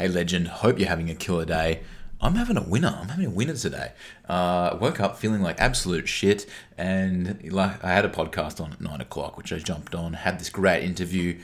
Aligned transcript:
Hey, 0.00 0.08
legend. 0.08 0.48
Hope 0.48 0.78
you're 0.78 0.88
having 0.88 1.10
a 1.10 1.14
killer 1.14 1.44
day. 1.44 1.80
I'm 2.22 2.36
having 2.36 2.56
a 2.56 2.62
winner. 2.62 2.98
I'm 3.02 3.10
having 3.10 3.26
a 3.26 3.30
winner 3.30 3.52
today. 3.52 3.92
Uh, 4.26 4.78
woke 4.80 4.98
up 4.98 5.18
feeling 5.18 5.42
like 5.42 5.60
absolute 5.60 6.08
shit, 6.08 6.48
and 6.78 7.52
like 7.52 7.84
I 7.84 7.92
had 7.92 8.06
a 8.06 8.08
podcast 8.08 8.64
on 8.64 8.72
at 8.72 8.80
nine 8.80 9.02
o'clock, 9.02 9.36
which 9.36 9.52
I 9.52 9.58
jumped 9.58 9.94
on. 9.94 10.14
Had 10.14 10.40
this 10.40 10.48
great 10.48 10.84
interview, 10.84 11.38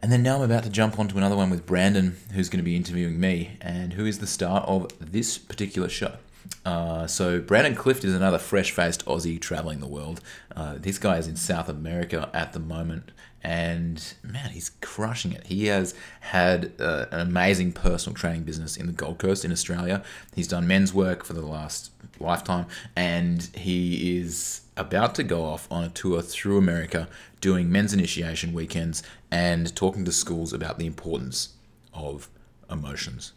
and 0.00 0.10
then 0.10 0.24
now 0.24 0.38
I'm 0.38 0.42
about 0.42 0.64
to 0.64 0.70
jump 0.70 0.98
onto 0.98 1.16
another 1.16 1.36
one 1.36 1.50
with 1.50 1.64
Brandon, 1.64 2.16
who's 2.34 2.48
going 2.48 2.58
to 2.58 2.64
be 2.64 2.74
interviewing 2.74 3.20
me, 3.20 3.56
and 3.60 3.92
who 3.92 4.06
is 4.06 4.18
the 4.18 4.26
star 4.26 4.62
of 4.62 4.88
this 4.98 5.38
particular 5.38 5.88
show. 5.88 6.16
Uh, 6.66 7.06
so 7.06 7.40
Brandon 7.40 7.76
Clift 7.76 8.02
is 8.02 8.12
another 8.12 8.38
fresh-faced 8.38 9.06
Aussie 9.06 9.40
traveling 9.40 9.78
the 9.78 9.86
world. 9.86 10.20
Uh, 10.56 10.74
this 10.78 10.98
guy 10.98 11.18
is 11.18 11.28
in 11.28 11.36
South 11.36 11.68
America 11.68 12.28
at 12.34 12.54
the 12.54 12.58
moment, 12.58 13.12
and 13.44 14.14
man, 14.22 14.50
he's 14.50 14.70
crushing 14.80 15.32
it. 15.32 15.46
He 15.46 15.66
has 15.66 15.94
had 16.20 16.72
uh, 16.78 17.06
an 17.10 17.20
amazing 17.20 17.72
personal 17.72 18.14
training 18.14 18.44
business 18.44 18.76
in 18.76 18.86
the 18.86 18.92
Gold 18.92 19.18
Coast 19.18 19.44
in 19.44 19.52
Australia. 19.52 20.02
He's 20.34 20.48
done 20.48 20.66
men's 20.66 20.94
work 20.94 21.24
for 21.24 21.32
the 21.32 21.42
last 21.42 21.90
lifetime, 22.20 22.66
and 22.94 23.42
he 23.54 24.18
is 24.18 24.62
about 24.76 25.14
to 25.16 25.22
go 25.22 25.44
off 25.44 25.66
on 25.70 25.84
a 25.84 25.88
tour 25.88 26.22
through 26.22 26.58
America 26.58 27.08
doing 27.40 27.70
men's 27.70 27.92
initiation 27.92 28.52
weekends 28.52 29.02
and 29.30 29.74
talking 29.74 30.04
to 30.04 30.12
schools 30.12 30.52
about 30.52 30.78
the 30.78 30.86
importance 30.86 31.50
of 31.92 32.28
emotions. 32.70 33.32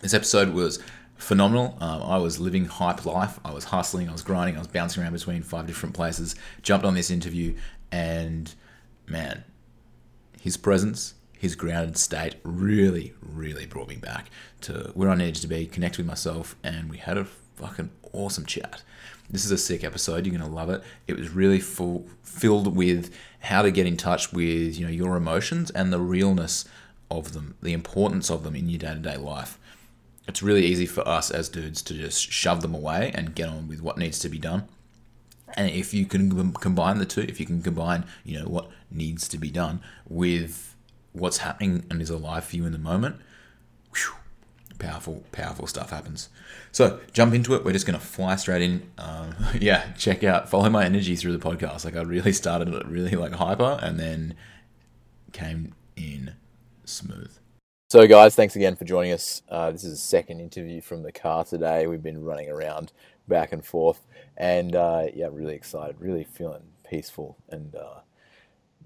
This 0.00 0.14
episode 0.14 0.50
was 0.50 0.78
phenomenal. 1.16 1.76
Um, 1.80 2.02
I 2.02 2.18
was 2.18 2.40
living 2.40 2.64
hype 2.64 3.04
life. 3.04 3.38
I 3.44 3.52
was 3.52 3.64
hustling. 3.64 4.08
I 4.08 4.12
was 4.12 4.22
grinding. 4.22 4.56
I 4.56 4.60
was 4.60 4.68
bouncing 4.68 5.02
around 5.02 5.12
between 5.12 5.42
five 5.42 5.66
different 5.66 5.94
places. 5.94 6.34
Jumped 6.62 6.86
on 6.86 6.94
this 6.94 7.10
interview, 7.10 7.54
and 7.92 8.54
man, 9.10 9.44
his 10.40 10.56
presence, 10.56 11.14
his 11.32 11.54
grounded 11.54 11.96
state, 11.96 12.36
really, 12.42 13.14
really 13.20 13.66
brought 13.66 13.88
me 13.88 13.96
back 13.96 14.30
to 14.62 14.90
where 14.94 15.10
I 15.10 15.14
needed 15.14 15.36
to 15.36 15.46
be, 15.48 15.66
connect 15.66 15.98
with 15.98 16.06
myself, 16.06 16.56
and 16.62 16.90
we 16.90 16.98
had 16.98 17.16
a 17.16 17.24
fucking 17.56 17.90
awesome 18.12 18.46
chat. 18.46 18.82
This 19.30 19.44
is 19.44 19.50
a 19.50 19.58
sick 19.58 19.84
episode. 19.84 20.26
You're 20.26 20.36
gonna 20.36 20.50
love 20.50 20.70
it. 20.70 20.82
It 21.06 21.16
was 21.16 21.30
really 21.30 21.60
full, 21.60 22.06
filled 22.22 22.74
with 22.74 23.14
how 23.40 23.62
to 23.62 23.70
get 23.70 23.86
in 23.86 23.96
touch 23.96 24.32
with 24.32 24.78
you 24.78 24.86
know 24.86 24.92
your 24.92 25.16
emotions 25.16 25.70
and 25.70 25.92
the 25.92 26.00
realness 26.00 26.64
of 27.10 27.32
them, 27.32 27.56
the 27.62 27.72
importance 27.72 28.30
of 28.30 28.42
them 28.42 28.54
in 28.54 28.68
your 28.68 28.78
day 28.78 28.94
to 28.94 29.00
day 29.00 29.16
life 29.16 29.58
it's 30.28 30.42
really 30.42 30.66
easy 30.66 30.84
for 30.84 31.08
us 31.08 31.30
as 31.30 31.48
dudes 31.48 31.80
to 31.82 31.94
just 31.94 32.30
shove 32.30 32.60
them 32.60 32.74
away 32.74 33.10
and 33.14 33.34
get 33.34 33.48
on 33.48 33.66
with 33.66 33.80
what 33.80 33.96
needs 33.96 34.18
to 34.20 34.28
be 34.28 34.38
done. 34.38 34.68
And 35.54 35.70
if 35.70 35.94
you 35.94 36.06
can 36.06 36.52
combine 36.52 36.98
the 36.98 37.06
two, 37.06 37.22
if 37.22 37.40
you 37.40 37.46
can 37.46 37.62
combine, 37.62 38.04
you 38.24 38.38
know, 38.38 38.46
what 38.46 38.70
needs 38.90 39.28
to 39.28 39.38
be 39.38 39.50
done 39.50 39.80
with 40.08 40.76
what's 41.12 41.38
happening 41.38 41.84
and 41.90 42.00
is 42.00 42.10
alive 42.10 42.44
for 42.44 42.56
you 42.56 42.66
in 42.66 42.72
the 42.72 42.78
moment, 42.78 43.16
whew, 43.94 44.14
powerful, 44.78 45.24
powerful 45.32 45.66
stuff 45.66 45.90
happens. 45.90 46.28
So 46.72 47.00
jump 47.12 47.34
into 47.34 47.54
it. 47.54 47.64
We're 47.64 47.72
just 47.72 47.86
going 47.86 47.98
to 47.98 48.04
fly 48.04 48.36
straight 48.36 48.62
in. 48.62 48.90
Um, 48.98 49.34
yeah, 49.60 49.92
check 49.92 50.24
out, 50.24 50.48
follow 50.48 50.70
my 50.70 50.84
energy 50.84 51.16
through 51.16 51.36
the 51.36 51.44
podcast. 51.44 51.84
Like 51.84 51.96
I 51.96 52.02
really 52.02 52.32
started 52.32 52.68
it 52.68 52.86
really 52.86 53.12
like 53.12 53.32
hyper 53.32 53.78
and 53.82 53.98
then 53.98 54.34
came 55.32 55.74
in 55.96 56.34
smooth. 56.84 57.32
So, 57.90 58.06
guys, 58.06 58.34
thanks 58.34 58.54
again 58.54 58.76
for 58.76 58.84
joining 58.84 59.12
us. 59.12 59.40
Uh, 59.48 59.70
this 59.70 59.82
is 59.82 59.94
a 59.94 59.96
second 59.96 60.40
interview 60.40 60.82
from 60.82 61.02
the 61.02 61.12
car 61.12 61.44
today. 61.44 61.86
We've 61.86 62.02
been 62.02 62.22
running 62.22 62.50
around 62.50 62.92
back 63.28 63.52
and 63.52 63.64
forth, 63.64 64.00
and 64.36 64.74
uh, 64.74 65.06
yeah, 65.14 65.28
really 65.30 65.54
excited, 65.54 65.96
really 66.00 66.24
feeling 66.24 66.62
peaceful, 66.88 67.36
and 67.48 67.74
uh, 67.74 68.00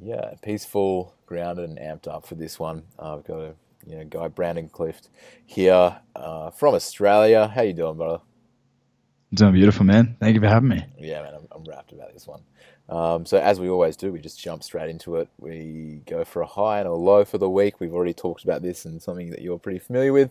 yeah, 0.01 0.35
peaceful, 0.43 1.15
grounded, 1.27 1.71
and 1.71 1.79
amped 1.79 2.09
up 2.09 2.27
for 2.27 2.35
this 2.35 2.59
one. 2.59 2.83
Uh, 2.98 3.17
I've 3.17 3.25
got 3.25 3.39
a 3.39 3.55
you 3.87 3.97
know 3.97 4.05
guy 4.05 4.29
Brandon 4.29 4.69
Clift 4.69 5.09
here 5.47 5.97
uh, 6.17 6.51
from 6.51 6.75
Australia. 6.75 7.48
How 7.55 7.63
you 7.63 7.73
doing, 7.73 7.97
brother? 7.97 8.23
Doing 9.35 9.55
beautiful, 9.55 9.87
man. 9.87 10.17
Thank 10.20 10.35
you 10.35 10.41
for 10.43 10.48
having 10.48 10.69
me. 10.69 10.85
Yeah, 10.98 11.23
man, 11.23 11.35
I'm, 11.35 11.48
I'm 11.53 11.65
wrapped 11.65 11.92
about 11.92 12.13
this 12.13 12.27
one. 12.27 12.42
Um, 12.91 13.24
so 13.24 13.39
as 13.39 13.59
we 13.59 13.70
always 13.70 13.97
do, 13.97 14.13
we 14.13 14.20
just 14.20 14.39
jump 14.39 14.63
straight 14.63 14.91
into 14.91 15.17
it. 15.17 15.29
We 15.39 16.03
go 16.07 16.24
for 16.24 16.42
a 16.42 16.47
high 16.47 16.80
and 16.80 16.89
a 16.89 16.92
low 16.92 17.24
for 17.24 17.39
the 17.39 17.48
week. 17.48 17.80
We've 17.80 17.95
already 17.95 18.13
talked 18.13 18.45
about 18.45 18.61
this 18.61 18.85
and 18.85 19.01
something 19.01 19.30
that 19.30 19.41
you're 19.41 19.59
pretty 19.59 19.79
familiar 19.79 20.13
with. 20.13 20.30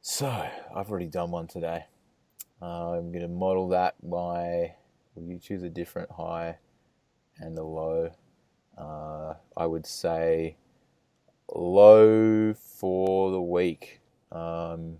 So 0.00 0.26
I've 0.74 0.90
already 0.90 1.08
done 1.08 1.30
one 1.30 1.46
today. 1.46 1.84
Uh, 2.64 2.92
I'm 2.92 3.12
going 3.12 3.22
to 3.22 3.28
model 3.28 3.68
that 3.68 3.96
by. 4.02 4.76
Will 5.14 5.24
you 5.24 5.38
choose 5.38 5.62
a 5.62 5.68
different 5.68 6.10
high 6.12 6.58
and 7.38 7.58
a 7.58 7.62
low? 7.62 8.12
Uh, 8.78 9.34
I 9.56 9.66
would 9.66 9.86
say 9.86 10.56
low 11.54 12.54
for 12.54 13.30
the 13.30 13.42
week 13.42 14.00
um, 14.32 14.98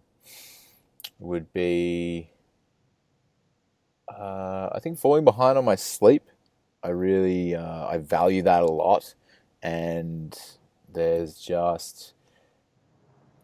would 1.19 1.53
be. 1.55 2.31
Uh, 4.09 4.69
I 4.73 4.81
think 4.81 4.99
falling 4.99 5.25
behind 5.25 5.57
on 5.57 5.65
my 5.65 5.77
sleep 5.77 6.23
I 6.85 6.91
really 6.91 7.55
uh, 7.57 7.87
I 7.87 7.97
value 7.97 8.43
that 8.43 8.63
a 8.63 8.67
lot, 8.67 9.15
and 9.63 10.39
there's 10.93 11.39
just 11.39 12.13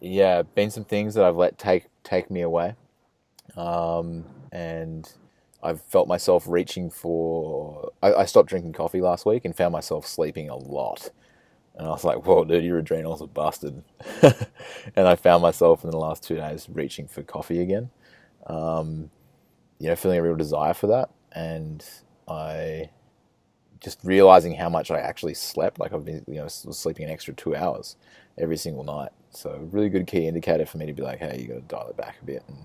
yeah 0.00 0.42
been 0.42 0.70
some 0.70 0.84
things 0.84 1.14
that 1.14 1.24
I've 1.24 1.36
let 1.36 1.58
take 1.58 1.86
take 2.04 2.30
me 2.30 2.42
away, 2.42 2.74
um, 3.56 4.24
and 4.52 5.10
I've 5.62 5.82
felt 5.82 6.08
myself 6.08 6.44
reaching 6.46 6.90
for. 6.90 7.92
I, 8.02 8.14
I, 8.14 8.24
stopped 8.24 8.48
drinking 8.48 8.72
coffee 8.72 9.00
last 9.00 9.26
week 9.26 9.44
and 9.44 9.56
found 9.56 9.72
myself 9.72 10.06
sleeping 10.06 10.48
a 10.48 10.56
lot. 10.56 11.10
And 11.76 11.86
I 11.86 11.90
was 11.90 12.04
like, 12.04 12.26
whoa, 12.26 12.44
dude, 12.44 12.64
your 12.64 12.78
adrenals 12.78 13.22
are 13.22 13.28
busted. 13.28 13.82
and 14.22 15.08
I 15.08 15.14
found 15.16 15.42
myself 15.42 15.84
in 15.84 15.90
the 15.90 15.96
last 15.98 16.22
two 16.22 16.36
days 16.36 16.68
reaching 16.70 17.08
for 17.08 17.22
coffee 17.22 17.60
again. 17.60 17.90
Um, 18.46 19.10
you 19.78 19.88
know, 19.88 19.96
feeling 19.96 20.18
a 20.18 20.22
real 20.22 20.36
desire 20.36 20.74
for 20.74 20.88
that. 20.88 21.10
And 21.32 21.84
I 22.28 22.90
just 23.80 23.98
realizing 24.04 24.54
how 24.54 24.68
much 24.68 24.90
I 24.90 24.98
actually 25.00 25.34
slept. 25.34 25.78
Like 25.78 25.92
I've 25.92 26.04
been, 26.04 26.24
you 26.26 26.34
know, 26.34 26.48
sleeping 26.48 27.06
an 27.06 27.10
extra 27.10 27.32
two 27.34 27.56
hours 27.56 27.96
every 28.36 28.56
single 28.56 28.84
night. 28.84 29.10
So 29.30 29.66
really 29.70 29.88
good 29.88 30.06
key 30.06 30.26
indicator 30.26 30.66
for 30.66 30.78
me 30.78 30.86
to 30.86 30.92
be 30.92 31.02
like, 31.02 31.18
hey, 31.18 31.40
you 31.40 31.48
got 31.48 31.54
to 31.54 31.60
dial 31.62 31.88
it 31.88 31.96
back 31.96 32.16
a 32.20 32.24
bit 32.24 32.42
and 32.48 32.58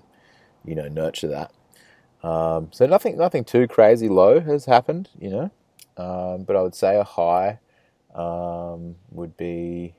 you 0.66 0.76
know 0.76 0.88
nurture 0.88 1.28
that. 1.28 1.52
Um, 2.24 2.70
so 2.72 2.88
nothing, 2.88 3.18
nothing 3.18 3.44
too 3.44 3.68
crazy 3.68 4.10
low 4.10 4.40
has 4.40 4.66
happened, 4.66 5.10
you 5.20 5.30
know. 5.30 5.52
Um, 5.98 6.44
but 6.44 6.56
I 6.56 6.62
would 6.62 6.74
say 6.76 6.98
a 6.98 7.04
high 7.04 7.60
um, 8.16 8.96
would 9.12 9.38
be, 9.38 9.94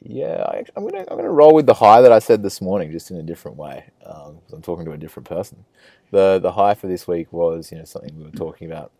yeah, 0.00 0.44
I, 0.46 0.58
am 0.76 0.84
gonna 0.88 1.04
I'm 1.10 1.16
gonna 1.16 1.30
roll 1.30 1.54
with 1.54 1.66
the 1.66 1.74
high 1.74 2.00
that 2.02 2.12
I 2.12 2.20
said 2.20 2.42
this 2.42 2.60
morning, 2.60 2.92
just 2.92 3.10
in 3.10 3.16
a 3.16 3.22
different 3.22 3.56
way. 3.56 3.84
Um, 4.06 4.38
I'm 4.52 4.62
talking 4.62 4.84
to 4.84 4.92
a 4.92 4.96
different 4.98 5.28
person. 5.28 5.64
The 6.12 6.38
the 6.38 6.52
high 6.52 6.74
for 6.74 6.86
this 6.86 7.08
week 7.08 7.32
was, 7.32 7.72
you 7.72 7.78
know, 7.78 7.84
something 7.84 8.16
we 8.16 8.24
were 8.24 8.30
talking 8.30 8.70
about 8.70 8.92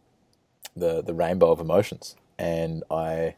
the 0.77 1.03
the 1.03 1.15
rainbow 1.15 1.53
of 1.53 1.61
emotions, 1.61 2.17
and 2.37 2.83
I, 2.91 3.37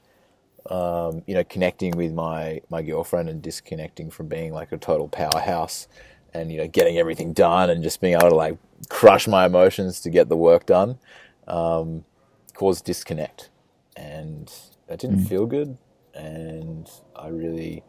um, 0.71 1.23
you 1.27 1.35
know, 1.35 1.45
connecting 1.45 1.97
with 1.97 2.13
my 2.13 2.63
my 2.71 2.81
girlfriend 2.83 3.29
and 3.29 3.43
disconnecting 3.43 4.11
from 4.11 4.29
being 4.29 4.55
like 4.55 4.73
a 4.73 4.79
total 4.79 5.09
powerhouse, 5.09 5.87
and 6.35 6.53
you 6.53 6.59
know, 6.59 6.69
getting 6.69 6.99
everything 6.99 7.33
done 7.33 7.71
and 7.71 7.83
just 7.83 8.01
being 8.01 8.15
able 8.15 8.31
to 8.31 8.35
like 8.35 8.59
crush 8.89 9.27
my 9.27 9.47
emotions 9.47 10.01
to 10.01 10.11
get 10.11 10.29
the 10.29 10.37
work 10.37 10.67
done, 10.67 10.99
um, 11.47 12.05
caused 12.55 12.85
disconnect, 12.85 13.51
and 13.97 14.53
that 14.87 14.99
didn't 14.99 15.21
mm. 15.21 15.29
feel 15.29 15.47
good, 15.47 15.77
and 16.15 16.91
I 17.17 17.29
really 17.29 17.83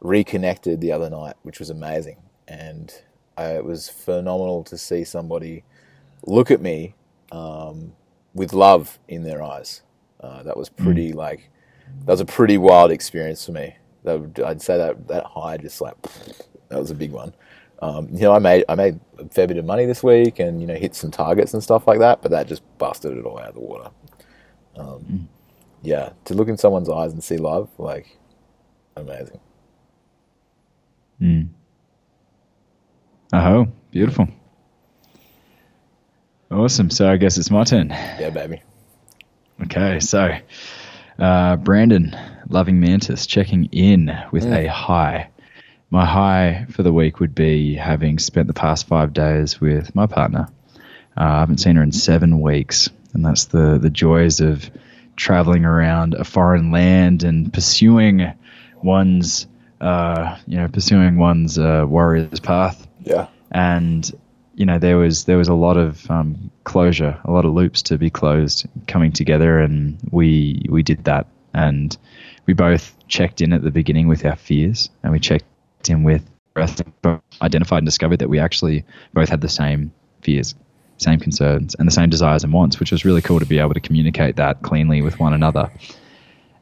reconnected 0.00 0.80
the 0.80 0.92
other 0.92 1.10
night, 1.10 1.34
which 1.42 1.58
was 1.58 1.70
amazing, 1.70 2.18
and 2.46 2.92
I, 3.36 3.56
it 3.56 3.64
was 3.64 3.88
phenomenal 3.88 4.64
to 4.64 4.76
see 4.76 5.04
somebody 5.04 5.64
look 6.26 6.50
at 6.50 6.60
me 6.60 6.94
um, 7.32 7.92
with 8.34 8.52
love 8.52 8.98
in 9.08 9.22
their 9.22 9.42
eyes. 9.42 9.82
Uh, 10.20 10.42
that 10.42 10.56
was 10.56 10.68
pretty 10.68 11.12
mm. 11.12 11.16
like 11.16 11.50
that 12.00 12.12
was 12.12 12.20
a 12.20 12.26
pretty 12.26 12.58
wild 12.58 12.90
experience 12.90 13.44
for 13.44 13.52
me. 13.52 13.76
That, 14.04 14.42
I'd 14.44 14.62
say 14.62 14.76
that 14.76 15.08
that 15.08 15.24
high 15.24 15.56
just 15.58 15.80
like 15.80 15.94
that 16.68 16.78
was 16.78 16.90
a 16.90 16.94
big 16.94 17.12
one. 17.12 17.34
Um, 17.80 18.08
you 18.12 18.20
know, 18.20 18.32
I 18.32 18.38
made 18.38 18.64
I 18.68 18.74
made 18.74 18.98
a 19.18 19.28
fair 19.28 19.46
bit 19.46 19.56
of 19.56 19.64
money 19.64 19.86
this 19.86 20.02
week, 20.02 20.38
and 20.38 20.60
you 20.60 20.66
know, 20.66 20.74
hit 20.74 20.94
some 20.94 21.10
targets 21.10 21.54
and 21.54 21.62
stuff 21.62 21.86
like 21.86 22.00
that. 22.00 22.22
But 22.22 22.32
that 22.32 22.48
just 22.48 22.62
busted 22.78 23.16
it 23.16 23.24
all 23.24 23.38
out 23.38 23.48
of 23.48 23.54
the 23.54 23.60
water. 23.60 23.90
Um, 24.76 25.04
mm. 25.10 25.26
Yeah, 25.82 26.10
to 26.24 26.34
look 26.34 26.48
in 26.48 26.58
someone's 26.58 26.88
eyes 26.88 27.12
and 27.12 27.22
see 27.22 27.36
love, 27.36 27.68
like 27.78 28.18
amazing. 28.96 29.40
Mm. 31.20 31.48
Oh, 33.32 33.68
beautiful. 33.90 34.28
Awesome. 36.50 36.90
So 36.90 37.10
I 37.10 37.16
guess 37.16 37.36
it's 37.36 37.50
my 37.50 37.64
turn. 37.64 37.90
Yeah, 37.90 38.30
baby. 38.30 38.62
Okay, 39.64 40.00
so 40.00 40.30
uh, 41.18 41.56
Brandon, 41.56 42.16
loving 42.48 42.80
mantis, 42.80 43.26
checking 43.26 43.66
in 43.66 44.16
with 44.30 44.44
mm. 44.44 44.64
a 44.64 44.68
high. 44.68 45.28
My 45.90 46.04
high 46.04 46.66
for 46.70 46.82
the 46.82 46.92
week 46.92 47.20
would 47.20 47.34
be 47.34 47.74
having 47.74 48.18
spent 48.18 48.46
the 48.46 48.54
past 48.54 48.86
five 48.86 49.12
days 49.12 49.60
with 49.60 49.94
my 49.94 50.06
partner. 50.06 50.48
Uh, 51.16 51.24
I 51.24 51.40
haven't 51.40 51.58
seen 51.58 51.76
her 51.76 51.82
in 51.82 51.92
seven 51.92 52.40
weeks, 52.40 52.90
and 53.14 53.24
that's 53.24 53.46
the 53.46 53.78
the 53.78 53.90
joys 53.90 54.40
of 54.40 54.70
traveling 55.16 55.64
around 55.64 56.14
a 56.14 56.24
foreign 56.24 56.70
land 56.70 57.24
and 57.24 57.52
pursuing 57.52 58.32
one's 58.82 59.46
uh, 59.80 60.36
you 60.46 60.56
know, 60.56 60.68
pursuing 60.68 61.16
one's 61.16 61.58
uh, 61.58 61.84
warrior's 61.88 62.40
path. 62.40 62.86
Yeah. 63.02 63.28
And 63.50 64.10
you 64.54 64.66
know, 64.66 64.78
there 64.78 64.96
was 64.96 65.24
there 65.24 65.38
was 65.38 65.48
a 65.48 65.54
lot 65.54 65.76
of 65.76 66.10
um, 66.10 66.50
closure, 66.64 67.18
a 67.24 67.30
lot 67.30 67.44
of 67.44 67.52
loops 67.52 67.82
to 67.82 67.98
be 67.98 68.10
closed, 68.10 68.66
coming 68.86 69.12
together, 69.12 69.60
and 69.60 69.98
we 70.10 70.64
we 70.68 70.82
did 70.82 71.04
that, 71.04 71.26
and 71.54 71.96
we 72.46 72.54
both 72.54 72.96
checked 73.06 73.40
in 73.40 73.52
at 73.52 73.62
the 73.62 73.70
beginning 73.70 74.08
with 74.08 74.24
our 74.24 74.36
fears, 74.36 74.90
and 75.02 75.12
we 75.12 75.20
checked 75.20 75.44
in 75.90 76.02
with 76.04 76.24
identified 77.40 77.78
and 77.78 77.86
discovered 77.86 78.18
that 78.18 78.28
we 78.28 78.38
actually 78.38 78.84
both 79.14 79.28
had 79.28 79.40
the 79.40 79.48
same 79.48 79.92
fears, 80.22 80.54
same 80.96 81.20
concerns, 81.20 81.76
and 81.76 81.86
the 81.86 81.92
same 81.92 82.10
desires 82.10 82.42
and 82.42 82.52
wants, 82.52 82.80
which 82.80 82.90
was 82.90 83.04
really 83.04 83.22
cool 83.22 83.38
to 83.38 83.46
be 83.46 83.58
able 83.58 83.74
to 83.74 83.80
communicate 83.80 84.36
that 84.36 84.62
cleanly 84.62 85.02
with 85.02 85.20
one 85.20 85.34
another 85.34 85.70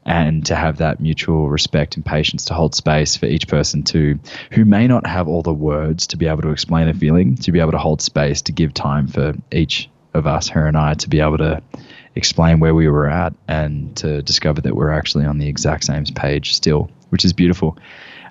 and 0.04 0.46
to 0.46 0.54
have 0.54 0.76
that 0.76 1.00
mutual 1.00 1.48
respect 1.48 1.96
and 1.96 2.04
patience 2.04 2.44
to 2.44 2.54
hold 2.54 2.74
space 2.74 3.16
for 3.16 3.26
each 3.26 3.48
person 3.48 3.82
to 3.82 4.18
who 4.52 4.64
may 4.64 4.86
not 4.86 5.06
have 5.06 5.26
all 5.26 5.42
the 5.42 5.52
words 5.52 6.06
to 6.08 6.16
be 6.16 6.26
able 6.26 6.42
to 6.42 6.50
explain 6.50 6.88
a 6.88 6.94
feeling 6.94 7.34
to 7.34 7.50
be 7.50 7.58
able 7.58 7.72
to 7.72 7.78
hold 7.78 8.00
space 8.00 8.42
to 8.42 8.52
give 8.52 8.72
time 8.72 9.08
for 9.08 9.34
each 9.50 9.90
of 10.14 10.24
us 10.24 10.46
her 10.46 10.68
and 10.68 10.76
i 10.76 10.94
to 10.94 11.08
be 11.08 11.18
able 11.18 11.36
to 11.36 11.60
explain 12.14 12.60
where 12.60 12.72
we 12.72 12.88
were 12.88 13.10
at 13.10 13.34
and 13.48 13.96
to 13.96 14.22
discover 14.22 14.60
that 14.60 14.76
we're 14.76 14.92
actually 14.92 15.24
on 15.24 15.38
the 15.38 15.48
exact 15.48 15.82
same 15.82 16.04
page 16.04 16.54
still 16.54 16.88
which 17.10 17.24
is 17.24 17.32
beautiful. 17.32 17.78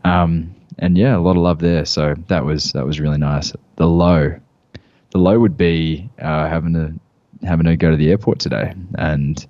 Um, 0.03 0.54
and 0.80 0.98
yeah 0.98 1.16
a 1.16 1.19
lot 1.19 1.36
of 1.36 1.44
love 1.44 1.60
there 1.60 1.86
so 1.86 2.16
that 2.27 2.45
was 2.45 2.74
that 2.74 2.86
was 2.86 3.00
really 3.00 3.18
nice 3.18 3.54
the 3.77 3.88
low 3.88 4.39
the 5.12 5.18
low 5.18 5.39
would 5.39 5.57
be 5.57 6.10
uh, 6.19 6.48
having 6.48 6.74
to 6.74 6.94
having 7.45 7.66
to 7.66 7.77
go 7.77 7.92
to 7.92 7.98
the 7.98 8.10
airport 8.10 8.39
today 8.39 8.74
and 8.98 9.48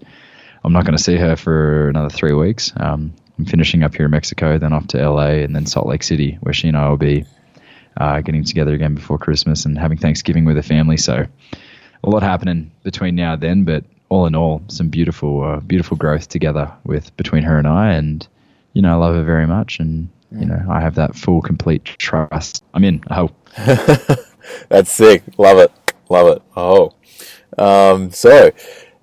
I'm 0.66 0.74
not 0.74 0.84
going 0.84 0.98
to 0.98 1.04
see 1.04 1.16
her 1.18 1.36
for 1.36 1.90
another 1.90 2.10
three 2.10 2.34
weeks. 2.34 2.74
Um, 2.76 3.14
I'm 3.38 3.46
finishing 3.46 3.84
up 3.84 3.94
here 3.94 4.06
in 4.06 4.12
Mexico, 4.12 4.58
then 4.58 4.74
off 4.74 4.88
to 4.88 5.10
LA, 5.10 5.44
and 5.44 5.56
then 5.56 5.68
Salt 5.68 5.86
Lake 5.86 6.02
City, 6.02 6.40
where 6.42 6.56
she 6.56 6.68
and 6.68 6.76
I 6.76 6.90
will 6.90 6.98
be 6.98 7.24
uh, 7.98 8.22
getting 8.22 8.44
together 8.44 8.74
again 8.74 8.96
before 8.96 9.20
Christmas 9.20 9.66
and 9.66 9.78
having 9.78 10.00
Thanksgiving 10.00 10.44
with 10.44 10.56
the 10.56 10.64
family. 10.64 10.98
So 10.98 11.28
a 12.04 12.10
lot 12.10 12.24
happening 12.24 12.72
between 12.82 13.14
now 13.14 13.34
and 13.34 13.44
then, 13.44 13.64
but 13.64 13.86
all 14.10 14.26
in 14.26 14.36
all, 14.36 14.64
some 14.68 14.90
beautiful, 14.90 15.44
uh, 15.44 15.60
beautiful 15.60 15.98
growth 15.98 16.30
together 16.30 16.74
with 16.84 17.16
between 17.16 17.44
her 17.44 17.60
and 17.60 17.68
I. 17.68 17.92
And 17.92 18.28
you 18.74 18.82
know, 18.82 18.94
I 18.94 18.96
love 18.96 19.14
her 19.14 19.24
very 19.24 19.46
much, 19.46 19.80
and 19.80 20.10
you 20.32 20.46
know, 20.46 20.66
I 20.70 20.80
have 20.82 20.96
that 20.96 21.16
full, 21.16 21.42
complete 21.42 21.86
trust. 21.86 22.64
I'm 22.74 22.84
in. 22.84 23.02
Oh, 23.10 23.30
that's 24.70 24.92
sick. 24.92 25.24
Love 25.38 25.60
it. 25.60 25.72
Love 26.10 26.38
it. 26.38 26.42
Oh, 26.56 26.94
um, 27.58 28.12
so 28.12 28.52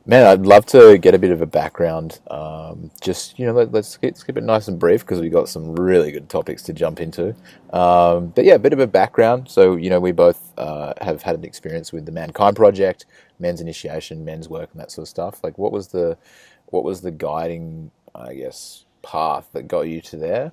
Man, 0.05 0.27
I'd 0.27 0.45
love 0.45 0.67
to 0.67 0.99
get 0.99 1.15
a 1.15 1.19
bit 1.19 1.31
of 1.31 1.43
a 1.43 1.47
background. 1.47 2.19
Um, 2.29 2.91
just 3.01 3.39
you 3.39 3.47
know, 3.47 3.53
let, 3.53 3.73
us 3.73 3.97
keep, 3.97 4.17
keep, 4.27 4.37
it 4.37 4.43
nice 4.43 4.67
and 4.67 4.77
brief 4.77 5.03
because 5.03 5.21
we've 5.21 5.33
got 5.33 5.49
some 5.49 5.77
really 5.77 6.11
good 6.11 6.29
topics 6.29 6.61
to 6.65 6.73
jump 6.73 7.01
into. 7.01 7.37
Um, 7.73 8.29
but 8.35 8.45
yeah, 8.45 8.55
a 8.55 8.59
bit 8.59 8.73
of 8.73 8.81
a 8.81 8.87
background. 8.89 9.49
So 9.49 9.77
you 9.77 9.91
know, 9.91 10.01
we 10.01 10.11
both 10.11 10.53
uh, 10.59 10.95
have 11.01 11.23
had 11.23 11.37
an 11.37 11.45
experience 11.45 11.93
with 11.93 12.05
the 12.05 12.11
Mankind 12.11 12.57
Project, 12.57 13.07
men's 13.39 13.61
initiation, 13.61 14.25
men's 14.25 14.49
work, 14.49 14.71
and 14.73 14.81
that 14.81 14.91
sort 14.91 15.05
of 15.05 15.09
stuff. 15.09 15.45
Like, 15.45 15.57
what 15.57 15.71
was 15.71 15.89
the 15.89 16.19
what 16.67 16.83
was 16.83 17.03
the 17.03 17.13
guiding, 17.13 17.93
I 18.13 18.35
guess, 18.35 18.85
path 19.03 19.51
that 19.53 19.69
got 19.69 19.83
you 19.83 20.01
to 20.01 20.17
there? 20.17 20.53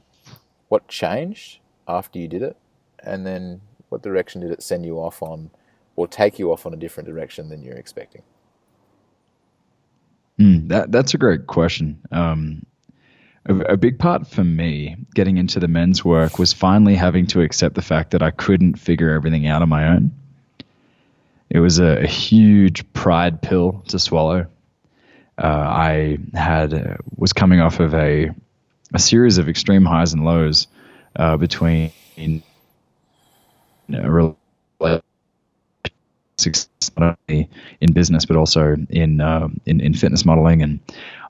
What 0.69 0.87
changed 0.87 1.59
after 1.87 2.19
you 2.19 2.27
did 2.27 2.41
it, 2.41 2.55
and 3.03 3.25
then 3.25 3.61
what 3.89 4.01
direction 4.01 4.41
did 4.41 4.51
it 4.51 4.63
send 4.63 4.85
you 4.85 4.97
off 4.97 5.21
on, 5.21 5.49
or 5.95 6.07
take 6.07 6.39
you 6.39 6.51
off 6.51 6.65
on 6.65 6.73
a 6.73 6.77
different 6.77 7.09
direction 7.09 7.49
than 7.49 7.61
you're 7.61 7.75
expecting? 7.75 8.21
Mm, 10.39 10.69
that 10.69 10.91
that's 10.91 11.13
a 11.13 11.17
great 11.17 11.47
question. 11.47 11.99
Um, 12.11 12.65
a, 13.45 13.73
a, 13.73 13.77
big 13.77 13.99
part 13.99 14.27
for 14.27 14.43
me 14.43 14.95
getting 15.13 15.37
into 15.37 15.59
the 15.59 15.67
men's 15.67 16.05
work 16.05 16.39
was 16.39 16.53
finally 16.53 16.95
having 16.95 17.25
to 17.27 17.41
accept 17.41 17.75
the 17.75 17.81
fact 17.81 18.11
that 18.11 18.21
I 18.21 18.31
couldn't 18.31 18.79
figure 18.79 19.11
everything 19.11 19.47
out 19.47 19.61
on 19.61 19.69
my 19.69 19.87
own. 19.87 20.11
It 21.49 21.59
was 21.59 21.79
a, 21.79 22.03
a 22.03 22.07
huge 22.07 22.91
pride 22.93 23.41
pill 23.41 23.83
to 23.87 23.99
swallow. 23.99 24.45
Uh, 25.37 25.47
I 25.47 26.17
had 26.33 26.73
uh, 26.73 26.97
was 27.17 27.33
coming 27.33 27.59
off 27.59 27.79
of 27.79 27.93
a 27.93 28.29
a 28.93 28.99
series 28.99 29.37
of 29.37 29.49
extreme 29.49 29.85
highs 29.85 30.13
and 30.13 30.25
lows 30.25 30.67
uh, 31.15 31.37
between 31.37 31.91
you 32.15 32.41
know, 33.87 34.35
not 36.97 37.17
only 37.27 37.49
in 37.81 37.93
business 37.93 38.25
but 38.25 38.35
also 38.37 38.75
in, 38.89 39.21
uh, 39.21 39.47
in 39.65 39.81
in 39.81 39.93
fitness 39.93 40.25
modeling 40.25 40.61
and 40.61 40.79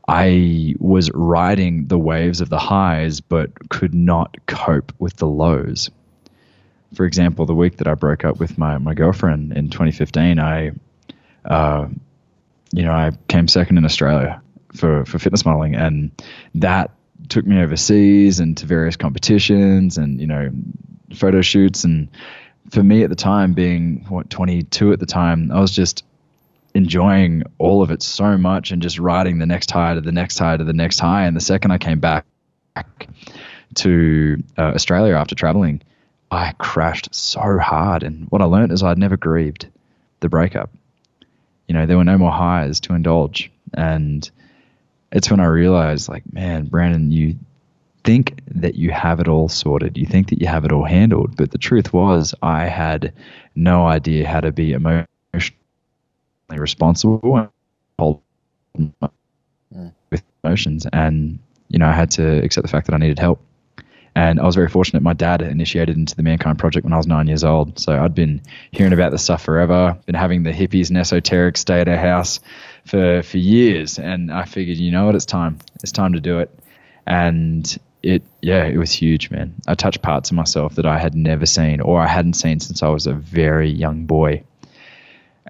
I 0.10 0.74
was 0.80 1.12
riding 1.12 1.86
the 1.86 2.00
waves 2.00 2.42
of 2.42 2.50
the 2.50 2.58
highs 2.58 3.22
but 3.22 3.70
could 3.70 3.94
not 3.94 4.36
cope 4.48 4.92
with 4.98 5.18
the 5.18 5.28
lows. 5.28 5.92
For 6.96 7.06
example, 7.06 7.46
the 7.46 7.54
week 7.54 7.78
that 7.78 7.88
I 7.88 7.94
broke 7.94 8.26
up 8.26 8.40
with 8.40 8.58
my, 8.58 8.80
my 8.80 8.96
girlfriend 8.96 9.54
in 9.54 9.70
2015, 9.70 10.40
I, 10.40 10.72
uh, 11.46 11.88
you 12.74 12.82
know, 12.82 12.92
I 12.92 13.12
came 13.28 13.48
second 13.48 13.78
in 13.78 13.86
Australia 13.86 14.42
for, 14.74 15.06
for 15.06 15.20
fitness 15.20 15.46
modeling, 15.46 15.76
and 15.76 16.10
that 16.56 16.90
took 17.28 17.46
me 17.46 17.62
overseas 17.62 18.40
and 18.40 18.58
to 18.58 18.66
various 18.66 18.96
competitions 18.96 19.98
and 19.98 20.20
you 20.22 20.28
know 20.28 20.50
photo 21.14 21.42
shoots 21.42 21.84
and 21.84 22.10
for 22.70 22.84
me 22.84 23.04
at 23.04 23.10
the 23.10 23.16
time, 23.16 23.54
being 23.54 24.06
what 24.10 24.30
22 24.30 24.94
at 24.94 25.00
the 25.00 25.06
time, 25.06 25.52
I 25.52 25.60
was 25.60 25.72
just 25.72 26.04
enjoying 26.74 27.44
all 27.58 27.82
of 27.82 27.92
it 27.92 28.04
so 28.04 28.38
much 28.38 28.72
and 28.72 28.82
just 28.82 29.00
riding 29.00 29.40
the 29.40 29.46
next 29.46 29.72
high 29.72 29.96
to 29.96 30.02
the 30.02 30.12
next 30.12 30.38
high 30.38 30.58
to 30.58 30.64
the 30.64 30.74
next 30.74 31.00
high. 31.00 31.26
And 31.26 31.36
the 31.36 31.42
second 31.42 31.72
I 31.72 31.78
came 31.78 32.00
back 32.00 32.26
to 33.76 34.44
uh, 34.58 34.62
Australia 34.62 35.16
after 35.16 35.36
traveling, 35.36 35.82
I 36.32 36.54
crashed 36.58 37.14
so 37.14 37.58
hard. 37.58 38.04
And 38.04 38.28
what 38.30 38.42
I 38.42 38.46
learned 38.46 38.72
is 38.72 38.84
I'd 38.84 38.98
never 38.98 39.18
grieved 39.18 39.68
the 40.20 40.30
breakup. 40.30 40.70
You 41.68 41.74
know, 41.74 41.86
there 41.86 41.98
were 41.98 42.04
no 42.04 42.18
more 42.18 42.32
highs 42.32 42.80
to 42.82 42.94
indulge. 42.94 43.52
And 43.74 44.30
it's 45.12 45.32
when 45.32 45.40
I 45.40 45.46
realized, 45.46 46.10
like, 46.10 46.24
man, 46.32 46.66
Brandon, 46.66 47.12
you 47.12 47.36
think 48.04 48.40
that 48.48 48.76
you 48.76 48.92
have 48.92 49.20
it 49.20 49.28
all 49.28 49.50
sorted. 49.50 49.98
You 49.98 50.06
think 50.06 50.30
that 50.30 50.40
you 50.40 50.48
have 50.48 50.66
it 50.66 50.72
all 50.72 50.86
handled. 50.86 51.36
But 51.36 51.52
the 51.52 51.58
truth 51.58 51.92
was, 51.94 52.34
I 52.42 52.66
had 52.66 53.14
no 53.56 53.86
idea 53.86 54.28
how 54.28 54.40
to 54.42 54.52
be 54.52 54.74
emotionally 54.74 55.08
responsible 56.50 57.52
mm. 58.00 58.94
with 60.10 60.24
emotions. 60.44 60.88
And, 60.94 61.40
you 61.68 61.78
know, 61.80 61.88
I 61.88 61.94
had 61.94 62.12
to 62.12 62.44
accept 62.44 62.66
the 62.66 62.72
fact 62.72 62.88
that 62.88 62.96
I 62.96 62.98
needed 62.98 63.20
help. 63.20 63.44
And 64.16 64.40
I 64.40 64.46
was 64.46 64.56
very 64.56 64.70
fortunate. 64.70 65.04
My 65.04 65.14
dad 65.14 65.42
initiated 65.42 65.96
into 65.96 66.16
the 66.16 66.24
Mankind 66.24 66.58
Project 66.58 66.84
when 66.84 66.94
I 66.94 66.98
was 66.98 67.08
nine 67.08 67.28
years 67.28 67.44
old. 67.44 67.80
So 67.80 68.02
I'd 68.02 68.16
been 68.16 68.42
hearing 68.72 68.92
about 68.92 69.12
this 69.12 69.24
stuff 69.24 69.44
forever, 69.44 69.98
been 70.06 70.16
having 70.16 70.44
the 70.44 70.52
hippies 70.52 70.90
and 70.90 70.98
esoteric 70.98 71.58
stay 71.58 71.82
at 71.82 71.88
our 71.88 71.96
house 71.96 72.40
for, 72.90 73.24
for 73.24 73.38
years. 73.38 74.00
And 74.00 74.32
I 74.32 74.46
figured, 74.46 74.78
you 74.78 74.92
know 74.92 75.06
what, 75.06 75.16
it's 75.16 75.26
time. 75.26 75.60
It's 75.84 75.92
time 75.92 76.14
to 76.14 76.20
do 76.20 76.40
it. 76.40 76.58
And 77.06 77.78
it 78.02 78.24
yeah 78.42 78.64
it 78.64 78.78
was 78.78 78.92
huge 78.94 79.30
man 79.30 79.54
i 79.68 79.76
touched 79.76 80.02
parts 80.02 80.30
of 80.32 80.36
myself 80.36 80.76
that 80.76 80.86
i 80.86 80.98
had 80.98 81.16
never 81.16 81.46
seen 81.46 81.82
or 81.82 82.00
i 82.00 82.08
hadn't 82.08 82.34
seen 82.34 82.60
since 82.60 82.82
i 82.82 82.88
was 82.88 83.08
a 83.08 83.14
very 83.14 83.70
young 83.70 84.06
boy 84.06 84.42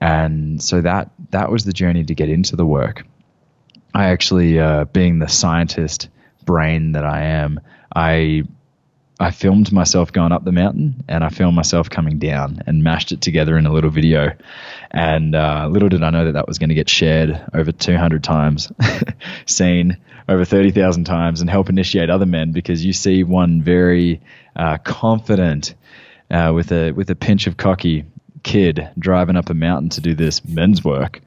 and 0.02 0.62
so 0.62 0.82
that 0.82 1.12
that 1.30 1.52
was 1.52 1.64
the 1.64 1.74
journey 1.74 2.04
to 2.04 2.16
get 2.16 2.28
into 2.28 2.56
the 2.56 2.66
work 2.66 3.06
i 3.94 4.06
actually 4.06 4.60
uh, 4.60 4.86
being 4.86 5.20
the 5.20 5.28
scientist 5.28 6.10
brain 6.44 6.94
that 6.94 7.06
i 7.06 7.22
am 7.22 7.60
i 7.96 8.44
I 9.22 9.32
filmed 9.32 9.72
myself 9.74 10.14
going 10.14 10.32
up 10.32 10.46
the 10.46 10.54
mountain 10.54 11.04
and 11.10 11.24
I 11.26 11.30
filmed 11.30 11.56
myself 11.56 11.90
coming 11.90 12.20
down 12.20 12.62
and 12.66 12.84
mashed 12.84 13.12
it 13.12 13.20
together 13.20 13.58
in 13.58 13.66
a 13.66 13.74
little 13.74 13.90
video. 13.90 14.32
And 14.92 15.36
uh, 15.36 15.68
little 15.70 15.90
did 15.90 16.04
I 16.04 16.10
know 16.10 16.26
that 16.26 16.32
that 16.34 16.48
was 16.48 16.58
going 16.58 16.70
to 16.70 16.76
get 16.76 16.90
shared 16.90 17.40
over 17.54 17.74
200 17.74 18.24
times, 18.24 18.72
seen 19.46 19.98
over 20.30 20.46
30,000 20.46 21.04
times, 21.04 21.42
and 21.42 21.50
help 21.50 21.70
initiate 21.70 22.10
other 22.10 22.26
men 22.26 22.54
because 22.54 22.86
you 22.86 22.94
see 22.94 23.24
one 23.24 23.62
very 23.62 24.22
uh, 24.56 24.78
confident, 24.78 25.76
uh, 26.32 26.52
with 26.56 26.72
a 26.72 26.92
with 26.92 27.10
a 27.10 27.16
pinch 27.16 27.48
of 27.48 27.58
cocky 27.58 28.06
kid 28.44 28.90
driving 28.98 29.36
up 29.36 29.50
a 29.50 29.54
mountain 29.54 29.90
to 29.90 30.02
do 30.02 30.14
this 30.14 30.46
men's 30.46 30.84
work, 30.84 31.22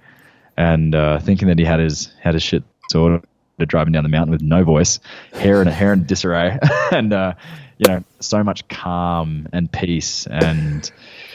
and 0.56 0.94
uh, 0.94 1.18
thinking 1.18 1.48
that 1.48 1.58
he 1.58 1.64
had 1.64 1.80
his 1.80 2.12
had 2.20 2.34
his 2.34 2.42
shit 2.42 2.62
sorted 2.90 3.22
driving 3.58 3.92
down 3.92 4.02
the 4.02 4.08
mountain 4.08 4.32
with 4.32 4.42
no 4.42 4.64
voice, 4.64 4.98
hair 5.32 5.62
in 5.62 5.68
a 5.68 5.72
hair 5.72 5.92
in 5.92 6.04
disarray, 6.04 6.58
and 6.92 7.12
uh, 7.12 7.34
you 7.78 7.88
know, 7.88 8.04
so 8.20 8.42
much 8.44 8.66
calm 8.68 9.48
and 9.52 9.70
peace 9.70 10.26
and 10.26 10.90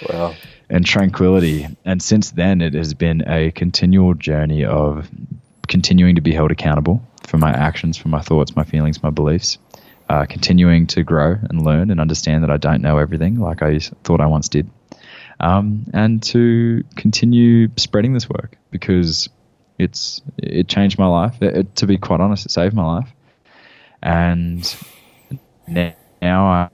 wow. 0.09 0.33
and 0.69 0.85
tranquility. 0.85 1.67
And 1.85 2.01
since 2.01 2.31
then, 2.31 2.61
it 2.61 2.73
has 2.73 2.93
been 2.93 3.27
a 3.27 3.51
continual 3.51 4.13
journey 4.13 4.65
of 4.65 5.09
continuing 5.67 6.15
to 6.15 6.21
be 6.21 6.33
held 6.33 6.51
accountable 6.51 7.01
for 7.27 7.37
my 7.37 7.51
actions, 7.51 7.97
for 7.97 8.07
my 8.07 8.21
thoughts, 8.21 8.55
my 8.55 8.63
feelings, 8.63 9.03
my 9.03 9.09
beliefs. 9.09 9.57
Uh, 10.09 10.25
continuing 10.25 10.87
to 10.87 11.03
grow 11.03 11.35
and 11.49 11.65
learn 11.65 11.91
and 11.91 11.99
understand 11.99 12.41
that 12.41 12.49
I 12.49 12.55
don't 12.55 12.81
know 12.81 12.97
everything 12.97 13.41
like 13.41 13.61
I 13.61 13.79
thought 13.79 14.21
I 14.21 14.27
once 14.27 14.47
did. 14.47 14.69
Um, 15.41 15.85
and 15.93 16.23
to 16.23 16.85
continue 16.95 17.67
spreading 17.75 18.13
this 18.13 18.29
work 18.29 18.57
because 18.71 19.27
it's 19.77 20.21
it 20.37 20.67
changed 20.67 20.97
my 20.97 21.07
life. 21.07 21.41
It, 21.41 21.55
it, 21.55 21.75
to 21.77 21.87
be 21.87 21.97
quite 21.97 22.19
honest, 22.19 22.45
it 22.45 22.51
saved 22.51 22.75
my 22.75 22.85
life. 22.85 23.09
And 24.01 24.75
now 25.67 25.93
now 26.21 26.71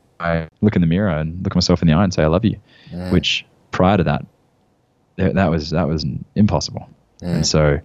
look 0.62 0.75
in 0.75 0.81
the 0.81 0.88
mirror 0.88 1.10
and 1.10 1.43
look 1.43 1.55
myself 1.55 1.81
in 1.81 1.88
the 1.88 1.93
eye 1.93 2.03
and 2.03 2.13
say 2.13 2.24
I 2.24 2.27
love 2.27 2.45
you, 2.45 2.60
which 3.12 3.45
prior 3.72 3.98
to 3.98 4.03
that, 4.03 4.25
that 5.17 5.36
that 5.36 5.51
was 5.51 5.72
that 5.72 5.88
was 5.88 6.05
impossible. 6.36 6.89
And 7.22 7.48
so 7.48 7.79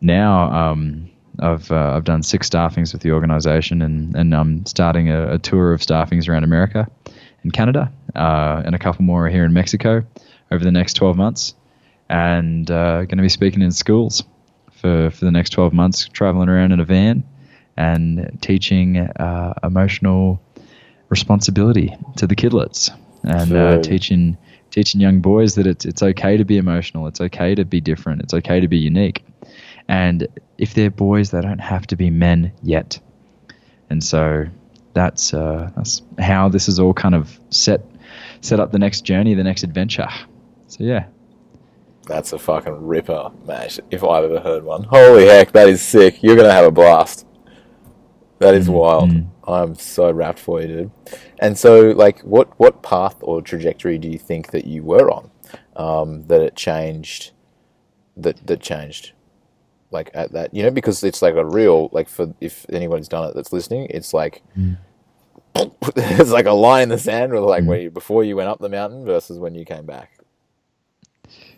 now 0.00 0.50
um, 0.52 1.10
I've 1.40 1.70
uh, 1.70 1.92
I've 1.96 2.04
done 2.04 2.22
six 2.22 2.48
staffings 2.48 2.92
with 2.92 3.02
the 3.02 3.12
organisation, 3.12 3.82
and 3.82 4.14
and 4.16 4.34
I'm 4.34 4.66
starting 4.66 5.10
a, 5.10 5.34
a 5.34 5.38
tour 5.38 5.72
of 5.72 5.80
staffings 5.80 6.28
around 6.28 6.44
America 6.44 6.88
and 7.42 7.52
Canada, 7.52 7.92
uh, 8.14 8.62
and 8.64 8.74
a 8.74 8.78
couple 8.78 9.04
more 9.04 9.28
here 9.28 9.44
in 9.44 9.52
Mexico 9.52 10.04
over 10.50 10.62
the 10.62 10.70
next 10.70 10.94
12 10.94 11.16
months, 11.16 11.54
and 12.08 12.70
uh, 12.70 12.98
going 13.04 13.16
to 13.16 13.22
be 13.22 13.28
speaking 13.28 13.62
in 13.62 13.72
schools 13.72 14.24
for 14.72 15.10
for 15.10 15.24
the 15.24 15.30
next 15.30 15.50
12 15.50 15.72
months, 15.72 16.08
traveling 16.08 16.48
around 16.48 16.72
in 16.72 16.80
a 16.80 16.84
van 16.84 17.24
and 17.76 18.38
teaching 18.40 18.98
uh, 18.98 19.54
emotional 19.62 20.40
responsibility 21.08 21.94
to 22.16 22.26
the 22.26 22.36
kidlets, 22.36 22.90
and 23.22 23.52
uh, 23.52 23.80
teaching 23.80 24.36
teaching 24.70 25.00
young 25.00 25.20
boys 25.20 25.54
that 25.54 25.66
it's 25.66 25.84
it's 25.84 26.02
okay 26.02 26.36
to 26.36 26.44
be 26.44 26.56
emotional, 26.56 27.06
it's 27.06 27.20
okay 27.20 27.54
to 27.54 27.64
be 27.64 27.80
different, 27.80 28.22
it's 28.22 28.34
okay 28.34 28.60
to 28.60 28.68
be 28.68 28.78
unique, 28.78 29.24
and 29.88 30.26
if 30.58 30.74
they're 30.74 30.90
boys, 30.90 31.30
they 31.30 31.40
don't 31.40 31.60
have 31.60 31.86
to 31.86 31.96
be 31.96 32.10
men 32.10 32.52
yet, 32.62 32.98
and 33.90 34.02
so 34.02 34.46
that's 34.92 35.34
uh, 35.34 35.70
that's 35.76 36.02
how 36.18 36.48
this 36.48 36.68
is 36.68 36.78
all 36.78 36.94
kind 36.94 37.14
of 37.14 37.38
set 37.50 37.80
set 38.40 38.60
up 38.60 38.72
the 38.72 38.78
next 38.78 39.02
journey, 39.02 39.34
the 39.34 39.44
next 39.44 39.62
adventure. 39.62 40.08
So 40.68 40.84
yeah, 40.84 41.06
That's 42.06 42.32
a 42.32 42.38
fucking 42.38 42.86
ripper, 42.86 43.30
mate. 43.46 43.80
If 43.90 44.04
I've 44.04 44.24
ever 44.24 44.40
heard 44.40 44.64
one. 44.64 44.84
Holy 44.84 45.26
heck, 45.26 45.52
that 45.52 45.68
is 45.68 45.80
sick. 45.80 46.22
You're 46.22 46.36
gonna 46.36 46.52
have 46.52 46.66
a 46.66 46.70
blast. 46.70 47.26
That 48.38 48.54
is 48.54 48.68
wild. 48.68 49.10
mm. 49.10 49.28
I'm 49.46 49.74
so 49.74 50.10
wrapped 50.10 50.38
for 50.38 50.60
you, 50.60 50.66
dude. 50.66 50.90
And 51.38 51.58
so, 51.58 51.90
like, 51.90 52.20
what 52.20 52.58
what 52.58 52.82
path 52.82 53.16
or 53.20 53.42
trajectory 53.42 53.98
do 53.98 54.08
you 54.08 54.18
think 54.18 54.50
that 54.50 54.66
you 54.66 54.82
were 54.82 55.10
on? 55.10 55.30
Um, 55.76 56.26
that 56.28 56.40
it 56.40 56.56
changed. 56.56 57.32
That 58.16 58.46
that 58.46 58.60
changed. 58.60 59.12
Like 59.90 60.10
at 60.12 60.32
that, 60.32 60.52
you 60.52 60.62
know, 60.62 60.70
because 60.70 61.04
it's 61.04 61.22
like 61.22 61.34
a 61.34 61.44
real 61.44 61.88
like 61.92 62.08
for 62.08 62.34
if 62.40 62.66
anyone's 62.70 63.08
done 63.08 63.28
it 63.28 63.34
that's 63.34 63.52
listening, 63.52 63.86
it's 63.90 64.12
like 64.12 64.42
it's 65.96 66.30
like 66.30 66.46
a 66.46 66.52
line 66.52 66.84
in 66.84 66.88
the 66.88 66.98
sand 66.98 67.32
with 67.32 67.42
like 67.42 67.64
when 67.64 67.80
you, 67.80 67.90
before 67.90 68.24
you 68.24 68.34
went 68.34 68.48
up 68.48 68.58
the 68.58 68.68
mountain 68.68 69.04
versus 69.04 69.38
when 69.38 69.54
you 69.54 69.64
came 69.64 69.86
back. 69.86 70.13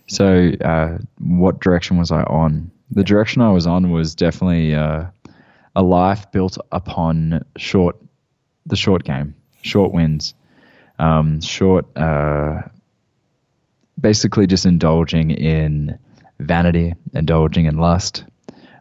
So, 0.09 0.53
uh, 0.65 0.99
what 1.19 1.61
direction 1.61 1.99
was 1.99 2.13
I 2.13 2.23
on? 2.23 2.71
The 2.91 3.05
direction 3.05 3.43
I 3.43 3.51
was 3.51 3.67
on 3.67 3.91
was 3.91 4.15
definitely 4.15 4.75
uh, 4.75 5.07
a 5.75 5.83
life 5.83 6.31
built 6.31 6.59
upon 6.71 7.45
short, 7.57 7.97
the 8.67 8.77
short 8.77 9.05
game, 9.05 9.35
short 9.63 9.93
wins, 9.93 10.35
um, 10.99 11.41
short, 11.41 11.87
uh, 11.97 12.63
basically 14.01 14.47
just 14.47 14.65
indulging 14.65 15.31
in 15.33 15.99
vanity, 16.39 16.95
indulging 17.13 17.67
in 17.67 17.77
lust, 17.79 18.25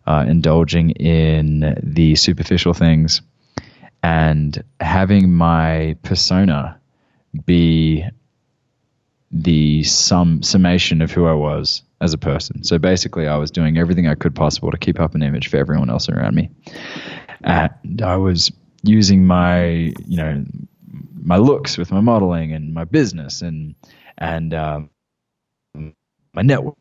uh, 0.06 0.26
indulging 0.28 0.92
in 0.92 1.80
the 1.82 2.16
superficial 2.16 2.74
things, 2.74 3.22
and 4.04 4.64
having 4.80 5.34
my 5.34 5.96
persona 6.04 6.80
be 7.46 8.06
the 9.36 9.84
sum 9.84 10.44
summation 10.44 11.04
of 11.04 11.12
who 11.12 11.28
I 11.28 11.34
was 11.34 11.84
as 12.02 12.14
a 12.14 12.20
person. 12.20 12.64
So 12.66 12.80
basically, 12.80 13.28
I 13.28 13.38
was 13.38 13.52
doing 13.52 13.78
everything 13.78 14.08
I 14.08 14.16
could 14.16 14.36
possible 14.36 14.72
to 14.72 14.80
keep 14.80 15.00
up 15.02 15.16
an 15.16 15.24
image 15.24 15.50
for 15.50 15.58
everyone 15.58 15.92
else 15.92 16.10
around 16.10 16.36
me, 16.36 16.52
and 17.44 18.02
I 18.04 18.18
was 18.18 18.52
using 18.84 19.26
my 19.28 19.66
you 20.06 20.18
know 20.18 20.46
my 21.22 21.38
looks 21.38 21.78
with 21.78 21.92
my 21.92 22.02
modeling 22.02 22.54
and 22.54 22.74
my 22.74 22.86
business 22.86 23.42
and 23.44 23.76
and 24.18 24.54
um, 24.56 24.92
my 26.34 26.42
network, 26.44 26.76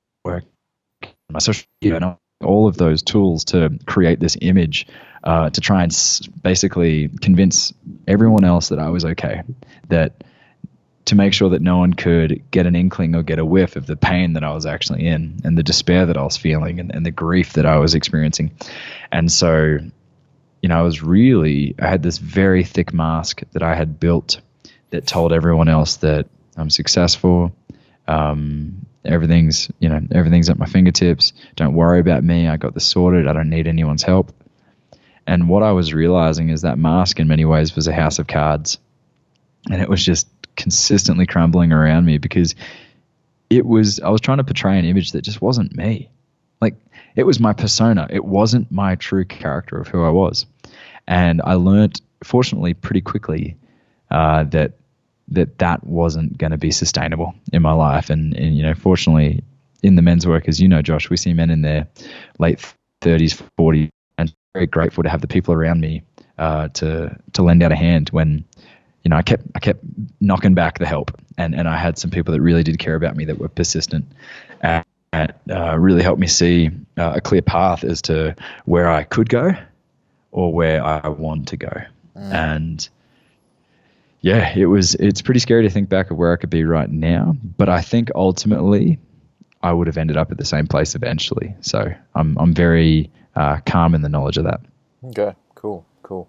my 1.30 1.38
social 1.40 1.66
media, 1.82 1.96
and 1.99 2.16
all 2.44 2.68
of 2.68 2.76
those 2.78 3.02
tools 3.02 3.44
to 3.46 3.70
create 3.87 4.20
this 4.20 4.37
image 4.42 4.87
uh, 5.25 5.50
to 5.50 5.61
try 5.61 5.82
and 5.84 5.92
s- 5.92 6.26
basically 6.42 7.08
convince 7.20 7.73
everyone 8.08 8.44
else 8.44 8.70
that 8.70 8.78
I 8.80 8.90
was 8.90 9.04
okay, 9.04 9.42
that 9.88 10.25
to 11.06 11.14
make 11.14 11.34
sure 11.34 11.50
that 11.50 11.61
no 11.61 11.78
one 11.78 11.92
could 11.92 12.42
get 12.50 12.66
an 12.66 12.75
inkling 12.75 13.14
or 13.14 13.23
get 13.23 13.38
a 13.38 13.44
whiff 13.44 13.76
of 13.76 13.87
the 13.87 13.96
pain 13.96 14.32
that 14.34 14.44
I 14.44 14.54
was 14.54 14.64
actually 14.64 15.06
in 15.06 15.40
and 15.44 15.56
the 15.58 15.62
despair 15.62 16.06
that 16.06 16.16
I 16.16 16.23
was 16.23 16.37
feeling 16.37 16.80
and, 16.80 16.94
and 16.94 17.04
the 17.04 17.11
grief 17.11 17.54
that 17.54 17.66
I 17.66 17.76
was 17.76 17.94
experiencing. 17.94 18.52
And 19.12 19.30
so, 19.30 19.78
you 20.62 20.68
know, 20.68 20.78
I 20.78 20.82
was 20.82 21.02
really, 21.02 21.75
I 21.78 21.88
had 21.88 22.02
this 22.02 22.18
very 22.18 22.64
thick 22.64 22.94
mask 22.94 23.42
that 23.52 23.62
I 23.62 23.75
had 23.75 24.00
built 24.00 24.40
that 24.90 25.06
told 25.06 25.32
everyone 25.32 25.68
else 25.68 25.96
that 25.96 26.26
I'm 26.56 26.70
successful. 26.70 27.54
Um, 28.08 28.87
everything's, 29.04 29.70
you 29.80 29.90
know, 29.90 30.00
everything's 30.12 30.49
at 30.49 30.58
my 30.58 30.66
fingertips. 30.66 31.34
Don't 31.56 31.75
worry 31.75 32.00
about 32.00 32.25
me. 32.25 32.49
I 32.49 32.56
got 32.56 32.73
this 32.73 32.87
sorted. 32.87 33.28
I 33.28 33.34
don't 33.34 33.50
need 33.50 33.66
anyone's 33.66 34.02
help. 34.02 34.32
And 35.26 35.49
what 35.49 35.62
I 35.62 35.73
was 35.73 35.92
realizing 35.92 36.50
is 36.50 36.62
that 36.62 36.78
mask, 36.78 37.18
in 37.18 37.28
many 37.28 37.44
ways, 37.44 37.75
was 37.75 37.88
a 37.88 37.92
house 37.92 38.18
of 38.18 38.26
cards. 38.26 38.78
And 39.70 39.80
it 39.80 39.88
was 39.88 40.04
just 40.04 40.28
consistently 40.56 41.26
crumbling 41.26 41.73
around 41.73 42.06
me 42.06 42.18
because 42.18 42.54
it 43.50 43.66
was, 43.66 44.00
I 44.00 44.08
was 44.08 44.20
trying 44.20 44.38
to 44.38 44.44
portray 44.44 44.78
an 44.78 44.84
image 44.84 45.12
that 45.12 45.23
just 45.23 45.42
wasn't 45.42 45.75
me. 45.76 46.11
Like, 46.61 46.76
it 47.16 47.25
was 47.25 47.40
my 47.40 47.52
persona. 47.52 48.06
It 48.11 48.25
wasn't 48.25 48.70
my 48.70 48.94
true 48.96 49.25
character 49.25 49.78
of 49.78 49.88
who 49.88 50.02
I 50.04 50.11
was. 50.11 50.46
And 51.06 51.42
I 51.44 51.54
learned, 51.54 52.00
fortunately, 52.23 52.75
pretty 52.75 53.00
quickly 53.00 53.56
uh, 54.11 54.44
that 54.44 54.73
that 55.28 55.58
that 55.58 55.84
wasn't 55.87 56.37
going 56.37 56.50
to 56.50 56.58
be 56.58 56.70
sustainable 56.70 57.34
in 57.52 57.62
my 57.62 57.73
life. 57.73 58.11
And, 58.11 58.34
and, 58.37 58.56
you 58.56 58.62
know, 58.62 58.75
fortunately, 58.75 59.42
in 59.82 59.96
the 59.96 60.02
men's 60.02 60.26
work, 60.26 60.49
as 60.49 60.61
you 60.61 60.68
know, 60.68 60.82
Josh, 60.82 61.08
we 61.08 61.16
see 61.16 61.32
men 61.32 61.50
in 61.50 61.62
their 61.62 61.87
late 62.38 62.58
30s, 63.02 63.42
40s, 63.58 63.88
and 64.18 64.32
very 64.54 64.66
grateful 64.66 65.02
to 65.02 65.11
have 65.11 65.20
the 65.20 65.26
people 65.26 65.54
around 65.54 65.80
me 65.80 66.02
uh, 66.38 66.68
to 66.68 67.16
to 67.32 67.42
lend 67.42 67.62
out 67.62 67.73
a 67.73 67.76
hand 67.76 68.08
when, 68.11 68.44
you 69.04 69.11
know, 69.11 69.16
I 69.16 69.23
kept 69.23 69.44
I 69.54 69.61
kept 69.61 69.84
knocking 70.20 70.54
back 70.54 70.78
the 70.78 70.87
help, 70.87 71.11
and 71.38 71.54
and 71.54 71.68
I 71.68 71.76
had 71.76 71.99
some 71.99 72.11
people 72.11 72.32
that 72.32 72.40
really 72.40 72.62
did 72.62 72.78
care 72.78 72.94
about 72.94 73.16
me 73.16 73.26
that 73.26 73.38
were 73.38 73.49
persistent. 73.49 74.06
And, 74.62 74.84
uh, 75.49 75.76
really 75.78 76.02
helped 76.02 76.20
me 76.20 76.26
see 76.26 76.70
uh, 76.96 77.12
a 77.14 77.20
clear 77.20 77.42
path 77.42 77.84
as 77.84 78.02
to 78.02 78.34
where 78.64 78.90
I 78.90 79.04
could 79.04 79.28
go 79.28 79.52
or 80.32 80.52
where 80.52 80.84
I 80.84 81.06
want 81.06 81.49
to 81.49 81.56
go. 81.56 81.70
And 82.16 82.88
yeah, 84.20 84.52
it 84.56 84.66
was 84.66 84.94
it's 84.96 85.23
pretty 85.23 85.40
scary 85.40 85.62
to 85.62 85.70
think 85.70 85.88
back 85.88 86.11
of 86.11 86.16
where 86.16 86.32
I 86.32 86.37
could 86.37 86.50
be 86.50 86.64
right 86.64 86.90
now, 86.90 87.37
but 87.56 87.68
I 87.68 87.80
think 87.82 88.11
ultimately 88.14 88.99
I 89.62 89.73
would 89.73 89.87
have 89.87 89.99
ended 89.99 90.16
up 90.16 90.32
at 90.32 90.38
the 90.38 90.44
same 90.44 90.66
place 90.66 90.94
eventually. 90.94 91.54
So 91.61 91.92
I'm 92.14 92.37
I'm 92.38 92.54
very 92.54 93.11
uh, 93.37 93.58
calm 93.66 93.94
in 93.94 94.02
the 94.02 94.08
knowledge 94.08 94.38
of 94.38 94.44
that. 94.44 94.62
Okay, 95.04 95.34
cool, 95.54 95.84
cool. 96.02 96.28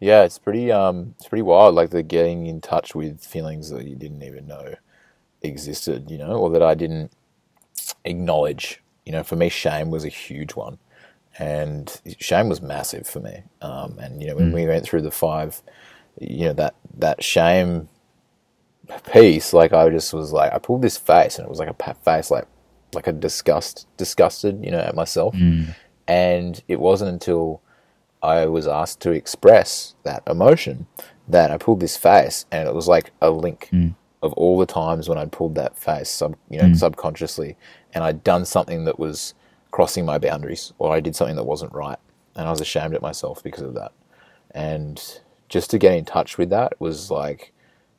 Yeah, 0.00 0.22
it's 0.24 0.38
pretty 0.38 0.70
um 0.70 1.14
it's 1.18 1.28
pretty 1.28 1.42
wild, 1.42 1.74
like 1.74 1.90
the 1.90 2.02
getting 2.02 2.46
in 2.46 2.60
touch 2.60 2.94
with 2.94 3.20
feelings 3.24 3.70
that 3.70 3.86
you 3.86 3.96
didn't 3.96 4.22
even 4.22 4.46
know 4.46 4.74
existed, 5.42 6.10
you 6.10 6.18
know, 6.18 6.32
or 6.38 6.50
that 6.50 6.62
I 6.62 6.74
didn't 6.74 7.12
acknowledge. 8.04 8.82
You 9.04 9.12
know, 9.12 9.22
for 9.22 9.36
me 9.36 9.48
shame 9.48 9.90
was 9.90 10.04
a 10.04 10.08
huge 10.08 10.54
one. 10.54 10.78
And 11.38 12.00
shame 12.18 12.48
was 12.48 12.60
massive 12.62 13.06
for 13.06 13.20
me. 13.20 13.42
Um 13.62 13.98
and 14.00 14.22
you 14.22 14.28
know, 14.28 14.36
when 14.36 14.52
we 14.52 14.66
went 14.66 14.84
through 14.84 15.02
the 15.02 15.10
five 15.10 15.62
you 16.20 16.46
know, 16.46 16.52
that 16.54 16.74
that 16.98 17.22
shame 17.24 17.88
piece, 19.12 19.52
like 19.52 19.72
I 19.72 19.88
just 19.90 20.12
was 20.12 20.32
like 20.32 20.52
I 20.52 20.58
pulled 20.58 20.82
this 20.82 20.96
face 20.96 21.38
and 21.38 21.46
it 21.46 21.50
was 21.50 21.58
like 21.58 21.68
a 21.68 21.94
face 21.94 22.30
like 22.30 22.46
like 22.94 23.06
a 23.06 23.12
disgust 23.12 23.86
disgusted, 23.96 24.64
you 24.64 24.70
know, 24.70 24.78
at 24.80 24.94
myself. 24.94 25.34
And 26.06 26.62
it 26.68 26.80
wasn't 26.80 27.10
until 27.10 27.60
I 28.22 28.46
was 28.46 28.66
asked 28.66 29.00
to 29.00 29.12
express 29.12 29.94
that 30.02 30.22
emotion 30.26 30.86
that 31.28 31.50
I 31.50 31.58
pulled 31.58 31.80
this 31.80 31.96
face, 31.96 32.46
and 32.50 32.68
it 32.68 32.74
was 32.74 32.88
like 32.88 33.12
a 33.20 33.30
link 33.30 33.68
hmm. 33.70 33.88
of 34.22 34.32
all 34.34 34.58
the 34.58 34.66
times 34.66 35.08
when 35.08 35.18
I'd 35.18 35.32
pulled 35.32 35.54
that 35.56 35.76
face, 35.78 36.08
sub, 36.08 36.36
you 36.48 36.58
know, 36.58 36.68
hmm. 36.68 36.74
subconsciously, 36.74 37.56
and 37.94 38.02
I'd 38.02 38.24
done 38.24 38.44
something 38.44 38.84
that 38.84 38.98
was 38.98 39.34
crossing 39.70 40.04
my 40.04 40.18
boundaries, 40.18 40.72
or 40.78 40.94
I 40.94 41.00
did 41.00 41.14
something 41.14 41.36
that 41.36 41.44
wasn't 41.44 41.72
right, 41.72 41.98
and 42.34 42.46
I 42.48 42.50
was 42.50 42.60
ashamed 42.60 42.94
at 42.94 43.02
myself 43.02 43.42
because 43.42 43.62
of 43.62 43.74
that. 43.74 43.92
And 44.52 45.20
just 45.48 45.70
to 45.70 45.78
get 45.78 45.92
in 45.92 46.04
touch 46.04 46.38
with 46.38 46.50
that 46.50 46.80
was 46.80 47.10
like 47.10 47.52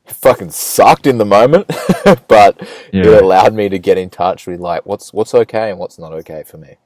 it 0.06 0.14
fucking 0.14 0.50
sucked 0.50 1.06
in 1.06 1.18
the 1.18 1.24
moment, 1.24 1.66
but 2.28 2.60
Yeah. 2.92 3.06
it 3.06 3.22
allowed 3.22 3.54
me 3.54 3.68
to 3.68 3.78
get 3.78 3.98
in 3.98 4.10
touch 4.10 4.46
with 4.46 4.60
like 4.60 4.84
what's 4.86 5.12
what's 5.12 5.34
okay 5.34 5.70
and 5.70 5.78
what's 5.78 5.98
not 5.98 6.12
okay 6.12 6.42
for 6.44 6.58
me 6.58 6.76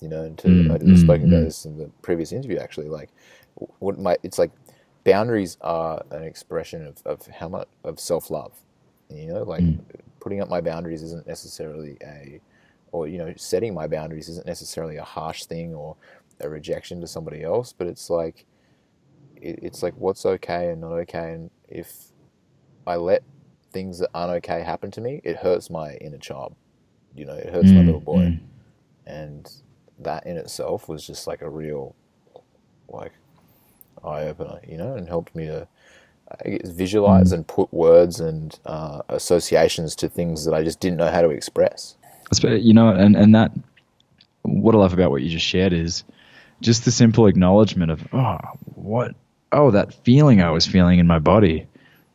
you 0.00 0.08
know, 0.08 0.22
and 0.24 0.38
to, 0.38 0.48
Mm, 0.50 0.70
I've 0.70 0.82
mm, 0.82 0.96
spoken 0.98 1.26
about 1.26 1.42
mm. 1.42 1.44
this 1.44 1.64
in 1.64 1.76
the 1.78 1.90
previous 2.02 2.32
interview 2.32 2.58
actually, 2.58 2.88
like 2.88 3.10
what 3.78 3.98
my, 3.98 4.16
it's 4.22 4.38
like 4.38 4.52
boundaries 5.04 5.56
are 5.60 6.02
an 6.10 6.22
expression 6.24 6.86
of, 6.86 6.98
of 7.06 7.26
how 7.26 7.48
much 7.48 7.68
of 7.84 7.98
self-love, 8.00 8.54
you 9.08 9.26
know, 9.32 9.42
like 9.42 9.62
Mm. 9.62 9.80
putting 10.20 10.40
up 10.40 10.48
my 10.48 10.60
boundaries 10.60 11.02
isn't 11.02 11.26
necessarily 11.26 11.96
a, 12.02 12.40
or, 12.92 13.08
you 13.08 13.18
know, 13.18 13.32
setting 13.36 13.74
my 13.74 13.86
boundaries 13.86 14.28
isn't 14.28 14.46
necessarily 14.46 14.96
a 14.96 15.04
harsh 15.04 15.44
thing 15.44 15.74
or 15.74 15.96
a 16.40 16.48
rejection 16.48 17.00
to 17.00 17.06
somebody 17.06 17.42
else, 17.42 17.72
but 17.72 17.86
it's 17.86 18.10
like, 18.10 18.46
it, 19.36 19.58
it's 19.62 19.82
like 19.82 19.94
what's 19.96 20.26
okay 20.26 20.70
and 20.70 20.80
not 20.80 20.92
okay, 20.92 21.32
and 21.34 21.50
if 21.68 22.12
I 22.86 22.96
let 22.96 23.24
things 23.72 23.98
that 23.98 24.10
aren't 24.14 24.32
okay 24.44 24.62
happen 24.62 24.90
to 24.92 25.00
me, 25.00 25.20
it 25.24 25.36
hurts 25.36 25.70
my 25.70 25.94
inner 25.96 26.18
child. 26.18 26.56
You 27.14 27.26
know, 27.26 27.34
it 27.34 27.50
hurts 27.52 27.74
my 27.74 27.80
Mm, 27.80 27.86
little 27.86 28.00
boy, 28.00 28.32
mm. 28.32 28.40
and 29.06 29.50
that 29.98 30.26
in 30.26 30.36
itself 30.36 30.88
was 30.88 31.06
just 31.06 31.26
like 31.26 31.42
a 31.42 31.48
real, 31.48 31.94
like, 32.88 33.12
eye 34.04 34.24
opener. 34.24 34.60
You 34.66 34.76
know, 34.76 34.94
and 34.94 35.08
helped 35.08 35.34
me 35.34 35.46
to. 35.46 35.68
Guess, 36.44 36.70
visualize 36.70 37.30
and 37.30 37.46
put 37.46 37.72
words 37.72 38.18
and 38.18 38.58
uh, 38.66 39.00
associations 39.08 39.94
to 39.94 40.08
things 40.08 40.44
that 40.44 40.54
I 40.54 40.64
just 40.64 40.80
didn't 40.80 40.98
know 40.98 41.08
how 41.08 41.20
to 41.20 41.30
express. 41.30 41.94
You 42.42 42.74
know, 42.74 42.88
and 42.88 43.14
and 43.14 43.32
that 43.36 43.52
what 44.46 44.74
I 44.74 44.78
love 44.78 44.92
about 44.92 45.10
what 45.10 45.22
you 45.22 45.30
just 45.30 45.46
shared 45.46 45.72
is 45.72 46.04
just 46.60 46.84
the 46.84 46.90
simple 46.90 47.26
acknowledgement 47.26 47.90
of 47.90 48.06
oh 48.12 48.38
what 48.74 49.14
oh 49.52 49.70
that 49.70 49.92
feeling 50.04 50.40
I 50.40 50.50
was 50.50 50.66
feeling 50.66 50.98
in 50.98 51.06
my 51.06 51.18
body 51.18 51.66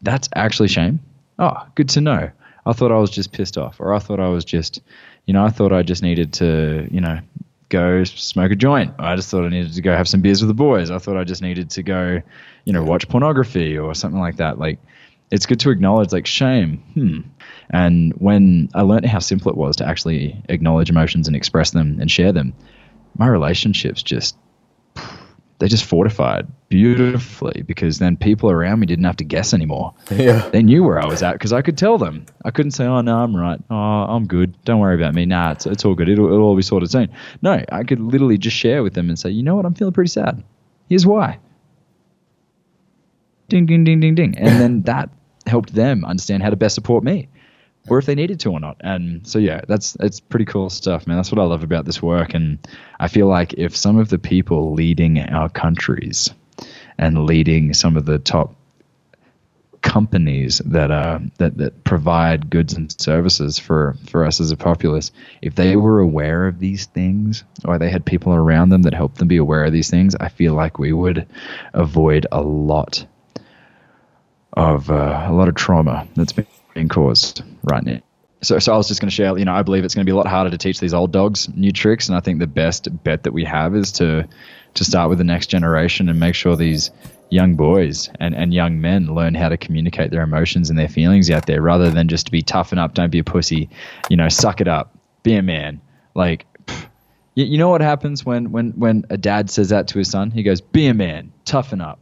that's 0.01 0.29
actually 0.35 0.69
shame 0.69 0.99
oh 1.37 1.65
good 1.75 1.89
to 1.89 2.01
know 2.01 2.31
I 2.65 2.73
thought 2.73 2.91
I 2.91 2.97
was 2.97 3.11
just 3.11 3.31
pissed 3.31 3.57
off 3.57 3.79
or 3.79 3.93
I 3.93 3.99
thought 3.99 4.19
I 4.19 4.29
was 4.29 4.45
just 4.45 4.81
you 5.25 5.33
know 5.33 5.43
I 5.43 5.49
thought 5.49 5.71
I 5.71 5.83
just 5.83 6.03
needed 6.03 6.33
to 6.33 6.87
you 6.89 7.01
know 7.01 7.19
go 7.71 8.03
smoke 8.03 8.51
a 8.51 8.55
joint. 8.55 8.93
I 8.99 9.15
just 9.15 9.29
thought 9.29 9.45
I 9.45 9.49
needed 9.49 9.73
to 9.73 9.81
go 9.81 9.95
have 9.95 10.07
some 10.07 10.21
beers 10.21 10.41
with 10.41 10.49
the 10.49 10.53
boys. 10.53 10.91
I 10.91 10.99
thought 10.99 11.17
I 11.17 11.23
just 11.23 11.41
needed 11.41 11.71
to 11.71 11.83
go 11.83 12.21
you 12.65 12.73
know 12.73 12.83
watch 12.83 13.09
pornography 13.09 13.77
or 13.77 13.95
something 13.95 14.19
like 14.19 14.35
that. 14.35 14.59
Like 14.59 14.79
it's 15.31 15.45
good 15.45 15.59
to 15.61 15.71
acknowledge 15.71 16.11
like 16.11 16.27
shame. 16.27 16.83
Hmm. 16.93 17.19
And 17.73 18.13
when 18.13 18.69
i 18.75 18.81
learned 18.81 19.05
how 19.05 19.19
simple 19.19 19.49
it 19.49 19.57
was 19.57 19.77
to 19.77 19.87
actually 19.87 20.43
acknowledge 20.49 20.89
emotions 20.89 21.27
and 21.27 21.35
express 21.35 21.71
them 21.71 21.99
and 21.99 22.11
share 22.11 22.33
them 22.33 22.53
my 23.17 23.27
relationships 23.27 24.03
just 24.03 24.35
they 25.61 25.67
just 25.67 25.85
fortified 25.85 26.47
beautifully 26.69 27.61
because 27.67 27.99
then 27.99 28.17
people 28.17 28.49
around 28.49 28.79
me 28.79 28.87
didn't 28.87 29.05
have 29.05 29.17
to 29.17 29.23
guess 29.23 29.53
anymore. 29.53 29.93
Yeah. 30.09 30.49
they 30.49 30.63
knew 30.63 30.83
where 30.83 30.99
i 30.99 31.05
was 31.05 31.21
at 31.21 31.33
because 31.33 31.53
i 31.53 31.61
could 31.61 31.77
tell 31.77 31.99
them. 31.99 32.25
I 32.43 32.49
couldn't 32.49 32.71
say 32.71 32.85
oh 32.85 33.01
no 33.01 33.19
i'm 33.19 33.35
right. 33.37 33.59
Oh 33.69 33.75
i'm 33.75 34.25
good. 34.25 34.55
Don't 34.65 34.79
worry 34.79 34.95
about 34.95 35.13
me. 35.13 35.27
Nah 35.27 35.51
it's, 35.51 35.67
it's 35.67 35.85
all 35.85 35.93
good. 35.93 36.09
It'll, 36.09 36.25
it'll 36.25 36.41
all 36.41 36.55
be 36.55 36.63
sorted 36.63 36.89
soon. 36.89 37.09
No 37.43 37.63
i 37.71 37.83
could 37.83 37.99
literally 37.99 38.39
just 38.39 38.57
share 38.57 38.81
with 38.81 38.95
them 38.95 39.07
and 39.09 39.19
say 39.19 39.29
you 39.29 39.43
know 39.43 39.55
what? 39.55 39.65
I'm 39.65 39.75
feeling 39.75 39.93
pretty 39.93 40.09
sad. 40.09 40.43
Here's 40.89 41.05
why. 41.05 41.37
Ding 43.47 43.67
ding 43.67 43.83
ding 43.83 43.99
ding 43.99 44.15
ding. 44.15 44.35
And 44.39 44.59
then 44.59 44.81
that 44.83 45.11
helped 45.45 45.75
them 45.75 46.03
understand 46.03 46.41
how 46.41 46.49
to 46.49 46.55
best 46.55 46.73
support 46.73 47.03
me 47.03 47.29
or 47.87 47.97
if 47.97 48.05
they 48.05 48.15
needed 48.15 48.39
to 48.41 48.51
or 48.51 48.59
not. 48.59 48.77
And 48.81 49.25
so 49.27 49.39
yeah 49.39 49.61
that's 49.67 49.95
it's 49.99 50.19
pretty 50.19 50.45
cool 50.45 50.69
stuff 50.69 51.07
man. 51.07 51.17
That's 51.17 51.31
what 51.31 51.39
i 51.39 51.43
love 51.43 51.63
about 51.63 51.85
this 51.85 52.01
work. 52.01 52.33
And 52.33 52.59
i 52.99 53.07
feel 53.07 53.27
like 53.27 53.53
if 53.53 53.75
some 53.75 53.97
of 53.97 54.09
the 54.09 54.19
people 54.19 54.73
leading 54.73 55.19
our 55.19 55.49
countries 55.49 56.31
and 56.97 57.25
leading 57.25 57.73
some 57.73 57.97
of 57.97 58.05
the 58.05 58.19
top 58.19 58.55
companies 59.81 60.59
that 60.65 60.91
uh, 60.91 61.19
that 61.37 61.57
that 61.57 61.83
provide 61.83 62.49
goods 62.49 62.73
and 62.73 62.93
services 63.01 63.57
for 63.57 63.95
for 64.05 64.25
us 64.25 64.39
as 64.39 64.51
a 64.51 64.57
populace, 64.57 65.11
if 65.41 65.55
they 65.55 65.75
were 65.75 65.99
aware 65.99 66.47
of 66.47 66.59
these 66.59 66.85
things, 66.85 67.43
or 67.65 67.77
they 67.77 67.89
had 67.89 68.05
people 68.05 68.33
around 68.33 68.69
them 68.69 68.83
that 68.83 68.93
helped 68.93 69.17
them 69.17 69.27
be 69.27 69.37
aware 69.37 69.65
of 69.65 69.73
these 69.73 69.89
things, 69.89 70.15
I 70.15 70.29
feel 70.29 70.53
like 70.53 70.79
we 70.79 70.93
would 70.93 71.27
avoid 71.73 72.27
a 72.31 72.41
lot 72.41 73.05
of 74.53 74.89
uh, 74.91 75.25
a 75.27 75.33
lot 75.33 75.47
of 75.47 75.55
trauma 75.55 76.07
that's 76.15 76.33
being 76.73 76.87
caused 76.87 77.43
right 77.63 77.83
now. 77.83 77.99
So, 78.43 78.57
so 78.57 78.73
I 78.73 78.77
was 78.77 78.87
just 78.87 78.99
going 78.99 79.09
to 79.09 79.15
share. 79.15 79.37
You 79.37 79.45
know, 79.45 79.53
I 79.53 79.61
believe 79.61 79.85
it's 79.85 79.93
going 79.93 80.05
to 80.05 80.09
be 80.09 80.13
a 80.13 80.15
lot 80.15 80.27
harder 80.27 80.49
to 80.49 80.57
teach 80.57 80.79
these 80.79 80.93
old 80.93 81.11
dogs 81.11 81.47
new 81.49 81.71
tricks, 81.71 82.09
and 82.09 82.17
I 82.17 82.21
think 82.21 82.39
the 82.39 82.47
best 82.47 82.87
bet 83.03 83.23
that 83.23 83.33
we 83.33 83.45
have 83.45 83.75
is 83.75 83.91
to 83.93 84.27
to 84.73 84.83
start 84.83 85.09
with 85.09 85.17
the 85.17 85.23
next 85.23 85.47
generation 85.47 86.09
and 86.09 86.19
make 86.19 86.35
sure 86.35 86.55
these 86.55 86.91
young 87.31 87.55
boys 87.55 88.09
and, 88.19 88.35
and 88.35 88.53
young 88.53 88.81
men 88.81 89.07
learn 89.07 89.33
how 89.33 89.49
to 89.49 89.57
communicate 89.57 90.11
their 90.11 90.21
emotions 90.21 90.69
and 90.69 90.77
their 90.77 90.89
feelings 90.89 91.31
out 91.31 91.45
there 91.45 91.61
rather 91.61 91.89
than 91.89 92.07
just 92.07 92.25
to 92.25 92.31
be 92.31 92.41
toughen 92.41 92.77
up, 92.77 92.93
don't 92.93 93.09
be 93.09 93.19
a 93.19 93.23
pussy, 93.23 93.69
you 94.09 94.17
know, 94.17 94.29
suck 94.29 94.61
it 94.61 94.67
up, 94.67 94.95
be 95.23 95.35
a 95.35 95.41
man. 95.41 95.81
Like, 96.13 96.45
you, 97.35 97.45
you 97.45 97.57
know 97.57 97.69
what 97.69 97.81
happens 97.81 98.25
when, 98.25 98.51
when, 98.51 98.71
when 98.71 99.05
a 99.09 99.17
dad 99.17 99.49
says 99.49 99.69
that 99.69 99.87
to 99.89 99.99
his 99.99 100.11
son? 100.11 100.29
He 100.29 100.43
goes, 100.43 100.59
be 100.59 100.87
a 100.87 100.93
man, 100.93 101.31
toughen 101.45 101.79
up. 101.79 101.99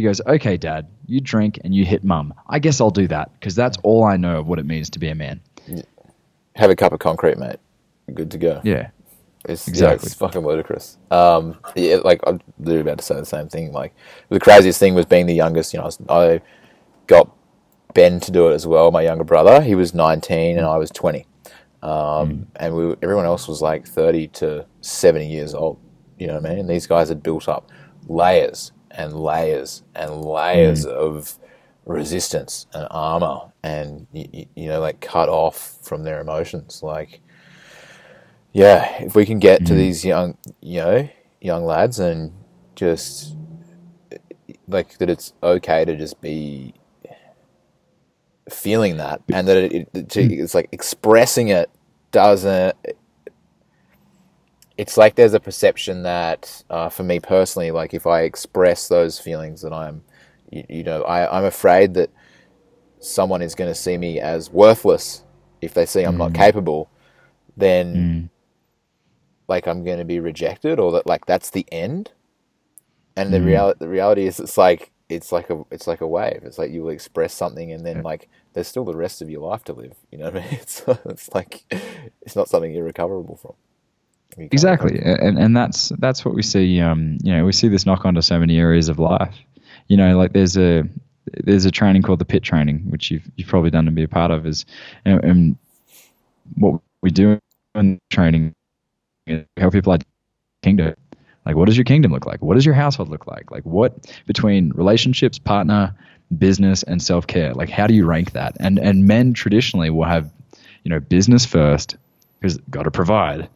He 0.00 0.04
goes, 0.04 0.22
okay, 0.26 0.56
dad, 0.56 0.88
you 1.04 1.20
drink 1.20 1.60
and 1.62 1.74
you 1.74 1.84
hit 1.84 2.04
mum. 2.04 2.32
I 2.48 2.58
guess 2.58 2.80
I'll 2.80 2.90
do 2.90 3.06
that 3.08 3.30
because 3.34 3.54
that's 3.54 3.76
all 3.82 4.02
I 4.02 4.16
know 4.16 4.38
of 4.38 4.46
what 4.46 4.58
it 4.58 4.64
means 4.64 4.88
to 4.88 4.98
be 4.98 5.10
a 5.10 5.14
man. 5.14 5.42
Have 6.56 6.70
a 6.70 6.74
cup 6.74 6.94
of 6.94 7.00
concrete, 7.00 7.36
mate. 7.36 7.58
Good 8.14 8.30
to 8.30 8.38
go. 8.38 8.62
Yeah. 8.64 8.88
It's, 9.46 9.68
Exactly. 9.68 10.04
Yeah, 10.04 10.06
it's 10.06 10.14
fucking 10.14 10.40
ludicrous. 10.40 10.96
Um, 11.10 11.58
yeah, 11.76 11.96
like 11.96 12.22
I'm 12.26 12.40
literally 12.60 12.80
about 12.80 12.96
to 12.96 13.04
say 13.04 13.16
the 13.16 13.26
same 13.26 13.50
thing. 13.50 13.72
Like 13.72 13.94
the 14.30 14.40
craziest 14.40 14.80
thing 14.80 14.94
was 14.94 15.04
being 15.04 15.26
the 15.26 15.34
youngest. 15.34 15.74
You 15.74 15.80
know, 15.80 15.82
I, 15.82 15.86
was, 15.86 15.98
I 16.08 16.40
got 17.06 17.30
Ben 17.92 18.18
to 18.20 18.30
do 18.30 18.48
it 18.48 18.54
as 18.54 18.66
well. 18.66 18.90
My 18.90 19.02
younger 19.02 19.24
brother, 19.24 19.60
he 19.60 19.74
was 19.74 19.92
19 19.92 20.56
and 20.56 20.66
I 20.66 20.78
was 20.78 20.90
20, 20.90 21.26
um, 21.82 22.46
and 22.56 22.74
we 22.74 22.94
everyone 23.02 23.26
else 23.26 23.48
was 23.48 23.60
like 23.60 23.86
30 23.86 24.28
to 24.28 24.64
70 24.80 25.26
years 25.26 25.52
old. 25.52 25.78
You 26.18 26.26
know 26.28 26.36
what 26.36 26.46
I 26.46 26.48
mean? 26.48 26.58
And 26.60 26.70
these 26.70 26.86
guys 26.86 27.10
had 27.10 27.22
built 27.22 27.50
up 27.50 27.70
layers 28.08 28.72
and 28.90 29.14
layers 29.14 29.82
and 29.94 30.22
layers 30.22 30.84
mm. 30.84 30.90
of 30.90 31.38
resistance 31.86 32.66
and 32.72 32.86
armor, 32.90 33.52
and 33.62 34.06
you, 34.12 34.46
you 34.54 34.68
know, 34.68 34.80
like 34.80 35.00
cut 35.00 35.28
off 35.28 35.78
from 35.82 36.04
their 36.04 36.20
emotions, 36.20 36.82
like 36.82 37.20
yeah, 38.52 39.02
if 39.02 39.14
we 39.14 39.24
can 39.24 39.38
get 39.38 39.64
to 39.66 39.72
mm. 39.72 39.76
these 39.76 40.04
young, 40.04 40.36
you 40.60 40.80
know, 40.80 41.08
young 41.40 41.64
lads 41.64 41.98
and 41.98 42.32
just 42.74 43.36
like 44.66 44.98
that, 44.98 45.08
it's 45.08 45.32
okay 45.42 45.84
to 45.84 45.96
just 45.96 46.20
be 46.20 46.74
feeling 48.48 48.96
that, 48.96 49.22
and 49.32 49.46
that 49.46 49.56
it, 49.56 49.88
it 49.92 50.08
to, 50.10 50.20
mm. 50.20 50.40
it's 50.40 50.54
like 50.54 50.68
expressing 50.72 51.48
it 51.48 51.70
doesn't. 52.10 52.76
It's 54.80 54.96
like 54.96 55.14
there's 55.14 55.34
a 55.34 55.40
perception 55.40 56.04
that, 56.04 56.64
uh, 56.70 56.88
for 56.88 57.02
me 57.02 57.20
personally, 57.20 57.70
like 57.70 57.92
if 57.92 58.06
I 58.06 58.22
express 58.22 58.88
those 58.88 59.18
feelings, 59.18 59.60
that 59.60 59.74
I'm, 59.74 60.02
you, 60.50 60.64
you 60.70 60.82
know, 60.82 61.02
I, 61.02 61.36
I'm 61.36 61.44
afraid 61.44 61.92
that 61.94 62.08
someone 62.98 63.42
is 63.42 63.54
going 63.54 63.70
to 63.70 63.74
see 63.74 63.98
me 63.98 64.20
as 64.20 64.50
worthless 64.50 65.22
if 65.60 65.74
they 65.74 65.84
see 65.84 66.02
I'm 66.02 66.16
not 66.16 66.32
mm. 66.32 66.36
capable. 66.36 66.88
Then 67.58 67.94
mm. 67.94 68.30
like 69.48 69.68
I'm 69.68 69.84
going 69.84 69.98
to 69.98 70.06
be 70.06 70.18
rejected 70.18 70.80
or 70.80 70.92
that 70.92 71.06
like 71.06 71.26
that's 71.26 71.50
the 71.50 71.66
end. 71.70 72.12
And 73.16 73.34
the 73.34 73.38
mm. 73.38 73.44
reality 73.44 73.78
the 73.80 73.88
reality 73.88 74.26
is 74.26 74.40
it's 74.40 74.56
like 74.56 74.92
it's 75.10 75.30
like 75.30 75.50
a 75.50 75.62
it's 75.70 75.86
like 75.86 76.00
a 76.00 76.08
wave. 76.08 76.40
It's 76.44 76.56
like 76.56 76.70
you 76.70 76.84
will 76.84 76.90
express 76.90 77.34
something 77.34 77.70
and 77.70 77.84
then 77.84 78.02
like 78.02 78.30
there's 78.54 78.68
still 78.68 78.86
the 78.86 78.96
rest 78.96 79.20
of 79.20 79.28
your 79.28 79.46
life 79.46 79.62
to 79.64 79.74
live. 79.74 79.96
You 80.10 80.16
know 80.16 80.30
what 80.30 80.36
I 80.38 80.40
mean? 80.40 80.48
It's 80.62 80.82
it's 81.04 81.34
like 81.34 81.64
it's 82.22 82.34
not 82.34 82.48
something 82.48 82.74
irrecoverable 82.74 83.36
from. 83.36 83.54
Exactly, 84.38 85.00
and 85.02 85.38
and 85.38 85.56
that's 85.56 85.90
that's 85.98 86.24
what 86.24 86.34
we 86.34 86.42
see. 86.42 86.80
Um, 86.80 87.18
you 87.22 87.32
know, 87.32 87.44
we 87.44 87.52
see 87.52 87.68
this 87.68 87.84
knock 87.84 88.04
on 88.04 88.14
to 88.14 88.22
so 88.22 88.38
many 88.38 88.58
areas 88.58 88.88
of 88.88 88.98
life. 88.98 89.36
You 89.88 89.96
know, 89.96 90.16
like 90.16 90.32
there's 90.32 90.56
a 90.56 90.84
there's 91.44 91.64
a 91.64 91.70
training 91.70 92.02
called 92.02 92.20
the 92.20 92.24
pit 92.24 92.42
training, 92.42 92.90
which 92.90 93.10
you've 93.10 93.28
you've 93.36 93.48
probably 93.48 93.70
done 93.70 93.86
to 93.86 93.90
be 93.90 94.04
a 94.04 94.08
part 94.08 94.30
of. 94.30 94.46
Is 94.46 94.66
and, 95.04 95.24
and 95.24 95.58
what 96.56 96.80
we 97.02 97.10
do 97.10 97.38
in 97.74 97.98
training 98.10 98.54
is 99.26 99.44
help 99.56 99.72
people 99.72 99.92
like 99.92 100.04
kingdom. 100.62 100.94
Like, 101.46 101.56
what 101.56 101.66
does 101.66 101.76
your 101.76 101.84
kingdom 101.84 102.12
look 102.12 102.26
like? 102.26 102.42
What 102.42 102.54
does 102.54 102.66
your 102.66 102.74
household 102.74 103.08
look 103.08 103.26
like? 103.26 103.50
Like, 103.50 103.64
what 103.64 104.12
between 104.26 104.70
relationships, 104.74 105.38
partner, 105.38 105.94
business, 106.36 106.82
and 106.82 107.02
self 107.02 107.26
care? 107.26 107.52
Like, 107.54 107.68
how 107.70 107.86
do 107.86 107.94
you 107.94 108.06
rank 108.06 108.32
that? 108.32 108.56
And 108.60 108.78
and 108.78 109.06
men 109.06 109.32
traditionally 109.32 109.90
will 109.90 110.04
have, 110.04 110.32
you 110.84 110.90
know, 110.90 111.00
business 111.00 111.46
first 111.46 111.96
because 112.40 112.58
got 112.70 112.84
to 112.84 112.90
provide 112.90 113.48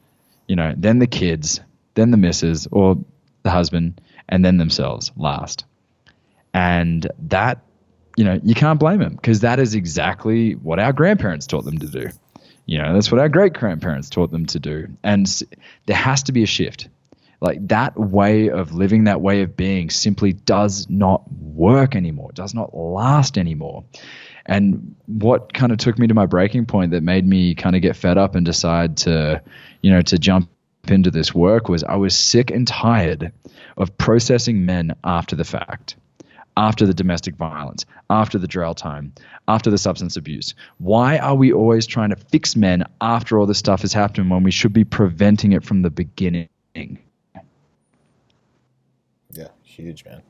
you 0.47 0.57
know, 0.57 0.75
then 0.77 0.99
the 0.99 1.07
kids, 1.07 1.61
then 1.95 2.11
the 2.11 2.17
missus 2.17 2.67
or 2.71 2.97
the 3.43 3.51
husband, 3.51 4.01
and 4.29 4.45
then 4.45 4.57
themselves 4.57 5.13
last. 5.17 5.65
And 6.53 7.07
that, 7.29 7.61
you 8.17 8.25
know, 8.25 8.41
you 8.43 8.55
can't 8.55 8.79
blame 8.79 9.01
them 9.01 9.17
because 9.17 9.41
that 9.41 9.59
is 9.59 9.75
exactly 9.75 10.53
what 10.53 10.79
our 10.79 10.93
grandparents 10.93 11.47
taught 11.47 11.65
them 11.65 11.79
to 11.79 11.87
do. 11.87 12.09
You 12.67 12.79
know, 12.79 12.95
that's 12.95 13.13
what 13.13 13.21
our 13.21 13.29
great 13.29 13.53
grandparents 13.53 14.09
taught 14.09 14.31
them 14.31 14.47
to 14.47 14.59
do. 14.59 14.89
And 15.03 15.27
there 15.87 15.97
has 15.97 16.23
to 16.25 16.33
be 16.33 16.43
a 16.43 16.47
shift. 16.47 16.89
Like 17.41 17.67
that 17.69 17.99
way 17.99 18.49
of 18.49 18.73
living, 18.73 19.05
that 19.05 19.21
way 19.21 19.43
of 19.43 19.55
being 19.55 19.91
simply 19.91 20.33
does 20.33 20.89
not 20.89 21.31
work 21.31 21.95
anymore, 21.95 22.31
does 22.33 22.55
not 22.55 22.75
last 22.75 23.37
anymore. 23.37 23.85
And 24.47 24.95
what 25.07 25.55
kind 25.55 25.73
of 25.73 25.79
took 25.79 25.99
me 25.99 26.07
to 26.07 26.15
my 26.15 26.27
breaking 26.27 26.67
point 26.67 26.91
that 26.91 27.03
made 27.03 27.27
me 27.27 27.55
kind 27.55 27.75
of 27.77 27.83
get 27.83 27.97
fed 27.97 28.19
up 28.19 28.35
and 28.35 28.45
decide 28.45 28.99
to, 28.99 29.43
you 29.83 29.91
know, 29.91 30.03
to 30.03 30.19
jump 30.19 30.51
into 30.89 31.11
this 31.11 31.35
work 31.35 31.69
was 31.69 31.83
I 31.83 31.97
was 31.97 32.17
sick 32.17 32.51
and 32.51 32.69
tired 32.69 33.33
of 33.77 33.97
processing 33.97 34.67
men 34.67 34.95
after 35.03 35.35
the 35.35 35.45
fact, 35.45 35.97
after 36.57 36.87
the 36.87 36.93
domestic 36.93 37.37
violence, 37.37 37.87
after 38.11 38.39
the 38.39 38.47
drill 38.47 38.75
time, 38.75 39.15
after 39.49 39.71
the 39.71 39.79
substance 39.79 40.17
abuse. 40.17 40.55
Why 40.79 41.19
are 41.19 41.35
we 41.35 41.53
always 41.53 41.87
trying 41.87 42.11
to 42.11 42.17
fix 42.17 42.55
men 42.55 42.85
after 43.01 43.39
all 43.39 43.47
this 43.47 43.59
stuff 43.59 43.81
has 43.81 43.93
happened 43.93 44.31
when 44.31 44.43
we 44.43 44.51
should 44.51 44.73
be 44.75 44.85
preventing 44.85 45.53
it 45.53 45.65
from 45.65 45.81
the 45.81 45.91
beginning? 45.91 46.49
Yeah, 49.33 49.49
huge 49.63 50.05
man. 50.05 50.23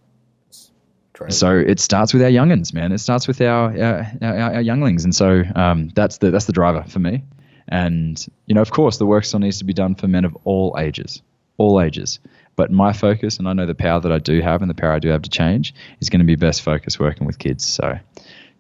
Great. 1.15 1.33
So 1.33 1.57
it 1.57 1.79
starts 1.79 2.13
with 2.13 2.23
our 2.23 2.29
youngins, 2.29 2.75
man. 2.75 2.91
It 2.91 2.99
starts 2.99 3.29
with 3.29 3.41
our 3.41 3.71
our, 3.81 4.07
our, 4.21 4.55
our 4.55 4.61
younglings, 4.61 5.05
and 5.05 5.15
so 5.15 5.45
um, 5.55 5.89
that's 5.95 6.19
the 6.19 6.31
that's 6.31 6.47
the 6.47 6.53
driver 6.53 6.85
for 6.89 6.99
me. 6.99 7.23
And 7.69 8.25
you 8.47 8.55
know, 8.55 8.61
of 8.61 8.73
course, 8.73 8.99
the 8.99 9.07
work 9.07 9.25
still 9.25 9.39
needs 9.39 9.59
to 9.59 9.65
be 9.65 9.73
done 9.73 9.95
for 9.95 10.09
men 10.09 10.25
of 10.25 10.37
all 10.45 10.77
ages, 10.79 11.23
all 11.57 11.81
ages. 11.81 12.19
But 12.57 12.71
my 12.71 12.93
focus, 12.93 13.39
and 13.39 13.49
I 13.49 13.53
know 13.53 13.65
the 13.65 13.75
power 13.77 14.01
that 14.01 14.13
I 14.13 14.19
do 14.19 14.41
have, 14.41 14.61
and 14.61 14.69
the 14.69 14.75
power 14.75 14.93
I 14.93 14.99
do 14.99 15.09
have 15.09 15.23
to 15.23 15.31
change, 15.31 15.73
is 16.01 16.11
going 16.11 16.21
to 16.21 16.27
be 16.27 16.35
best 16.35 16.63
focus 16.63 16.99
working 16.99 17.27
with 17.27 17.39
kids. 17.39 17.65
So, 17.65 17.97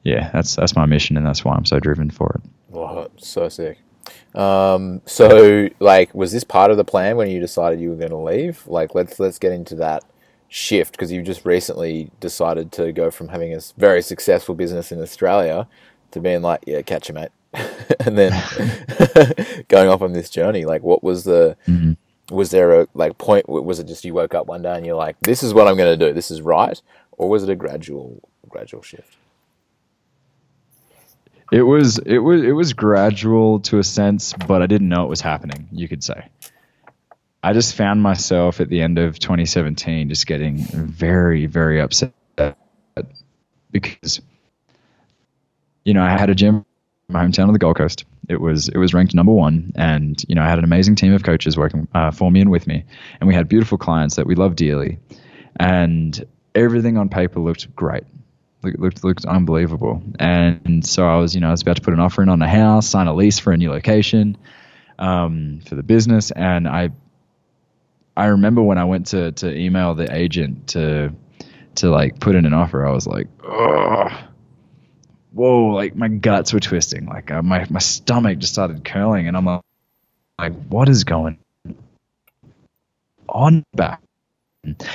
yeah, 0.05 0.31
that's 0.33 0.55
that's 0.55 0.77
my 0.77 0.87
mission, 0.87 1.17
and 1.17 1.27
that's 1.27 1.45
why 1.45 1.55
I'm 1.55 1.65
so 1.65 1.81
driven 1.81 2.11
for 2.11 2.41
it. 2.41 2.51
Oh, 2.73 3.09
so 3.17 3.49
sick. 3.49 3.79
Um, 4.35 5.03
so 5.07 5.69
like, 5.81 6.15
was 6.15 6.31
this 6.31 6.45
part 6.45 6.71
of 6.71 6.77
the 6.77 6.85
plan 6.85 7.17
when 7.17 7.31
you 7.31 7.41
decided 7.41 7.81
you 7.81 7.91
were 7.91 7.97
going 7.97 8.11
to 8.11 8.17
leave? 8.17 8.65
Like, 8.69 8.95
let's 8.95 9.19
let's 9.19 9.41
get 9.41 9.53
into 9.53 9.75
that 9.77 10.05
shift 10.55 10.93
because 10.93 11.11
you've 11.11 11.25
just 11.27 11.45
recently 11.45 12.09
decided 12.21 12.71
to 12.71 12.93
go 12.93 13.11
from 13.11 13.27
having 13.27 13.53
a 13.53 13.59
very 13.77 14.01
successful 14.01 14.55
business 14.55 14.93
in 14.93 15.03
Australia 15.03 15.67
to 16.13 16.21
being 16.21 16.43
like, 16.43 16.63
yeah, 16.65 16.81
catch 16.81 17.09
you, 17.09 17.15
mate, 17.17 17.31
and 18.01 18.17
then 18.17 18.31
going 19.69 19.89
off 19.89 20.01
on 20.01 20.13
this 20.13 20.31
journey. 20.31 20.65
Like, 20.65 20.83
what 20.85 21.03
was 21.03 21.25
the 21.25 21.57
Mhm. 21.67 21.97
was 22.31 22.53
there 22.53 22.83
a 22.83 22.87
like 22.95 23.19
point? 23.19 23.49
Was 23.49 23.81
it 23.81 23.89
just 23.89 24.05
you 24.05 24.15
woke 24.15 24.33
up 24.33 24.47
one 24.47 24.63
day 24.63 24.77
and 24.77 24.87
you're 24.87 24.95
like, 24.95 25.17
this 25.23 25.43
is 25.43 25.53
what 25.53 25.67
I'm 25.67 25.77
going 25.77 25.99
to 25.99 26.07
do. 26.07 26.15
This 26.15 26.31
is 26.31 26.41
right, 26.41 26.81
or 27.13 27.29
was 27.29 27.43
it 27.43 27.51
a 27.51 27.57
gradual 27.57 28.21
gradual 28.49 28.83
shift? 28.83 29.17
It 31.51 31.63
was 31.63 31.99
it 31.99 32.19
was 32.19 32.43
it 32.45 32.53
was 32.53 32.73
gradual 32.75 33.59
to 33.61 33.81
a 33.81 33.85
sense, 33.85 34.33
but 34.47 34.63
I 34.63 34.67
didn't 34.67 34.89
know 34.89 35.05
it 35.05 35.09
was 35.09 35.21
happening. 35.21 35.67
You 35.73 35.89
could 35.89 36.05
say. 36.05 36.29
I 37.45 37.53
just 37.53 37.75
found 37.75 38.03
myself 38.03 38.63
at 38.63 38.71
the 38.71 38.81
end 38.81 38.99
of 38.99 39.19
2017 39.19 40.09
just 40.09 40.27
getting 40.27 40.57
very 40.57 41.45
very 41.45 41.79
upset 41.79 42.15
because 43.71 44.23
you 45.85 45.93
know 45.93 46.03
I 46.03 46.09
had 46.09 46.31
a 46.31 46.35
gym 46.35 46.65
in 47.09 47.13
my 47.13 47.23
hometown 47.23 47.49
of 47.49 47.53
the 47.53 47.59
Gold 47.59 47.77
Coast. 47.77 48.07
It 48.31 48.41
was 48.41 48.69
it 48.69 48.79
was 48.79 48.95
ranked 48.95 49.15
number 49.15 49.33
one, 49.33 49.73
and 49.77 50.25
you 50.27 50.35
know 50.35 50.43
I 50.43 50.49
had 50.49 50.57
an 50.57 50.65
amazing 50.65 50.95
team 50.95 51.13
of 51.13 51.23
coaches 51.23 51.55
working 51.59 51.87
uh, 51.93 52.13
for 52.13 52.31
me 52.31 52.41
and 52.41 52.51
with 52.51 52.67
me, 52.67 52.83
and 53.21 53.29
we 53.29 53.35
had 53.35 53.47
beautiful 53.47 53.77
clients 53.77 54.17
that 54.17 54.27
we 54.27 54.35
loved 54.35 54.57
dearly, 54.57 54.99
and 55.61 56.25
everything 56.55 56.97
on 56.97 57.11
paper 57.11 57.41
looked 57.41 57.77
great 57.77 58.05
looked 58.63 59.05
looked 59.05 59.27
unbelievable. 59.27 60.03
And 60.19 60.83
so 60.87 61.07
I 61.07 61.19
was, 61.19 61.35
you 61.35 61.43
know, 61.43 61.49
I 61.49 61.51
was 61.51 61.61
about 61.61 61.77
to 61.77 61.83
put 61.83 61.93
an 61.93 62.01
offer 62.01 62.23
in 62.23 62.31
on 62.31 62.41
a 62.41 62.49
house, 62.49 62.87
sign 62.87 63.07
a 63.07 63.15
lease 63.15 63.39
for 63.39 63.53
a 63.53 63.57
new 63.59 63.71
location 63.71 64.39
um, 64.99 65.61
for 65.67 65.75
the 65.75 65.83
business, 65.83 66.31
and 66.31 66.67
I 66.67 66.89
I 68.17 68.27
remember 68.27 68.63
when 68.63 68.79
I 68.79 68.85
went 68.85 69.09
to 69.09 69.33
to 69.33 69.55
email 69.57 69.95
the 69.95 70.15
agent 70.15 70.69
to 70.69 71.13
to 71.77 71.91
like 71.91 72.21
put 72.21 72.35
in 72.35 72.47
an 72.47 72.55
offer, 72.55 72.87
I 72.87 72.93
was 72.93 73.07
like, 73.07 73.29
oh. 73.43 74.09
Whoa! 75.33 75.75
Like 75.75 75.97
my 75.97 76.07
guts 76.07 76.53
were 76.53 76.61
twisting. 76.61 77.07
Like 77.07 77.33
uh, 77.33 77.43
my 77.43 77.67
my 77.69 77.81
stomach 77.81 78.39
just 78.39 78.53
started 78.53 78.85
curling, 78.85 79.27
and 79.27 79.37
I'm 79.37 79.45
like, 79.45 79.63
like 80.39 80.53
what 80.69 80.89
is 80.89 81.03
going 81.03 81.39
on 83.29 83.65
back? 83.75 84.01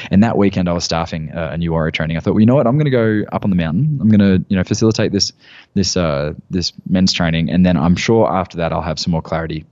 And 0.09 0.23
that 0.23 0.37
weekend, 0.37 0.67
I 0.67 0.73
was 0.73 0.83
staffing 0.83 1.31
uh, 1.31 1.49
a 1.51 1.57
new 1.57 1.71
warrior 1.71 1.91
training. 1.91 2.17
I 2.17 2.21
thought, 2.21 2.33
well, 2.33 2.39
you 2.39 2.47
know 2.47 2.55
what? 2.55 2.65
I'm 2.65 2.77
going 2.77 2.85
to 2.85 2.91
go 2.91 3.23
up 3.31 3.43
on 3.43 3.51
the 3.51 3.55
mountain. 3.55 3.99
I'm 4.01 4.09
going 4.09 4.19
to, 4.19 4.45
you 4.49 4.57
know, 4.57 4.63
facilitate 4.63 5.11
this 5.11 5.31
this 5.75 5.95
uh, 5.95 6.33
this 6.49 6.73
men's 6.87 7.13
training, 7.13 7.51
and 7.51 7.65
then 7.65 7.77
I'm 7.77 7.95
sure 7.95 8.31
after 8.31 8.57
that, 8.57 8.71
I'll 8.71 8.81
have 8.81 8.97
some 8.97 9.11
more 9.11 9.21
clarity. 9.21 9.65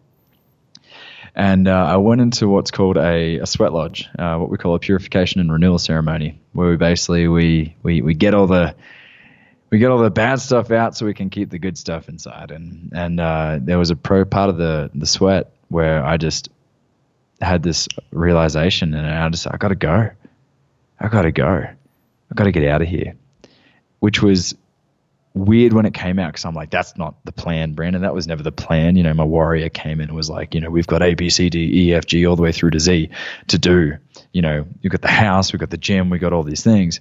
And 1.38 1.68
uh, 1.68 1.86
I 1.86 1.98
went 1.98 2.20
into 2.20 2.50
what's 2.50 2.72
called 2.72 2.98
a, 2.98 3.38
a 3.38 3.46
sweat 3.46 3.72
lodge, 3.72 4.10
uh, 4.18 4.38
what 4.38 4.50
we 4.50 4.58
call 4.58 4.74
a 4.74 4.80
purification 4.80 5.40
and 5.40 5.52
renewal 5.52 5.78
ceremony, 5.78 6.42
where 6.54 6.72
we 6.72 6.78
basically 6.78 7.28
we 7.28 7.76
we, 7.84 8.02
we 8.02 8.16
get 8.16 8.34
all 8.34 8.48
the 8.48 8.76
we 9.70 9.78
get 9.78 9.92
all 9.92 10.00
the 10.00 10.10
bad 10.10 10.42
stuff 10.42 10.72
out 10.72 10.98
so 10.98 11.06
we 11.06 11.14
can 11.14 11.30
keep 11.30 11.52
the 11.52 11.60
good 11.60 11.78
stuff 11.78 12.10
inside. 12.10 12.50
And 12.50 12.92
and 12.96 13.20
uh, 13.20 13.60
there 13.62 13.78
was 13.78 13.92
a 13.92 13.96
pro 13.96 14.26
part 14.26 14.50
of 14.50 14.58
the 14.58 14.90
the 14.96 15.06
sweat 15.06 15.54
where 15.70 16.04
I 16.04 16.18
just 16.18 16.50
had 17.40 17.62
this 17.62 17.88
realization, 18.10 18.96
and 18.96 19.06
I 19.06 19.30
just 19.30 19.46
I 19.46 19.58
got 19.58 19.68
to 19.68 19.76
go, 19.76 20.10
I 21.00 21.08
got 21.08 21.22
to 21.22 21.32
go, 21.32 21.46
I 21.48 22.34
got 22.34 22.46
to 22.46 22.52
get 22.52 22.68
out 22.68 22.82
of 22.82 22.88
here, 22.88 23.14
which 24.00 24.24
was 24.24 24.56
weird 25.38 25.74
when 25.74 25.86
it 25.86 25.94
came 25.94 26.20
out 26.20 26.32
because 26.32 26.46
I'm 26.46 26.54
like, 26.54 26.70
that's 26.70 26.98
not 26.98 27.24
the 27.26 27.32
plan, 27.32 27.74
Brandon. 27.74 28.02
That 28.02 28.14
was 28.14 28.28
never 28.28 28.44
the 28.44 28.52
plan. 28.52 28.96
You 28.96 29.04
know, 29.04 29.14
my 29.14 29.24
warrior 29.24 29.70
came 29.70 30.02
in 30.02 30.10
and 30.10 30.16
was 30.16 30.30
like, 30.30 30.54
you 30.54 30.62
know, 30.62 30.70
we've 30.70 30.88
got 30.88 31.02
A, 31.02 31.14
B, 31.14 31.30
C, 31.30 31.50
D, 31.50 31.90
E, 31.90 31.94
F, 31.94 32.06
G, 32.06 32.26
all 32.26 32.36
the 32.36 32.42
way 32.42 32.52
through 32.52 32.72
to 32.72 32.80
Z 32.80 33.10
to 33.48 33.58
do. 33.58 33.98
You 34.34 34.42
know, 34.42 34.66
you've 34.82 34.92
got 34.92 35.02
the 35.02 35.08
house, 35.08 35.54
we've 35.54 35.60
got 35.60 35.70
the 35.70 35.78
gym, 35.78 36.10
we've 36.10 36.22
got 36.22 36.34
all 36.34 36.44
these 36.44 36.64
things. 36.64 37.00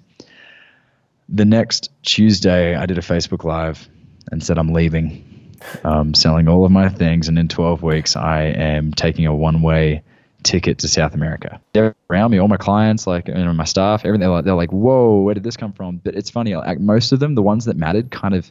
The 1.29 1.44
next 1.44 1.90
Tuesday, 2.03 2.75
I 2.77 2.87
did 2.87 2.99
a 2.99 3.03
Facebook 3.03 3.44
Live 3.44 3.88
and 4.31 4.42
said 4.42 4.59
I'm 4.59 4.72
leaving, 4.72 5.55
um, 5.83 6.14
selling 6.14 6.49
all 6.49 6.64
of 6.64 6.70
my 6.70 6.88
things, 6.88 7.29
and 7.29 7.38
in 7.38 7.49
12 7.49 7.83
weeks, 7.83 8.16
I 8.16 8.42
am 8.42 8.92
taking 8.92 9.27
a 9.27 9.35
one-way 9.35 10.03
ticket 10.46 10.78
to 10.78 10.88
South 10.88 11.14
America. 11.14 11.61
They're 11.72 11.94
around 12.09 12.30
me, 12.30 12.38
all 12.38 12.48
my 12.48 12.56
clients, 12.56 13.06
like 13.06 13.26
know, 13.26 13.52
my 13.52 13.64
staff, 13.64 14.04
everything. 14.04 14.28
Like, 14.28 14.44
they're 14.44 14.54
like, 14.54 14.72
"Whoa, 14.72 15.20
where 15.20 15.35
did 15.35 15.42
this 15.42 15.56
come 15.56 15.72
from?" 15.72 15.96
But 15.96 16.14
it's 16.14 16.30
funny. 16.30 16.54
Like 16.54 16.80
most 16.80 17.12
of 17.12 17.20
them, 17.20 17.35
the 17.35 17.42
ones 17.42 17.66
that 17.66 17.76
mattered, 17.76 18.11
kind 18.11 18.35
of 18.35 18.50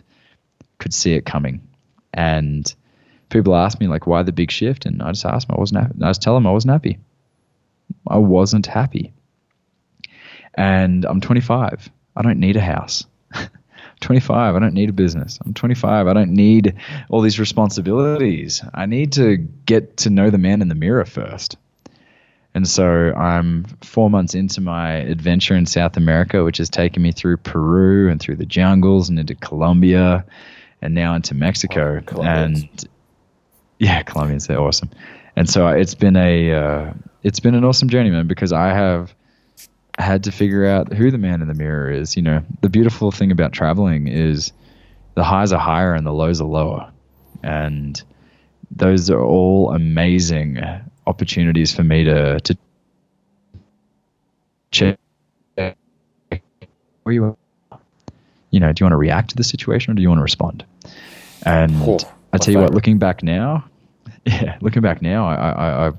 could 0.77 0.93
see 0.93 1.13
it 1.13 1.25
coming, 1.25 1.62
and 2.13 2.71
people 3.29 3.55
ask 3.55 3.79
me 3.79 3.88
like, 3.88 4.05
"Why 4.05 4.23
the 4.23 4.34
big 4.34 4.51
shift?" 4.51 4.86
And 4.86 5.01
I 5.01 5.12
just 5.12 5.25
ask 5.25 5.47
them, 5.47 5.55
I 5.58 5.60
wasn't. 5.60 5.81
Happy. 5.81 5.95
I 6.03 6.10
just 6.10 6.21
tell 6.21 6.36
them 6.36 6.45
I 6.45 6.51
wasn't 6.51 6.73
happy. 6.73 6.99
I 8.08 8.17
wasn't 8.17 8.65
happy, 8.67 9.13
and 10.53 11.05
I'm 11.05 11.21
25. 11.21 11.89
I 12.15 12.21
don't 12.21 12.39
need 12.39 12.58
a 12.58 12.62
house. 12.62 13.05
25. 14.01 14.55
I 14.55 14.60
don't 14.60 14.73
need 14.73 14.89
a 14.89 14.93
business. 14.93 15.39
I'm 15.43 15.53
25. 15.53 16.08
I 16.08 16.13
don't 16.13 16.31
need 16.31 16.75
all 17.10 17.21
these 17.21 17.39
responsibilities. 17.39 18.62
I 18.73 18.86
need 18.86 19.13
to 19.13 19.38
get 19.38 19.97
to 19.97 20.10
know 20.10 20.29
the 20.29 20.38
man 20.38 20.62
in 20.62 20.67
the 20.67 20.75
mirror 20.75 21.05
first. 21.05 21.58
And 22.56 22.65
so 22.65 23.13
I'm 23.13 23.65
four 23.82 24.10
months 24.10 24.34
into 24.34 24.62
my 24.62 24.94
adventure 24.94 25.56
in 25.56 25.65
South 25.65 25.98
America, 25.98 26.46
which 26.46 26.58
has 26.58 26.70
taken 26.70 27.04
me 27.04 27.12
through 27.12 27.36
Peru 27.38 28.10
and 28.10 28.18
through 28.18 28.38
the 28.38 28.46
jungles 28.46 29.10
and 29.10 29.20
into 29.20 29.36
Colombia 29.36 30.26
and 30.82 30.96
now 30.96 31.15
into 31.15 31.36
Mexico. 31.36 32.02
Colombians. 32.06 32.62
and 32.62 32.89
yeah, 33.78 34.02
Colombians, 34.04 34.48
they're 34.48 34.62
awesome. 34.62 34.89
And 35.36 35.50
so 35.50 35.68
it's 35.68 35.96
been 35.96 36.15
a 36.15 36.54
uh, 36.54 36.94
it's 37.24 37.41
been 37.41 37.56
an 37.56 37.65
awesome 37.65 37.89
journey, 37.89 38.10
man, 38.10 38.26
because 38.26 38.54
I 38.54 38.70
have 38.70 39.13
had 40.00 40.24
to 40.24 40.32
figure 40.32 40.65
out 40.65 40.94
who 40.94 41.12
the 41.12 41.18
man 41.18 41.41
in 41.41 41.50
the 41.50 41.54
mirror 41.54 41.91
is. 41.91 42.15
You 42.15 42.22
know, 42.22 42.41
the 42.62 42.70
beautiful 42.70 43.12
thing 43.12 43.34
about 43.34 43.52
traveling 43.52 44.08
is 44.08 44.54
the 45.15 45.26
highs 45.26 45.52
are 45.52 45.60
higher 45.60 45.94
and 45.94 46.08
the 46.08 46.13
lows 46.13 46.39
are 46.39 46.48
lower. 46.48 46.89
And 47.44 48.02
those 48.72 49.10
are 49.10 49.22
all 49.22 49.74
amazing 49.74 50.63
opportunities 51.08 51.74
for 51.74 51.84
me 51.84 52.04
to 52.06 52.39
to 52.39 52.58
check 54.72 54.98
where 55.56 57.13
you 57.13 57.24
are. 57.72 57.80
You 58.52 58.60
know, 58.60 58.72
do 58.74 58.82
you 58.82 58.86
want 58.86 58.94
to 58.94 58.98
react 58.98 59.30
to 59.32 59.36
the 59.36 59.44
situation 59.44 59.91
or 59.91 59.96
do 59.96 60.02
you 60.02 60.10
want 60.10 60.20
to 60.20 60.24
respond? 60.24 60.65
And 61.44 61.72
Oh, 61.76 62.00
I 62.34 62.38
tell 62.38 62.54
you 62.54 62.60
what, 62.60 62.74
looking 62.74 62.98
back 62.98 63.22
now, 63.22 63.65
yeah, 64.26 64.58
looking 64.62 64.82
back 64.82 65.02
now, 65.02 65.28
I, 65.28 65.36
I, 65.36 65.88
I 65.88 65.91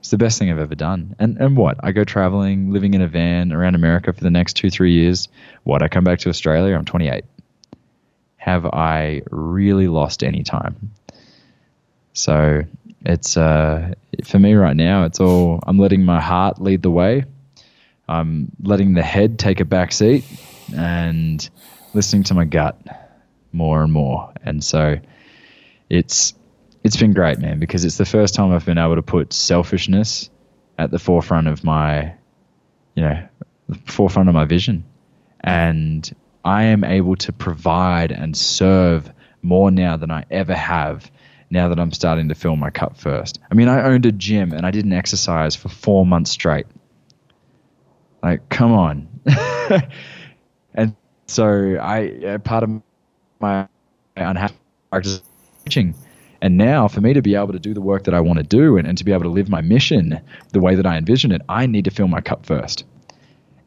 it's 0.00 0.10
the 0.10 0.18
best 0.18 0.38
thing 0.38 0.50
I've 0.50 0.58
ever 0.58 0.74
done. 0.74 1.16
And 1.18 1.38
and 1.38 1.56
what? 1.56 1.78
I 1.82 1.92
go 1.92 2.04
traveling, 2.04 2.72
living 2.72 2.92
in 2.92 3.00
a 3.00 3.08
van 3.08 3.52
around 3.52 3.74
America 3.74 4.12
for 4.12 4.20
the 4.20 4.30
next 4.30 4.54
two, 4.54 4.68
three 4.68 4.92
years. 4.92 5.28
What? 5.62 5.82
I 5.82 5.88
come 5.88 6.04
back 6.04 6.18
to 6.20 6.28
Australia. 6.28 6.76
I'm 6.76 6.84
28. 6.84 7.24
Have 8.36 8.66
I 8.66 9.22
really 9.30 9.88
lost 9.88 10.22
any 10.22 10.42
time? 10.42 10.90
So 12.14 12.62
it's 13.04 13.36
uh, 13.36 13.92
for 14.24 14.38
me 14.38 14.54
right 14.54 14.76
now. 14.76 15.04
It's 15.04 15.20
all 15.20 15.60
I'm 15.66 15.78
letting 15.78 16.04
my 16.04 16.20
heart 16.20 16.60
lead 16.60 16.82
the 16.82 16.90
way. 16.90 17.24
I'm 18.08 18.50
letting 18.62 18.94
the 18.94 19.02
head 19.02 19.38
take 19.38 19.60
a 19.60 19.64
back 19.64 19.92
seat 19.92 20.24
and 20.74 21.48
listening 21.92 22.22
to 22.24 22.34
my 22.34 22.44
gut 22.44 22.80
more 23.52 23.82
and 23.82 23.92
more. 23.92 24.32
And 24.42 24.62
so 24.62 24.98
it's 25.90 26.34
it's 26.82 26.96
been 26.96 27.12
great, 27.12 27.38
man, 27.38 27.58
because 27.58 27.84
it's 27.84 27.96
the 27.96 28.04
first 28.04 28.34
time 28.34 28.52
I've 28.52 28.66
been 28.66 28.78
able 28.78 28.96
to 28.96 29.02
put 29.02 29.32
selfishness 29.32 30.30
at 30.78 30.90
the 30.90 30.98
forefront 30.98 31.48
of 31.48 31.64
my, 31.64 32.14
you 32.94 33.02
know, 33.02 33.26
the 33.68 33.78
forefront 33.90 34.28
of 34.28 34.34
my 34.34 34.44
vision, 34.44 34.84
and 35.40 36.14
I 36.44 36.64
am 36.64 36.84
able 36.84 37.16
to 37.16 37.32
provide 37.32 38.12
and 38.12 38.36
serve 38.36 39.10
more 39.42 39.70
now 39.70 39.96
than 39.96 40.10
I 40.10 40.24
ever 40.30 40.54
have. 40.54 41.10
Now 41.54 41.68
that 41.68 41.78
I'm 41.78 41.92
starting 41.92 42.28
to 42.30 42.34
fill 42.34 42.56
my 42.56 42.70
cup 42.70 42.96
first. 42.96 43.38
I 43.48 43.54
mean, 43.54 43.68
I 43.68 43.84
owned 43.84 44.04
a 44.06 44.12
gym 44.12 44.52
and 44.52 44.66
I 44.66 44.72
didn't 44.72 44.92
exercise 44.92 45.54
for 45.54 45.68
four 45.68 46.04
months 46.04 46.32
straight. 46.32 46.66
Like, 48.24 48.48
come 48.48 48.72
on. 48.72 49.08
and 50.74 50.96
so 51.28 51.76
I, 51.80 52.08
uh, 52.26 52.38
part 52.38 52.64
of 52.64 52.82
my 53.38 53.68
practice 54.90 55.22
teaching. 55.64 55.94
And 56.42 56.56
now, 56.56 56.88
for 56.88 57.00
me 57.00 57.12
to 57.12 57.22
be 57.22 57.36
able 57.36 57.52
to 57.52 57.60
do 57.60 57.72
the 57.72 57.80
work 57.80 58.02
that 58.04 58.14
I 58.14 58.20
want 58.20 58.38
to 58.38 58.42
do 58.42 58.76
and, 58.76 58.86
and 58.88 58.98
to 58.98 59.04
be 59.04 59.12
able 59.12 59.22
to 59.22 59.28
live 59.28 59.48
my 59.48 59.60
mission 59.60 60.20
the 60.50 60.60
way 60.60 60.74
that 60.74 60.86
I 60.86 60.96
envision 60.96 61.30
it, 61.30 61.40
I 61.48 61.66
need 61.66 61.84
to 61.84 61.92
fill 61.92 62.08
my 62.08 62.20
cup 62.20 62.44
first. 62.44 62.84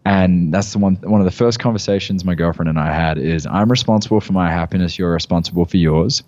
And 0.05 0.53
that's 0.53 0.73
the 0.73 0.79
one 0.79 0.95
one 1.03 1.21
of 1.21 1.25
the 1.25 1.31
first 1.31 1.59
conversations 1.59 2.25
my 2.25 2.35
girlfriend 2.35 2.69
and 2.69 2.79
I 2.79 2.93
had 2.93 3.17
is 3.17 3.47
I'm 3.47 3.71
responsible 3.71 4.21
for 4.21 4.33
my 4.33 4.51
happiness, 4.51 4.97
you're 4.99 5.11
responsible 5.11 5.65
for 5.65 5.77
yours. 5.77 6.23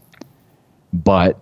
But 0.92 1.40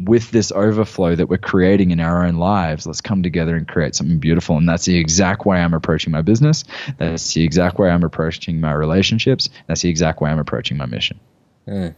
with 0.00 0.30
this 0.32 0.50
overflow 0.52 1.14
that 1.14 1.28
we're 1.28 1.38
creating 1.38 1.90
in 1.90 2.00
our 2.00 2.24
own 2.24 2.36
lives, 2.36 2.86
let's 2.86 3.00
come 3.00 3.22
together 3.22 3.56
and 3.56 3.68
create 3.68 3.94
something 3.94 4.18
beautiful. 4.18 4.56
And 4.56 4.68
that's 4.68 4.86
the 4.86 4.96
exact 4.98 5.46
way 5.46 5.58
I'm 5.58 5.74
approaching 5.74 6.10
my 6.10 6.22
business. 6.22 6.64
That's 6.98 7.32
the 7.32 7.44
exact 7.44 7.78
way 7.78 7.90
I'm 7.90 8.02
approaching 8.02 8.60
my 8.60 8.72
relationships. 8.72 9.48
That's 9.66 9.82
the 9.82 9.88
exact 9.88 10.20
way 10.20 10.30
I'm 10.30 10.38
approaching 10.40 10.76
my 10.76 10.86
mission. 10.86 11.20
Mm. 11.68 11.94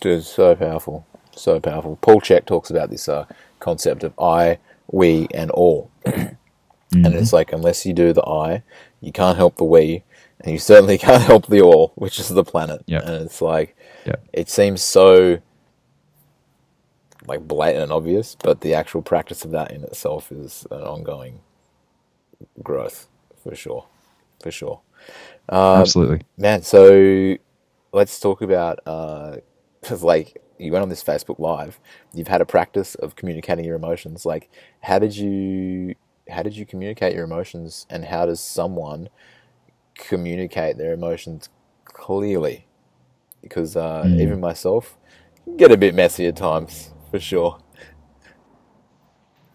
Dude, 0.00 0.24
so 0.24 0.54
powerful. 0.54 1.06
So 1.32 1.60
powerful. 1.60 1.96
Paul 1.96 2.20
Chek 2.20 2.46
talks 2.46 2.70
about 2.70 2.90
this 2.90 3.08
uh, 3.08 3.26
concept 3.58 4.04
of 4.04 4.18
I, 4.18 4.58
we, 4.90 5.26
and 5.34 5.50
all. 5.50 5.90
mm-hmm. 6.04 6.34
And 6.92 7.14
it's 7.14 7.32
like, 7.32 7.52
unless 7.52 7.86
you 7.86 7.92
do 7.92 8.12
the 8.12 8.26
I, 8.26 8.64
you 9.00 9.12
can't 9.12 9.36
help 9.36 9.58
the 9.58 9.64
we, 9.64 10.02
and 10.40 10.52
you 10.52 10.58
certainly 10.58 10.98
can't 11.06 11.22
help 11.22 11.46
the 11.46 11.60
all, 11.60 11.92
which 11.94 12.18
is 12.18 12.28
the 12.28 12.42
planet. 12.42 12.82
Yep. 12.86 13.02
And 13.04 13.24
it's 13.24 13.40
like, 13.40 13.76
yep. 14.04 14.20
it 14.32 14.50
seems 14.50 14.82
so 14.82 15.38
like 17.26 17.46
blatant 17.46 17.84
and 17.84 17.92
obvious, 17.92 18.36
but 18.42 18.60
the 18.60 18.74
actual 18.74 19.02
practice 19.02 19.44
of 19.44 19.50
that 19.50 19.72
in 19.72 19.84
itself 19.84 20.32
is 20.32 20.66
an 20.70 20.82
ongoing 20.82 21.40
growth 22.62 23.08
for 23.42 23.54
sure, 23.54 23.86
for 24.42 24.50
sure. 24.50 24.80
Um, 25.48 25.80
Absolutely, 25.80 26.22
man. 26.36 26.62
So 26.62 27.36
let's 27.92 28.20
talk 28.20 28.42
about 28.42 28.80
uh, 28.86 29.36
like 30.00 30.40
you 30.58 30.72
went 30.72 30.82
on 30.82 30.88
this 30.88 31.02
Facebook 31.02 31.38
Live, 31.38 31.80
you've 32.12 32.28
had 32.28 32.40
a 32.40 32.46
practice 32.46 32.94
of 32.96 33.16
communicating 33.16 33.64
your 33.64 33.76
emotions. 33.76 34.26
Like, 34.26 34.50
how 34.80 34.98
did 34.98 35.16
you 35.16 35.94
how 36.28 36.42
did 36.42 36.56
you 36.56 36.64
communicate 36.64 37.14
your 37.14 37.24
emotions, 37.24 37.86
and 37.90 38.04
how 38.04 38.26
does 38.26 38.40
someone 38.40 39.08
communicate 39.94 40.78
their 40.78 40.92
emotions 40.92 41.48
clearly? 41.84 42.66
Because 43.42 43.76
uh, 43.76 44.04
mm. 44.04 44.20
even 44.20 44.40
myself 44.40 44.96
get 45.56 45.72
a 45.72 45.76
bit 45.76 45.94
messy 45.94 46.26
at 46.26 46.36
times 46.36 46.90
for 47.10 47.18
sure. 47.18 47.58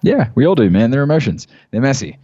Yeah, 0.01 0.29
we 0.35 0.45
all 0.45 0.55
do, 0.55 0.69
man. 0.69 0.91
They're 0.91 1.03
emotions. 1.03 1.47
They're 1.71 1.81
messy. 1.81 2.19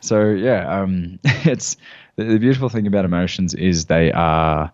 So 0.00 0.30
yeah, 0.30 0.80
um, 0.80 1.18
it's 1.24 1.76
the, 2.16 2.24
the 2.24 2.38
beautiful 2.38 2.68
thing 2.68 2.86
about 2.86 3.04
emotions 3.04 3.54
is 3.54 3.86
they 3.86 4.12
are 4.12 4.72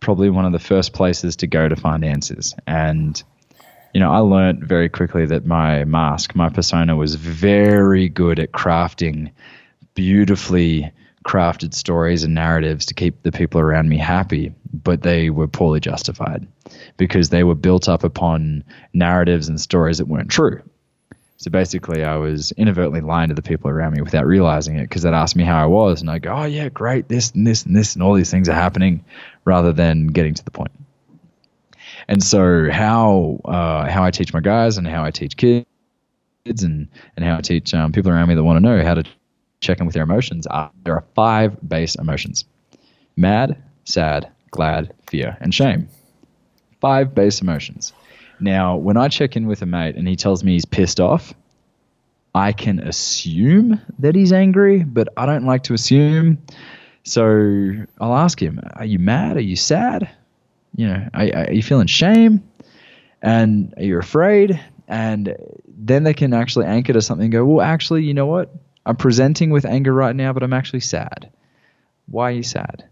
probably 0.00 0.30
one 0.30 0.44
of 0.44 0.52
the 0.52 0.58
first 0.58 0.92
places 0.92 1.36
to 1.36 1.46
go 1.46 1.68
to 1.68 1.76
find 1.76 2.04
answers. 2.04 2.54
And 2.66 3.22
you 3.94 4.00
know, 4.00 4.10
I 4.10 4.18
learned 4.18 4.64
very 4.64 4.88
quickly 4.88 5.26
that 5.26 5.44
my 5.44 5.84
mask, 5.84 6.34
my 6.34 6.48
persona, 6.48 6.96
was 6.96 7.14
very 7.14 8.08
good 8.08 8.38
at 8.38 8.52
crafting 8.52 9.30
beautifully 9.94 10.90
crafted 11.22 11.74
stories 11.74 12.24
and 12.24 12.34
narratives 12.34 12.86
to 12.86 12.94
keep 12.94 13.22
the 13.22 13.32
people 13.32 13.60
around 13.60 13.88
me 13.88 13.98
happy, 13.98 14.52
but 14.72 15.02
they 15.02 15.30
were 15.30 15.48
poorly 15.48 15.80
justified 15.80 16.46
because 16.96 17.28
they 17.28 17.44
were 17.44 17.54
built 17.54 17.88
up 17.88 18.04
upon 18.04 18.64
narratives 18.92 19.48
and 19.48 19.60
stories 19.60 19.98
that 19.98 20.06
weren't 20.06 20.30
true. 20.30 20.62
So 21.36 21.50
basically, 21.50 22.04
I 22.04 22.16
was 22.16 22.52
inadvertently 22.52 23.00
lying 23.00 23.28
to 23.30 23.34
the 23.34 23.42
people 23.42 23.68
around 23.68 23.94
me 23.94 24.00
without 24.00 24.26
realizing 24.26 24.76
it 24.76 24.82
because 24.82 25.02
they'd 25.02 25.12
ask 25.12 25.34
me 25.34 25.42
how 25.42 25.60
I 25.60 25.66
was, 25.66 26.00
and 26.00 26.08
I'd 26.08 26.22
go, 26.22 26.32
"Oh 26.32 26.44
yeah, 26.44 26.68
great, 26.68 27.08
this 27.08 27.32
and 27.32 27.44
this 27.44 27.64
and 27.64 27.74
this 27.74 27.94
and 27.94 28.02
all 28.02 28.14
these 28.14 28.30
things 28.30 28.48
are 28.48 28.54
happening," 28.54 29.04
rather 29.44 29.72
than 29.72 30.06
getting 30.06 30.34
to 30.34 30.44
the 30.44 30.52
point. 30.52 30.70
And 32.06 32.22
so, 32.22 32.70
how 32.70 33.40
uh, 33.44 33.90
how 33.90 34.04
I 34.04 34.12
teach 34.12 34.32
my 34.32 34.40
guys 34.40 34.78
and 34.78 34.86
how 34.86 35.04
I 35.04 35.10
teach 35.10 35.36
kids 35.36 35.66
and 36.62 36.88
and 37.16 37.24
how 37.24 37.38
I 37.38 37.40
teach 37.40 37.74
um, 37.74 37.90
people 37.90 38.12
around 38.12 38.28
me 38.28 38.36
that 38.36 38.44
want 38.44 38.58
to 38.58 38.60
know 38.60 38.84
how 38.84 38.94
to 38.94 39.04
check 39.62 39.80
in 39.80 39.86
with 39.86 39.94
their 39.94 40.02
emotions 40.02 40.46
are 40.46 40.70
there 40.84 40.94
are 40.94 41.04
five 41.14 41.56
base 41.66 41.94
emotions: 41.94 42.44
mad, 43.16 43.56
sad, 43.84 44.28
glad, 44.50 44.92
fear, 45.08 45.38
and 45.40 45.54
shame. 45.54 45.88
Five 46.80 47.14
base 47.14 47.40
emotions. 47.40 47.94
Now, 48.40 48.76
when 48.76 48.96
I 48.96 49.08
check 49.08 49.36
in 49.36 49.46
with 49.46 49.62
a 49.62 49.66
mate 49.66 49.94
and 49.94 50.06
he 50.06 50.16
tells 50.16 50.42
me 50.42 50.52
he's 50.52 50.64
pissed 50.64 50.98
off, 50.98 51.32
I 52.34 52.52
can 52.52 52.80
assume 52.80 53.80
that 54.00 54.14
he's 54.14 54.32
angry, 54.32 54.82
but 54.82 55.08
I 55.16 55.26
don't 55.26 55.44
like 55.44 55.62
to 55.64 55.74
assume. 55.74 56.38
So 57.04 57.86
I'll 58.00 58.16
ask 58.16 58.40
him, 58.40 58.60
Are 58.74 58.84
you 58.84 58.98
mad? 58.98 59.36
Are 59.36 59.40
you 59.40 59.56
sad? 59.56 60.10
You 60.74 60.88
know, 60.88 61.08
are, 61.14 61.28
are 61.34 61.52
you 61.52 61.62
feeling 61.62 61.86
shame? 61.86 62.42
And 63.20 63.74
are 63.76 63.84
you 63.84 63.98
afraid? 63.98 64.60
And 64.88 65.36
then 65.68 66.02
they 66.02 66.14
can 66.14 66.32
actually 66.34 66.66
anchor 66.66 66.92
to 66.94 67.00
something 67.02 67.26
and 67.26 67.32
go, 67.32 67.44
Well, 67.44 67.64
actually, 67.64 68.02
you 68.04 68.14
know 68.14 68.26
what? 68.26 68.52
I'm 68.84 68.96
presenting 68.96 69.50
with 69.50 69.64
anger 69.64 69.92
right 69.92 70.14
now, 70.14 70.32
but 70.32 70.42
I'm 70.42 70.52
actually 70.52 70.80
sad. 70.80 71.30
Why 72.06 72.28
are 72.30 72.32
you 72.32 72.42
sad? 72.42 72.84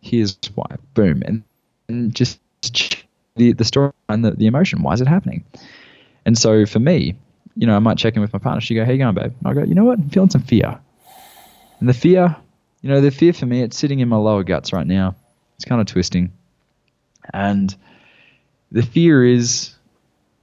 Here's 0.00 0.38
why. 0.54 0.76
Boom. 0.94 1.22
And, 1.24 1.42
and 1.88 2.14
just 2.14 2.40
the, 3.36 3.52
the 3.52 3.64
story 3.64 3.92
and 4.08 4.24
the, 4.24 4.32
the 4.32 4.46
emotion. 4.46 4.82
Why 4.82 4.94
is 4.94 5.00
it 5.00 5.08
happening? 5.08 5.44
And 6.24 6.36
so 6.36 6.66
for 6.66 6.78
me, 6.78 7.16
you 7.56 7.66
know, 7.66 7.76
I 7.76 7.80
might 7.80 7.98
check 7.98 8.14
in 8.14 8.22
with 8.22 8.32
my 8.32 8.38
partner. 8.38 8.60
She 8.60 8.74
go, 8.74 8.84
"How 8.84 8.92
you 8.92 8.98
going, 8.98 9.14
babe?" 9.14 9.32
And 9.38 9.46
I 9.46 9.54
go, 9.54 9.62
"You 9.62 9.74
know 9.74 9.84
what? 9.84 9.98
I'm 9.98 10.10
feeling 10.10 10.30
some 10.30 10.42
fear." 10.42 10.78
And 11.80 11.88
the 11.88 11.94
fear, 11.94 12.34
you 12.80 12.88
know, 12.88 13.00
the 13.00 13.10
fear 13.10 13.32
for 13.32 13.46
me, 13.46 13.62
it's 13.62 13.76
sitting 13.76 14.00
in 14.00 14.08
my 14.08 14.16
lower 14.16 14.42
guts 14.42 14.72
right 14.72 14.86
now. 14.86 15.16
It's 15.56 15.64
kind 15.64 15.80
of 15.80 15.86
twisting, 15.86 16.32
and 17.34 17.74
the 18.70 18.82
fear 18.82 19.24
is, 19.24 19.74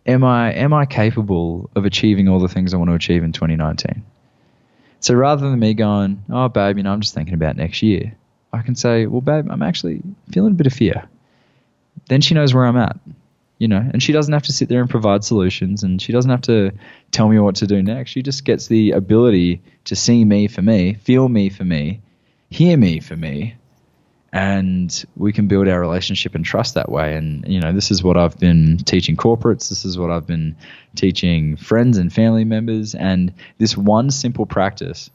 am 0.06 0.24
I 0.24 0.54
am 0.54 0.74
I 0.74 0.86
capable 0.86 1.70
of 1.76 1.86
achieving 1.86 2.28
all 2.28 2.40
the 2.40 2.48
things 2.48 2.74
I 2.74 2.78
want 2.78 2.90
to 2.90 2.96
achieve 2.96 3.24
in 3.24 3.32
2019? 3.32 4.04
So 5.00 5.14
rather 5.14 5.50
than 5.50 5.60
me 5.60 5.74
going, 5.74 6.24
"Oh, 6.30 6.50
babe, 6.50 6.78
you 6.78 6.84
know, 6.84 6.92
I'm 6.92 7.02
just 7.02 7.14
thinking 7.14 7.34
about 7.34 7.58
next 7.58 7.82
year," 7.82 8.14
I 8.52 8.62
can 8.62 8.76
say, 8.76 9.06
"Well, 9.06 9.22
babe, 9.22 9.48
I'm 9.50 9.64
actually 9.64 10.02
feeling 10.32 10.52
a 10.52 10.56
bit 10.56 10.68
of 10.68 10.74
fear." 10.74 11.08
then 12.10 12.22
she 12.22 12.34
knows 12.34 12.54
where 12.54 12.66
I'm 12.66 12.78
at, 12.78 13.00
you 13.60 13.68
know, 13.68 13.88
and 13.94 14.04
she 14.04 14.12
doesn't 14.12 14.34
have 14.34 14.44
to 14.44 14.54
sit 14.54 14.68
there 14.68 14.82
and 14.82 14.90
provide 14.90 15.24
solutions 15.24 15.84
and 15.84 16.02
she 16.02 16.12
doesn't 16.12 16.32
have 16.32 16.42
to 16.42 16.72
tell 17.12 17.30
me 17.30 17.40
what 17.40 17.56
to 17.56 17.68
do 17.68 17.82
next. 17.82 18.12
She 18.12 18.22
just 18.22 18.44
gets 18.44 18.68
the 18.68 18.92
ability 18.92 19.62
to 19.86 19.96
see 19.96 20.26
me 20.26 20.48
for 20.48 20.62
me, 20.62 20.96
feel 20.96 21.30
me 21.30 21.50
for 21.50 21.64
me, 21.64 22.02
hear 22.50 22.78
me 22.78 23.00
for 23.00 23.16
me, 23.16 23.56
and 24.32 25.06
we 25.16 25.34
can 25.34 25.48
build 25.48 25.68
our 25.68 25.80
relationship 25.80 26.36
and 26.36 26.46
trust 26.46 26.76
that 26.76 26.90
way. 26.90 27.16
And, 27.16 27.48
you 27.48 27.60
know, 27.60 27.74
this 27.74 27.92
is 27.92 28.04
what 28.04 28.18
I've 28.18 28.38
been 28.38 28.78
teaching 28.78 29.16
corporates, 29.16 29.70
this 29.70 29.86
is 29.86 29.98
what 29.98 30.12
I've 30.12 30.28
been 30.28 30.56
teaching 30.96 31.56
friends 31.58 31.98
and 31.98 32.12
family 32.14 32.44
members. 32.44 32.96
And 32.96 33.34
this 33.58 33.76
one 33.76 34.12
simple 34.12 34.46
practice 34.46 35.10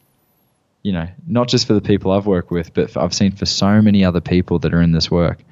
you 0.84 0.92
know, 0.92 1.08
not 1.26 1.48
just 1.48 1.66
for 1.66 1.72
the 1.72 1.80
people 1.80 2.12
I've 2.12 2.26
worked 2.26 2.50
with, 2.50 2.72
but 2.74 2.90
for, 2.90 3.00
I've 3.00 3.14
seen 3.14 3.32
for 3.32 3.46
so 3.46 3.82
many 3.82 4.04
other 4.04 4.20
people 4.20 4.60
that 4.60 4.72
are 4.72 4.82
in 4.82 4.92
this 4.92 5.10
work. 5.10 5.42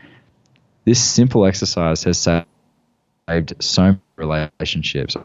This 0.85 1.03
simple 1.03 1.47
exercise 1.47 2.05
has 2.05 2.19
saved 2.19 3.55
so 3.61 3.83
many 3.83 3.99
relationships. 4.17 5.17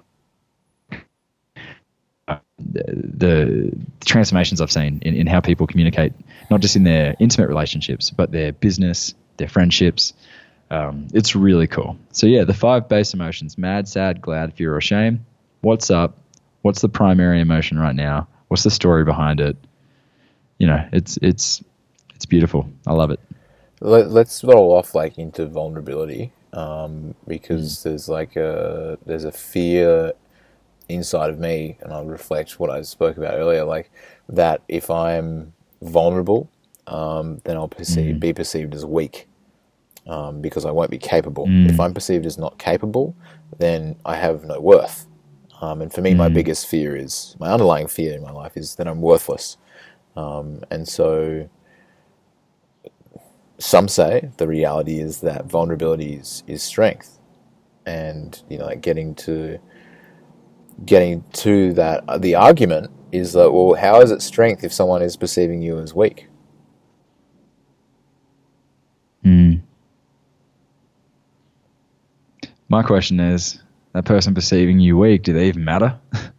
Uh, 2.30 2.38
the, 2.58 2.84
the, 2.88 3.78
transformations 4.06 4.62
I've 4.62 4.72
seen 4.72 5.02
in, 5.02 5.16
in 5.16 5.28
how 5.28 5.42
people 5.42 5.68
communicate, 5.68 6.14
not 6.50 6.62
just 6.62 6.76
in 6.76 6.84
their 6.84 7.16
intimate 7.20 7.48
relationships, 7.48 8.10
but 8.10 8.32
their 8.32 8.54
business, 8.54 9.14
their 9.38 9.48
friendships. 9.48 10.14
Um, 10.70 11.08
it's 11.14 11.36
really 11.36 11.68
cool. 11.68 11.98
So, 12.12 12.28
yeah, 12.28 12.44
the 12.44 12.54
five 12.54 12.90
base 12.90 13.14
emotions 13.14 13.58
mad, 13.58 13.88
sad, 13.88 14.22
glad, 14.22 14.54
fear, 14.54 14.76
or 14.76 14.82
shame. 14.82 15.26
What's 15.62 15.90
up? 15.90 16.18
What's 16.62 16.82
the 16.82 16.90
primary 16.90 17.40
emotion 17.40 17.80
right 17.80 17.96
now? 17.96 18.28
What's 18.50 18.64
the 18.64 18.72
story 18.72 19.04
behind 19.04 19.40
it? 19.40 19.58
You 20.58 20.68
know, 20.68 20.88
it's 20.92 21.18
it's 21.22 21.64
it's 22.16 22.26
beautiful. 22.26 22.70
I 22.86 22.94
love 22.94 23.12
it. 23.12 23.20
Let, 23.80 24.08
us 24.08 24.44
roll 24.44 24.72
off 24.72 24.96
like 24.96 25.20
into 25.20 25.46
vulnerability 25.46 26.32
um, 26.54 27.14
because 27.28 27.78
mm. 27.78 27.84
there's 27.84 28.10
like 28.10 28.36
a 28.36 28.98
there's 29.06 29.24
a 29.24 29.32
fear 29.32 30.14
inside 30.90 31.30
of 31.30 31.40
me, 31.40 31.78
and 31.82 31.94
I'll 31.94 32.06
reflect 32.06 32.60
what 32.60 32.70
I 32.70 32.82
spoke 32.82 33.18
about 33.18 33.36
earlier, 33.36 33.64
like 33.64 33.92
that 34.30 34.62
if 34.68 34.90
I'm 34.90 35.54
vulnerable, 35.82 36.50
um, 36.88 37.40
then 37.44 37.58
I'll 37.58 37.68
perceive, 37.68 38.16
mm. 38.16 38.20
be 38.20 38.34
perceived 38.34 38.74
as 38.74 38.86
weak 38.86 39.28
um, 40.08 40.42
because 40.42 40.66
I 40.66 40.72
won't 40.72 40.92
be 40.92 40.98
capable. 40.98 41.48
Mm. 41.48 41.70
If 41.70 41.80
I'm 41.80 41.94
perceived 41.94 42.26
as 42.26 42.38
not 42.38 42.58
capable, 42.58 43.16
then 43.60 43.96
I 44.06 44.16
have 44.16 44.44
no 44.44 44.60
worth. 44.60 45.06
Um, 45.62 45.82
and 45.82 45.92
for 45.92 46.02
me, 46.02 46.14
my 46.14 46.30
mm. 46.30 46.34
biggest 46.34 46.68
fear 46.68 46.96
is 46.96 47.36
my 47.40 47.50
underlying 47.50 47.88
fear 47.88 48.14
in 48.14 48.22
my 48.22 48.32
life 48.32 48.56
is 48.56 48.76
that 48.76 48.88
I'm 48.88 49.02
worthless. 49.02 49.58
Um, 50.16 50.64
and 50.72 50.88
so 50.88 51.50
some 53.60 53.88
say 53.88 54.30
the 54.38 54.48
reality 54.48 55.00
is 55.00 55.22
that 55.22 55.46
vulnerability 55.46 56.14
is, 56.14 56.44
is 56.48 56.62
strength, 56.64 57.20
and 57.86 58.42
you 58.50 58.58
know, 58.58 58.66
like 58.66 58.82
getting 58.82 59.16
to 59.16 59.60
getting 60.86 61.24
to 61.34 61.74
that. 61.74 62.04
Uh, 62.08 62.18
the 62.18 62.36
argument 62.36 62.92
is 63.12 63.34
that 63.34 63.52
well, 63.52 63.76
how 63.76 64.02
is 64.02 64.12
it 64.12 64.22
strength 64.22 64.64
if 64.64 64.74
someone 64.74 65.02
is 65.02 65.16
perceiving 65.16 65.62
you 65.62 65.80
as 65.80 65.94
weak? 65.94 66.28
Hmm. 69.24 69.56
My 72.70 72.84
question 72.84 73.20
is, 73.20 73.62
that 73.94 74.06
person 74.06 74.34
perceiving 74.34 74.80
you 74.80 74.98
weak, 74.98 75.24
do 75.24 75.34
they 75.34 75.48
even 75.48 75.64
matter? 75.64 75.98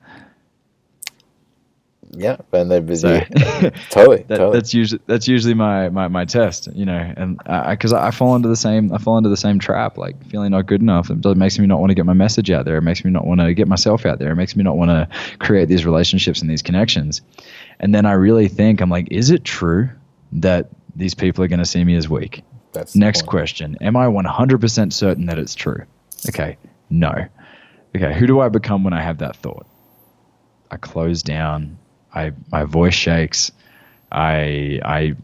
Yeah, 2.19 2.37
and 2.53 2.71
they're 2.71 2.81
busy. 2.81 3.07
So- 3.09 3.21
totally, 3.91 4.25
That, 4.25 4.37
totally. 4.37 4.53
That's 4.53 4.75
usually 4.75 5.01
that's 5.07 5.29
usually 5.29 5.55
my, 5.55 5.89
my, 5.89 6.09
my 6.09 6.25
test, 6.25 6.69
you 6.75 6.85
know, 6.85 7.13
and 7.17 7.39
because 7.39 7.93
I, 7.93 8.09
I 8.09 8.11
fall 8.11 8.35
into 8.35 8.49
the 8.49 8.57
same 8.57 8.93
I 8.93 8.99
fall 8.99 9.17
into 9.19 9.29
the 9.29 9.37
same 9.37 9.59
trap, 9.59 9.97
like 9.99 10.23
feeling 10.27 10.51
not 10.51 10.67
good 10.67 10.81
enough. 10.83 11.11
It 11.11 11.37
makes 11.37 11.59
me 11.59 11.67
not 11.67 11.79
want 11.79 11.91
to 11.91 11.95
get 11.95 12.07
my 12.07 12.13
message 12.13 12.51
out 12.51 12.65
there. 12.65 12.77
It 12.79 12.83
makes 12.83 13.05
me 13.05 13.11
not 13.13 13.27
want 13.27 13.41
to 13.41 13.55
get 13.55 13.69
myself 13.69 14.05
out 14.05 14.19
there. 14.19 14.33
It 14.33 14.37
makes 14.37 14.57
me 14.57 14.65
not 14.65 14.77
want 14.77 14.91
to 14.91 15.09
create 15.39 15.69
these 15.69 15.85
relationships 15.87 16.41
and 16.41 16.51
these 16.51 16.63
connections. 16.63 17.23
And 17.79 17.95
then 17.95 18.05
I 18.05 18.13
really 18.13 18.49
think 18.49 18.81
I'm 18.81 18.91
like, 18.91 19.09
is 19.13 19.31
it 19.31 19.45
true 19.45 19.89
that 20.33 20.71
these 20.97 21.15
people 21.15 21.45
are 21.45 21.49
going 21.49 21.61
to 21.61 21.67
see 21.67 21.85
me 21.85 21.95
as 21.95 22.09
weak? 22.09 22.43
That's 22.73 22.97
Next 22.97 23.27
question: 23.27 23.77
Am 23.81 23.97
I 23.97 24.07
100% 24.07 24.93
certain 24.93 25.27
that 25.27 25.39
it's 25.39 25.55
true? 25.55 25.85
Okay, 26.29 26.59
no. 26.91 27.27
Okay, 27.97 28.13
who 28.19 28.27
do 28.27 28.41
I 28.41 28.49
become 28.49 28.85
when 28.85 28.93
I 28.93 29.01
have 29.01 29.19
that 29.19 29.37
thought? 29.37 29.67
I 30.71 30.77
close 30.77 31.23
down. 31.23 31.79
I 32.15 32.33
my 32.51 32.65
voice 32.65 32.95
shakes. 32.95 33.53
I 34.11 34.81
I 34.85 35.17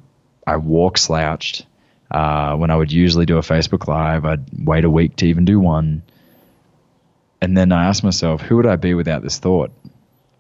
I 0.47 0.57
walk 0.57 0.99
slouched. 0.99 1.67
Uh, 2.11 2.55
when 2.57 2.71
I 2.71 2.77
would 2.77 2.93
usually 2.93 3.27
do 3.27 3.39
a 3.39 3.41
Facebook 3.41 3.89
Live, 3.89 4.25
I'd 4.25 4.45
wait 4.65 4.85
a 4.85 4.91
week 4.91 5.17
to 5.17 5.27
even 5.27 5.45
do 5.45 5.59
one. 5.59 6.03
And 7.41 7.57
then 7.57 7.73
I 7.73 7.87
ask 7.87 8.05
myself, 8.05 8.41
who 8.41 8.57
would 8.57 8.67
I 8.67 8.77
be 8.77 8.95
without 8.95 9.23
this 9.23 9.39
thought? 9.39 9.73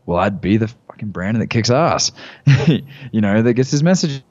Well, 0.06 0.18
I'd 0.18 0.40
be 0.40 0.58
the 0.58 0.68
fucking 0.68 1.08
Brandon 1.08 1.40
that 1.40 1.48
kicks 1.48 1.70
ass, 1.70 2.12
you 2.66 3.20
know, 3.20 3.42
that 3.42 3.54
gets 3.54 3.70
his 3.70 3.82
message 3.82 4.22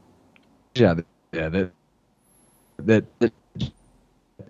out 0.81 1.03
there, 1.31 1.49
that 1.49 1.71
that, 2.77 3.19
that 3.19 3.33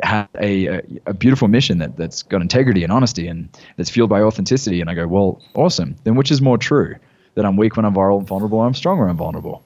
had 0.02 0.28
a, 0.40 0.82
a 1.06 1.14
beautiful 1.14 1.48
mission 1.48 1.80
that, 1.80 1.98
that's 1.98 2.24
got 2.24 2.42
integrity 2.42 2.84
and 2.84 2.92
honesty 2.92 3.28
and 3.28 3.50
that's 3.78 3.90
fueled 3.90 4.10
by 4.10 4.22
authenticity. 4.22 4.82
And 4.82 4.90
I 4.90 4.94
go, 4.94 5.08
well, 5.08 5.42
awesome. 5.54 5.96
Then 6.04 6.16
which 6.16 6.32
is 6.32 6.42
more 6.42 6.58
true? 6.58 6.96
That 7.36 7.46
I'm 7.46 7.58
weak 7.58 7.76
when 7.76 7.86
I'm 7.86 7.94
vulnerable, 7.94 8.62
I'm 8.62 8.74
strong 8.74 9.00
when 9.00 9.10
I'm 9.10 9.18
vulnerable? 9.18 9.64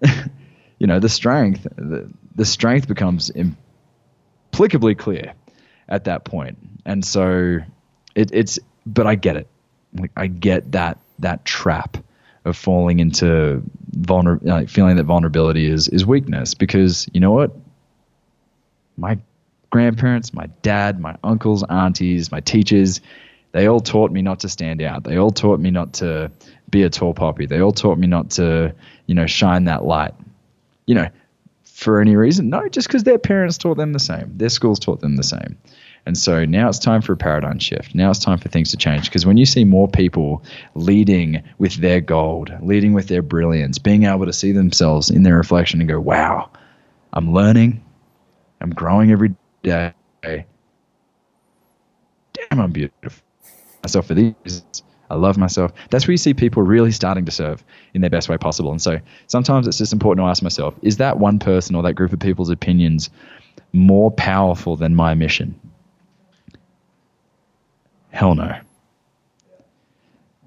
you 0.78 0.86
know, 0.86 0.98
the 0.98 1.08
strength, 1.08 1.66
the, 1.76 2.10
the 2.34 2.44
strength 2.44 2.88
becomes 2.88 3.30
implicably 3.30 4.94
clear 4.94 5.34
at 5.88 6.04
that 6.04 6.24
point. 6.24 6.58
And 6.84 7.04
so 7.04 7.58
it, 8.14 8.30
it's, 8.32 8.58
but 8.84 9.06
I 9.06 9.14
get 9.14 9.36
it. 9.36 9.46
Like 9.96 10.10
I 10.16 10.26
get 10.26 10.72
that, 10.72 10.98
that 11.20 11.44
trap 11.44 11.96
of 12.44 12.56
falling 12.56 13.00
into 13.00 13.62
vulner, 13.96 14.42
like 14.42 14.68
feeling 14.68 14.96
that 14.96 15.04
vulnerability 15.04 15.66
is, 15.66 15.88
is 15.88 16.04
weakness 16.04 16.54
because 16.54 17.08
you 17.12 17.20
know 17.20 17.32
what? 17.32 17.52
my 18.98 19.18
grandparents, 19.70 20.34
my 20.34 20.46
dad, 20.62 21.00
my 21.00 21.16
uncles, 21.22 21.64
aunties, 21.68 22.30
my 22.30 22.40
teachers, 22.40 23.00
they 23.52 23.66
all 23.66 23.80
taught 23.80 24.10
me 24.10 24.22
not 24.22 24.40
to 24.40 24.48
stand 24.48 24.82
out. 24.82 25.04
They 25.04 25.18
all 25.18 25.30
taught 25.30 25.60
me 25.60 25.70
not 25.70 25.94
to 25.94 26.30
be 26.70 26.82
a 26.82 26.90
tall 26.90 27.14
poppy. 27.14 27.46
They 27.46 27.60
all 27.60 27.72
taught 27.72 27.98
me 27.98 28.06
not 28.06 28.30
to, 28.32 28.74
you 29.06 29.14
know, 29.14 29.26
shine 29.26 29.64
that 29.64 29.84
light. 29.84 30.14
You 30.86 30.94
know, 30.94 31.08
for 31.64 32.00
any 32.00 32.16
reason? 32.16 32.50
No, 32.50 32.68
just 32.68 32.88
because 32.88 33.04
their 33.04 33.18
parents 33.18 33.56
taught 33.56 33.76
them 33.76 33.92
the 33.92 34.00
same. 34.00 34.32
Their 34.36 34.48
schools 34.48 34.78
taught 34.78 35.00
them 35.00 35.16
the 35.16 35.22
same. 35.22 35.56
And 36.06 36.16
so 36.16 36.44
now 36.44 36.68
it's 36.68 36.78
time 36.78 37.02
for 37.02 37.12
a 37.12 37.16
paradigm 37.16 37.58
shift. 37.58 37.94
Now 37.94 38.10
it's 38.10 38.18
time 38.18 38.38
for 38.38 38.48
things 38.48 38.70
to 38.70 38.76
change. 38.76 39.04
Because 39.04 39.26
when 39.26 39.36
you 39.36 39.44
see 39.44 39.64
more 39.64 39.88
people 39.88 40.42
leading 40.74 41.42
with 41.58 41.74
their 41.76 42.00
gold, 42.00 42.50
leading 42.62 42.94
with 42.94 43.08
their 43.08 43.22
brilliance, 43.22 43.78
being 43.78 44.04
able 44.04 44.26
to 44.26 44.32
see 44.32 44.52
themselves 44.52 45.10
in 45.10 45.22
their 45.22 45.36
reflection 45.36 45.80
and 45.80 45.88
go, 45.88 46.00
wow, 46.00 46.50
I'm 47.12 47.32
learning, 47.32 47.84
I'm 48.60 48.70
growing 48.70 49.10
every 49.10 49.34
day. 49.62 49.92
Damn, 50.22 50.46
I'm 52.52 52.72
beautiful. 52.72 53.27
Myself 53.82 54.06
for 54.06 54.14
these. 54.14 54.62
I 55.10 55.14
love 55.14 55.38
myself. 55.38 55.72
That's 55.90 56.06
where 56.06 56.12
you 56.12 56.18
see 56.18 56.34
people 56.34 56.62
really 56.62 56.92
starting 56.92 57.24
to 57.24 57.30
serve 57.30 57.64
in 57.94 58.02
their 58.02 58.10
best 58.10 58.28
way 58.28 58.36
possible. 58.36 58.72
And 58.72 58.82
so 58.82 58.98
sometimes 59.26 59.66
it's 59.66 59.78
just 59.78 59.92
important 59.92 60.24
to 60.24 60.28
ask 60.28 60.42
myself, 60.42 60.74
is 60.82 60.98
that 60.98 61.18
one 61.18 61.38
person 61.38 61.74
or 61.74 61.82
that 61.84 61.94
group 61.94 62.12
of 62.12 62.20
people's 62.20 62.50
opinions 62.50 63.08
more 63.72 64.10
powerful 64.10 64.76
than 64.76 64.94
my 64.94 65.14
mission? 65.14 65.58
Hell 68.10 68.34
no. 68.34 68.58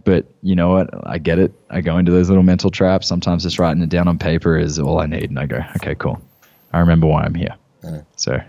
But 0.04 0.26
you 0.44 0.56
know 0.56 0.70
what? 0.70 0.90
I 1.08 1.18
get 1.18 1.40
it. 1.40 1.54
I 1.70 1.82
go 1.82 1.98
into 1.98 2.12
those 2.12 2.30
little 2.30 2.44
mental 2.44 2.70
traps. 2.70 3.08
Sometimes 3.08 3.44
just 3.44 3.58
writing 3.58 3.82
it 3.82 3.90
down 3.90 4.08
on 4.08 4.20
paper 4.20 4.58
is 4.58 4.78
all 4.78 5.00
I 5.00 5.06
need. 5.06 5.30
And 5.30 5.40
I 5.40 5.46
go, 5.48 5.60
okay, 5.78 5.96
cool. 5.96 6.22
I 6.74 6.80
remember 6.80 7.08
why 7.08 7.24
I'm 7.24 7.36
here. 7.36 7.56
So 8.16 8.40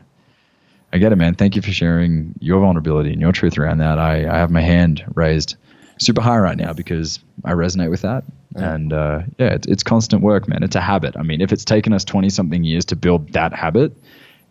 I 0.92 0.98
get 0.98 1.12
it, 1.12 1.16
man. 1.16 1.34
Thank 1.34 1.56
you 1.56 1.62
for 1.62 1.72
sharing 1.72 2.34
your 2.40 2.60
vulnerability 2.60 3.12
and 3.12 3.20
your 3.20 3.32
truth 3.32 3.56
around 3.58 3.78
that. 3.78 3.98
I, 3.98 4.28
I 4.28 4.38
have 4.38 4.50
my 4.50 4.60
hand 4.60 5.04
raised 5.14 5.56
super 5.98 6.20
high 6.20 6.38
right 6.38 6.56
now 6.56 6.72
because 6.72 7.20
I 7.44 7.52
resonate 7.52 7.90
with 7.90 8.02
that. 8.02 8.24
And 8.54 8.92
uh, 8.92 9.22
yeah, 9.38 9.54
it's, 9.54 9.66
it's 9.66 9.82
constant 9.82 10.22
work, 10.22 10.46
man. 10.48 10.62
It's 10.62 10.76
a 10.76 10.80
habit. 10.80 11.16
I 11.16 11.22
mean, 11.22 11.40
if 11.40 11.52
it's 11.52 11.64
taken 11.64 11.92
us 11.94 12.04
20 12.04 12.28
something 12.28 12.64
years 12.64 12.84
to 12.86 12.96
build 12.96 13.32
that 13.32 13.54
habit, 13.54 13.96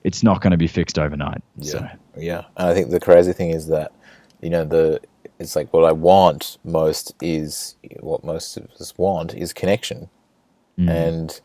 it's 0.03 0.23
not 0.23 0.41
going 0.41 0.51
to 0.51 0.57
be 0.57 0.67
fixed 0.67 0.97
overnight. 0.97 1.43
So 1.61 1.87
Yeah, 2.17 2.45
and 2.57 2.69
I 2.69 2.73
think 2.73 2.89
the 2.89 2.99
crazy 2.99 3.33
thing 3.33 3.51
is 3.51 3.67
that 3.67 3.93
you 4.41 4.49
know 4.49 4.65
the 4.65 4.99
it's 5.39 5.55
like 5.55 5.71
what 5.73 5.83
I 5.83 5.91
want 5.91 6.57
most 6.63 7.13
is 7.21 7.75
what 7.99 8.23
most 8.23 8.57
of 8.57 8.69
us 8.79 8.97
want 8.97 9.35
is 9.35 9.53
connection, 9.53 10.09
and 10.89 11.39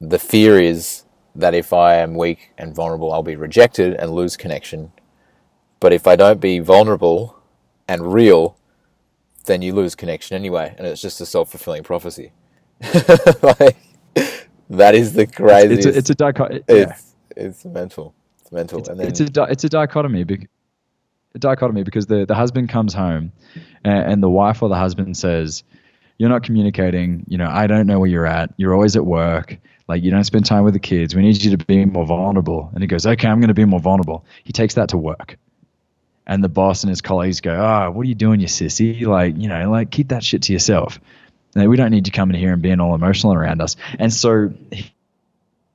the 0.00 0.18
fear 0.18 0.60
is 0.60 1.04
that 1.34 1.54
if 1.54 1.72
I 1.72 1.96
am 1.96 2.14
weak 2.14 2.50
and 2.58 2.74
vulnerable, 2.74 3.12
I'll 3.12 3.22
be 3.22 3.36
rejected 3.36 3.94
and 3.94 4.12
lose 4.12 4.36
connection. 4.36 4.92
But 5.78 5.92
if 5.92 6.06
I 6.06 6.16
don't 6.16 6.40
be 6.40 6.58
vulnerable 6.58 7.36
and 7.88 8.12
real, 8.12 8.56
then 9.46 9.62
you 9.62 9.72
lose 9.72 9.94
connection 9.94 10.36
anyway, 10.36 10.74
and 10.76 10.86
it's 10.86 11.00
just 11.00 11.20
a 11.20 11.26
self 11.26 11.50
fulfilling 11.50 11.82
prophecy. 11.82 12.32
like 13.42 13.76
that 14.70 14.94
is 14.94 15.12
the 15.12 15.26
craziest. 15.26 15.86
it's 15.86 15.86
a, 15.86 15.98
it's 15.98 16.10
a 16.10 16.14
dichotomy. 16.14 16.62
Yeah. 16.68 16.74
it's, 16.76 17.14
it's 17.36 17.64
mental. 17.64 18.14
It's 18.40 18.52
mental. 18.52 18.78
it's, 18.80 18.88
and 18.88 19.00
then 19.00 19.08
it's 19.08 19.20
a 19.20 19.26
di- 19.26 19.48
it's 19.50 19.64
a 19.64 19.68
dichotomy 19.68 20.24
bec- 20.24 20.48
a 21.34 21.38
dichotomy 21.38 21.82
because 21.82 22.06
the, 22.06 22.26
the 22.26 22.34
husband 22.34 22.68
comes 22.68 22.92
home 22.94 23.32
and, 23.84 24.12
and 24.12 24.22
the 24.22 24.30
wife 24.30 24.62
or 24.62 24.68
the 24.68 24.76
husband 24.76 25.16
says 25.16 25.62
you're 26.18 26.28
not 26.28 26.42
communicating 26.42 27.24
you 27.28 27.38
know 27.38 27.48
i 27.48 27.66
don't 27.66 27.86
know 27.86 27.98
where 28.00 28.10
you're 28.10 28.26
at 28.26 28.52
you're 28.56 28.74
always 28.74 28.96
at 28.96 29.06
work 29.06 29.56
like 29.90 30.04
you 30.04 30.12
don't 30.12 30.22
spend 30.24 30.46
time 30.46 30.62
with 30.62 30.74
the 30.74 30.80
kids. 30.80 31.16
We 31.16 31.22
need 31.22 31.42
you 31.42 31.56
to 31.56 31.64
be 31.64 31.84
more 31.84 32.06
vulnerable. 32.06 32.70
And 32.72 32.82
he 32.82 32.86
goes 32.86 33.06
okay 33.06 33.28
i'm 33.28 33.40
going 33.40 33.48
to 33.48 33.54
be 33.54 33.64
more 33.64 33.80
vulnerable. 33.80 34.24
He 34.44 34.52
takes 34.52 34.74
that 34.74 34.90
to 34.90 34.96
work. 34.96 35.36
And 36.26 36.44
the 36.44 36.48
boss 36.48 36.84
and 36.84 36.90
his 36.90 37.02
colleagues 37.02 37.40
go 37.40 37.52
oh 37.52 37.90
what 37.90 38.06
are 38.06 38.08
you 38.08 38.14
doing 38.14 38.40
you 38.40 38.46
sissy? 38.46 39.02
Like 39.02 39.36
you 39.36 39.48
know 39.48 39.70
like 39.70 39.90
keep 39.90 40.08
that 40.08 40.24
shit 40.24 40.42
to 40.42 40.52
yourself. 40.52 41.00
We 41.54 41.76
don't 41.76 41.90
need 41.90 42.06
you 42.06 42.12
coming 42.12 42.38
here 42.38 42.52
and 42.52 42.62
being 42.62 42.78
all 42.78 42.94
emotional 42.94 43.34
around 43.34 43.60
us. 43.60 43.76
And 43.98 44.12
so 44.12 44.52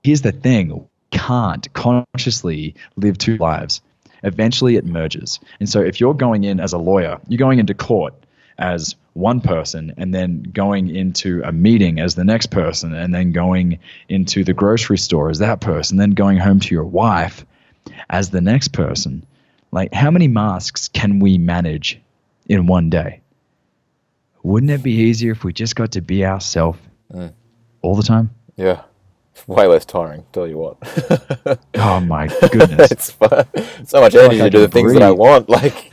here's 0.01 0.21
the 0.21 0.31
thing. 0.31 0.87
Can't 1.11 1.73
consciously 1.73 2.75
live 2.95 3.17
two 3.17 3.35
lives. 3.35 3.81
Eventually 4.23 4.77
it 4.77 4.85
merges. 4.85 5.41
And 5.59 5.67
so 5.67 5.81
if 5.81 5.99
you're 5.99 6.13
going 6.13 6.45
in 6.45 6.61
as 6.61 6.71
a 6.71 6.77
lawyer 6.77 7.19
you're 7.27 7.37
going 7.37 7.59
into 7.59 7.73
court 7.73 8.13
as 8.57 8.95
one 9.15 9.39
person 9.39 9.93
and 9.97 10.13
then 10.13 10.43
going 10.43 10.93
into 10.93 11.41
a 11.45 11.51
meeting 11.51 11.99
as 12.01 12.15
the 12.15 12.23
next 12.25 12.47
person 12.47 12.93
and 12.93 13.15
then 13.15 13.31
going 13.31 13.79
into 14.09 14.43
the 14.43 14.53
grocery 14.53 14.97
store 14.97 15.29
as 15.29 15.39
that 15.39 15.61
person 15.61 15.97
then 15.97 16.11
going 16.11 16.37
home 16.37 16.59
to 16.59 16.75
your 16.75 16.83
wife 16.83 17.45
as 18.09 18.29
the 18.29 18.41
next 18.41 18.69
person 18.69 19.25
like 19.71 19.93
how 19.93 20.11
many 20.11 20.27
masks 20.27 20.89
can 20.89 21.19
we 21.19 21.37
manage 21.37 21.99
in 22.49 22.67
one 22.67 22.89
day 22.89 23.21
wouldn't 24.43 24.71
it 24.71 24.83
be 24.83 24.91
easier 24.91 25.31
if 25.31 25.45
we 25.45 25.53
just 25.53 25.77
got 25.77 25.93
to 25.93 26.01
be 26.01 26.25
ourselves 26.25 26.77
mm. 27.11 27.31
all 27.81 27.95
the 27.95 28.03
time 28.03 28.29
Yeah. 28.57 28.83
Way 29.47 29.67
less 29.67 29.85
tiring, 29.85 30.25
tell 30.31 30.47
you 30.47 30.57
what. 30.57 30.77
oh 31.75 31.99
my 31.99 32.27
goodness 32.51 32.91
it's 32.91 33.11
fun. 33.11 33.45
so 33.85 33.99
much 34.01 34.15
energy 34.15 34.41
I 34.41 34.45
to 34.45 34.49
do 34.49 34.59
the 34.59 34.67
can 34.67 34.71
things 34.71 34.93
that 34.93 35.03
I 35.03 35.11
want. 35.11 35.49
Like 35.49 35.91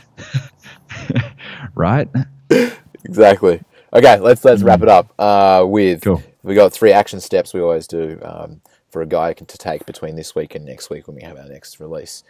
right 1.75 2.07
exactly. 3.05 3.61
Okay, 3.93 4.19
let's 4.19 4.43
let's 4.43 4.63
wrap 4.63 4.81
it 4.81 4.89
up 4.89 5.13
uh, 5.19 5.63
with 5.67 6.01
Mm. 6.01 6.03
Cool. 6.03 6.23
we 6.43 6.55
got 6.55 6.73
three 6.73 6.91
action 6.91 7.19
steps 7.19 7.53
we 7.53 7.61
always 7.61 7.87
do 7.87 8.19
um, 8.23 8.61
for 8.89 9.01
a 9.01 9.05
guy 9.05 9.33
to 9.33 9.45
take 9.57 9.85
between 9.85 10.15
this 10.15 10.33
week 10.35 10.55
and 10.55 10.65
next 10.65 10.89
week 10.89 11.07
when 11.07 11.15
we 11.15 11.21
have 11.23 11.37
our 11.37 11.47
next 11.47 11.79
release. 11.79 12.23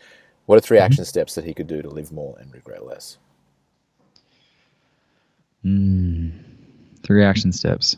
What 0.46 0.58
are 0.58 0.62
3 0.62 0.78
Mm-hmm. 0.78 0.86
action 0.86 1.06
steps 1.06 1.36
that 1.36 1.46
he 1.46 1.54
could 1.54 1.68
do 1.68 1.82
to 1.82 1.90
live 1.90 2.12
more 2.12 2.38
and 2.40 2.54
regret 2.54 2.86
less? 2.86 3.18
three 7.04 7.24
action 7.24 7.52
steps. 7.54 7.96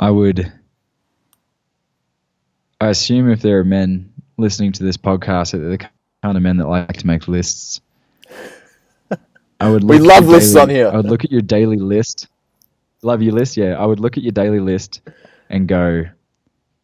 I 0.00 0.10
would. 0.10 0.50
I 2.80 2.88
assume 2.88 3.30
if 3.30 3.40
there 3.42 3.58
are 3.60 3.64
men 3.64 4.12
listening 4.38 4.72
to 4.72 4.82
this 4.82 4.96
podcast, 4.96 5.52
that 5.52 5.58
they're 5.58 5.68
the 5.76 5.88
kind 6.22 6.36
of 6.36 6.42
men 6.42 6.56
that 6.56 6.68
like 6.68 6.94
to 6.96 7.06
make 7.06 7.28
lists. 7.28 7.80
I 9.64 9.70
would. 9.70 9.84
We 9.84 9.98
love 9.98 10.26
lists 10.26 10.52
daily- 10.52 10.62
on 10.62 10.68
here. 10.70 10.88
I 10.88 10.96
would 10.96 11.06
look 11.06 11.24
at 11.24 11.32
your 11.32 11.42
daily 11.42 11.78
list. 11.78 12.28
Love 13.02 13.22
your 13.22 13.34
list, 13.34 13.56
yeah. 13.56 13.78
I 13.78 13.84
would 13.84 14.00
look 14.00 14.16
at 14.16 14.22
your 14.22 14.32
daily 14.32 14.60
list 14.60 15.02
and 15.50 15.68
go, 15.68 16.04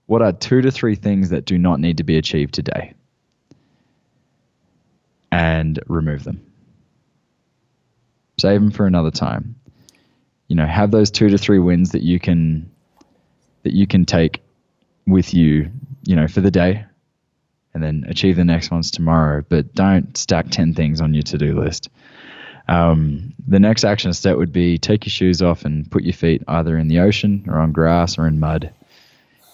what 0.07 0.21
are 0.21 0.33
two 0.33 0.61
to 0.61 0.71
three 0.71 0.95
things 0.95 1.31
that 1.31 1.47
do 1.47 1.57
not 1.57 1.81
need 1.81 1.97
to 1.97 2.05
be 2.05 2.19
achieved 2.19 2.53
today? 2.53 2.93
And 5.33 5.79
remove 5.89 6.25
them. 6.25 6.45
Save 8.39 8.61
them 8.61 8.71
for 8.71 8.87
another 8.87 9.11
time 9.11 9.55
you 10.51 10.57
know, 10.57 10.67
have 10.67 10.91
those 10.91 11.13
two 11.13 11.29
to 11.29 11.39
three 11.39 11.61
wins 11.61 11.93
that 11.93 12.03
you 12.03 12.19
can 12.19 12.69
that 13.63 13.73
you 13.73 13.87
can 13.87 14.05
take 14.05 14.43
with 15.07 15.33
you, 15.33 15.71
you 16.03 16.17
know, 16.17 16.27
for 16.27 16.41
the 16.41 16.51
day, 16.51 16.85
and 17.73 17.81
then 17.81 18.05
achieve 18.09 18.35
the 18.35 18.45
next 18.45 18.73
ones 18.73 18.91
tomorrow. 18.91 19.45
But 19.49 19.73
don't 19.77 20.17
stack 20.17 20.51
ten 20.51 20.75
things 20.75 21.01
on 21.01 21.15
your 21.15 21.23
to 21.23 21.39
do 21.39 21.59
list. 21.59 21.89
Um, 22.69 23.35
the 23.47 23.59
next 23.59 23.85
action 23.85 24.13
step 24.13 24.37
would 24.37 24.53
be 24.53 24.79
take 24.79 25.05
your 25.05 25.11
shoes 25.11 25.43
off 25.43 25.65
and 25.65 25.91
put 25.91 26.05
your 26.05 26.13
feet 26.13 26.43
either 26.49 26.77
in 26.77 26.89
the 26.89 27.01
ocean 27.01 27.45
or 27.49 27.59
on 27.59 27.73
grass 27.73 28.19
or 28.19 28.27
in 28.27 28.41
mud. 28.41 28.73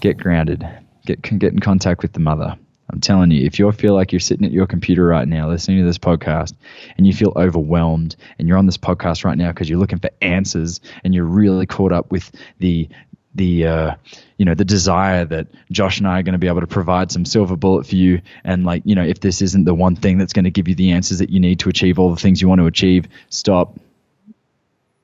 Get 0.00 0.18
grounded. 0.18 0.66
Get 1.06 1.22
get 1.22 1.52
in 1.52 1.60
contact 1.60 2.02
with 2.02 2.12
the 2.12 2.20
mother. 2.20 2.56
I'm 2.90 3.00
telling 3.00 3.32
you, 3.32 3.44
if 3.44 3.58
you 3.58 3.70
feel 3.72 3.94
like 3.94 4.12
you're 4.12 4.20
sitting 4.20 4.46
at 4.46 4.52
your 4.52 4.66
computer 4.66 5.04
right 5.06 5.26
now 5.26 5.48
listening 5.48 5.78
to 5.78 5.84
this 5.84 5.98
podcast 5.98 6.54
and 6.96 7.06
you 7.06 7.12
feel 7.12 7.32
overwhelmed 7.34 8.14
and 8.38 8.46
you're 8.46 8.58
on 8.58 8.66
this 8.66 8.78
podcast 8.78 9.24
right 9.24 9.36
now 9.36 9.50
because 9.50 9.68
you're 9.68 9.78
looking 9.78 9.98
for 9.98 10.10
answers 10.22 10.80
and 11.02 11.12
you're 11.12 11.24
really 11.24 11.66
caught 11.66 11.92
up 11.92 12.12
with 12.12 12.30
the 12.58 12.88
the 13.36 13.66
uh, 13.66 13.94
you 14.38 14.44
know 14.44 14.54
the 14.54 14.64
desire 14.64 15.24
that 15.24 15.48
Josh 15.70 15.98
and 15.98 16.08
I 16.08 16.20
are 16.20 16.22
going 16.22 16.32
to 16.32 16.38
be 16.38 16.48
able 16.48 16.60
to 16.60 16.66
provide 16.66 17.12
some 17.12 17.24
silver 17.24 17.56
bullet 17.56 17.86
for 17.86 17.96
you. 17.96 18.20
And 18.44 18.64
like 18.64 18.82
you 18.84 18.94
know 18.94 19.04
if 19.04 19.20
this 19.20 19.42
isn't 19.42 19.64
the 19.64 19.74
one 19.74 19.96
thing 19.96 20.18
that's 20.18 20.32
going 20.32 20.44
to 20.44 20.50
give 20.50 20.68
you 20.68 20.74
the 20.74 20.92
answers 20.92 21.18
that 21.18 21.30
you 21.30 21.40
need 21.40 21.60
to 21.60 21.68
achieve 21.68 21.98
all 21.98 22.10
the 22.10 22.20
things 22.20 22.40
you 22.40 22.48
want 22.48 22.60
to 22.60 22.66
achieve 22.66 23.06
stop. 23.28 23.78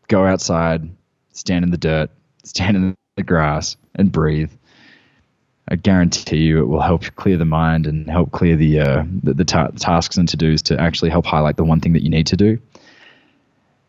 Go 0.08 0.26
outside 0.26 0.88
stand 1.32 1.64
in 1.64 1.70
the 1.70 1.78
dirt 1.78 2.10
stand 2.44 2.76
in 2.76 2.96
the 3.16 3.22
grass 3.22 3.76
and 3.94 4.10
breathe. 4.10 4.50
I 5.68 5.76
guarantee 5.76 6.38
you 6.38 6.60
it 6.60 6.66
will 6.66 6.80
help 6.80 7.04
clear 7.16 7.36
the 7.36 7.44
mind 7.44 7.86
and 7.86 8.10
help 8.10 8.32
clear 8.32 8.56
the 8.56 8.80
uh, 8.80 9.04
the, 9.22 9.34
the 9.34 9.44
ta- 9.44 9.70
tasks 9.76 10.16
and 10.16 10.28
to 10.28 10.36
dos 10.36 10.62
to 10.62 10.80
actually 10.80 11.10
help 11.10 11.24
highlight 11.24 11.56
the 11.56 11.64
one 11.64 11.80
thing 11.80 11.92
that 11.92 12.02
you 12.02 12.10
need 12.10 12.26
to 12.28 12.36
do. 12.36 12.58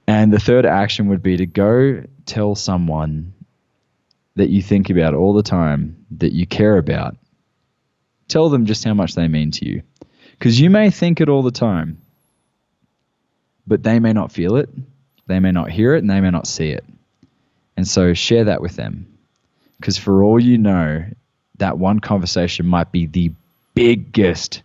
And 0.08 0.32
the 0.32 0.40
third 0.40 0.66
action 0.66 1.08
would 1.08 1.24
be 1.24 1.38
to 1.38 1.46
go 1.46 2.04
tell 2.26 2.56
someone 2.56 3.34
that 4.36 4.50
you 4.50 4.62
think 4.62 4.90
about 4.90 5.14
all 5.14 5.34
the 5.34 5.44
time, 5.44 6.06
that 6.18 6.34
you 6.34 6.48
care 6.48 6.78
about. 6.78 7.16
Tell 8.28 8.50
them 8.50 8.66
just 8.66 8.84
how 8.84 8.94
much 8.94 9.16
they 9.16 9.28
mean 9.28 9.52
to 9.52 9.66
you. 9.66 9.84
Because 10.32 10.60
you 10.60 10.70
may 10.70 10.90
think 10.90 11.22
it 11.22 11.30
all 11.30 11.44
the 11.44 11.52
time, 11.52 12.00
but 13.68 13.84
they 13.84 14.00
may 14.00 14.14
not 14.14 14.32
feel 14.32 14.56
it, 14.56 14.70
they 15.28 15.40
may 15.40 15.52
not 15.52 15.70
hear 15.70 15.96
it, 15.96 16.00
and 16.00 16.10
they 16.10 16.20
may 16.20 16.32
not 16.32 16.48
see 16.48 16.70
it. 16.70 16.84
And 17.78 17.88
so 17.88 18.14
share 18.14 18.46
that 18.46 18.62
with 18.62 18.76
them. 18.76 19.08
Because 19.80 19.98
for 19.98 20.24
all 20.24 20.40
you 20.40 20.58
know, 20.58 21.06
that 21.58 21.78
one 21.78 22.00
conversation 22.00 22.66
might 22.66 22.92
be 22.92 23.06
the 23.06 23.32
biggest 23.74 24.64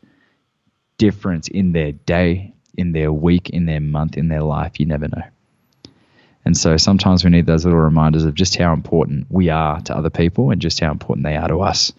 difference 0.96 1.48
in 1.48 1.72
their 1.72 1.92
day, 1.92 2.54
in 2.76 2.92
their 2.92 3.12
week, 3.12 3.50
in 3.50 3.66
their 3.66 3.80
month, 3.80 4.16
in 4.16 4.28
their 4.28 4.42
life. 4.42 4.80
You 4.80 4.86
never 4.86 5.08
know. 5.08 5.22
And 6.48 6.56
so 6.56 6.78
sometimes 6.78 7.24
we 7.24 7.30
need 7.30 7.44
those 7.44 7.66
little 7.66 7.78
reminders 7.78 8.24
of 8.24 8.34
just 8.34 8.56
how 8.56 8.72
important 8.72 9.26
we 9.28 9.50
are 9.50 9.82
to 9.82 9.94
other 9.94 10.08
people 10.08 10.50
and 10.50 10.62
just 10.62 10.80
how 10.80 10.90
important 10.90 11.26
they 11.26 11.36
are 11.36 11.46
to 11.46 11.60
us. 11.60 11.92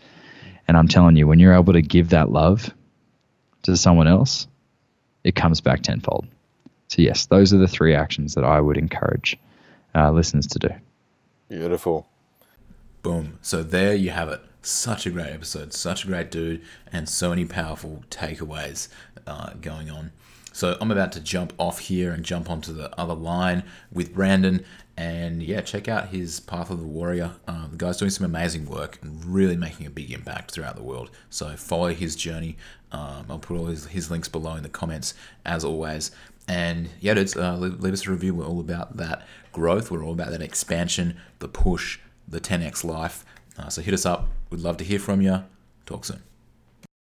And 0.67 0.75
I'm 0.75 0.87
telling 0.87 1.15
you, 1.17 1.27
when 1.27 1.37
you're 1.37 1.53
able 1.53 1.73
to 1.73 1.83
give 1.83 2.09
that 2.09 2.31
love 2.31 2.73
to 3.61 3.77
someone 3.77 4.07
else, 4.07 4.47
it 5.23 5.35
comes 5.35 5.61
back 5.61 5.83
tenfold. 5.83 6.25
So, 6.87 7.03
yes, 7.03 7.27
those 7.27 7.53
are 7.53 7.59
the 7.59 7.67
three 7.67 7.93
actions 7.93 8.33
that 8.33 8.43
I 8.43 8.59
would 8.59 8.75
encourage 8.75 9.37
uh, 9.93 10.09
listeners 10.09 10.47
to 10.47 10.57
do. 10.57 10.69
Beautiful. 11.47 12.07
Boom. 13.03 13.37
So, 13.43 13.61
there 13.61 13.93
you 13.93 14.09
have 14.09 14.29
it. 14.29 14.41
Such 14.63 15.05
a 15.05 15.11
great 15.11 15.31
episode, 15.31 15.73
such 15.73 16.05
a 16.05 16.07
great 16.07 16.31
dude, 16.31 16.63
and 16.91 17.07
so 17.07 17.29
many 17.29 17.45
powerful 17.45 18.03
takeaways 18.09 18.87
uh, 19.27 19.53
going 19.61 19.91
on. 19.91 20.11
So 20.59 20.77
I'm 20.81 20.91
about 20.91 21.13
to 21.13 21.21
jump 21.21 21.53
off 21.57 21.79
here 21.79 22.11
and 22.11 22.25
jump 22.25 22.49
onto 22.49 22.73
the 22.73 22.93
other 22.99 23.13
line 23.13 23.63
with 23.93 24.13
Brandon. 24.13 24.65
And 24.97 25.41
yeah, 25.41 25.61
check 25.61 25.87
out 25.87 26.09
his 26.09 26.41
Path 26.41 26.69
of 26.69 26.81
the 26.81 26.85
Warrior. 26.85 27.31
Uh, 27.47 27.67
the 27.67 27.77
guy's 27.77 27.95
doing 27.95 28.11
some 28.11 28.25
amazing 28.25 28.65
work 28.65 28.99
and 29.01 29.23
really 29.23 29.55
making 29.55 29.85
a 29.85 29.89
big 29.89 30.11
impact 30.11 30.51
throughout 30.51 30.75
the 30.75 30.83
world. 30.83 31.11
So 31.29 31.55
follow 31.55 31.93
his 31.93 32.13
journey. 32.13 32.57
Um, 32.91 33.27
I'll 33.29 33.39
put 33.39 33.55
all 33.55 33.67
his, 33.67 33.85
his 33.85 34.11
links 34.11 34.27
below 34.27 34.55
in 34.55 34.63
the 34.63 34.67
comments 34.67 35.13
as 35.45 35.63
always. 35.63 36.11
And 36.49 36.89
yeah, 36.99 37.13
dudes, 37.13 37.37
uh, 37.37 37.55
leave, 37.55 37.79
leave 37.79 37.93
us 37.93 38.05
a 38.05 38.11
review. 38.11 38.35
We're 38.35 38.45
all 38.45 38.59
about 38.59 38.97
that 38.97 39.25
growth. 39.53 39.89
We're 39.89 40.03
all 40.03 40.11
about 40.11 40.31
that 40.31 40.41
expansion, 40.41 41.15
the 41.39 41.47
push, 41.47 41.99
the 42.27 42.41
10x 42.41 42.83
life. 42.83 43.23
Uh, 43.57 43.69
so 43.69 43.81
hit 43.81 43.93
us 43.93 44.05
up. 44.05 44.27
We'd 44.49 44.59
love 44.59 44.75
to 44.75 44.83
hear 44.83 44.99
from 44.99 45.21
you. 45.21 45.45
Talk 45.85 46.03
soon. 46.03 46.21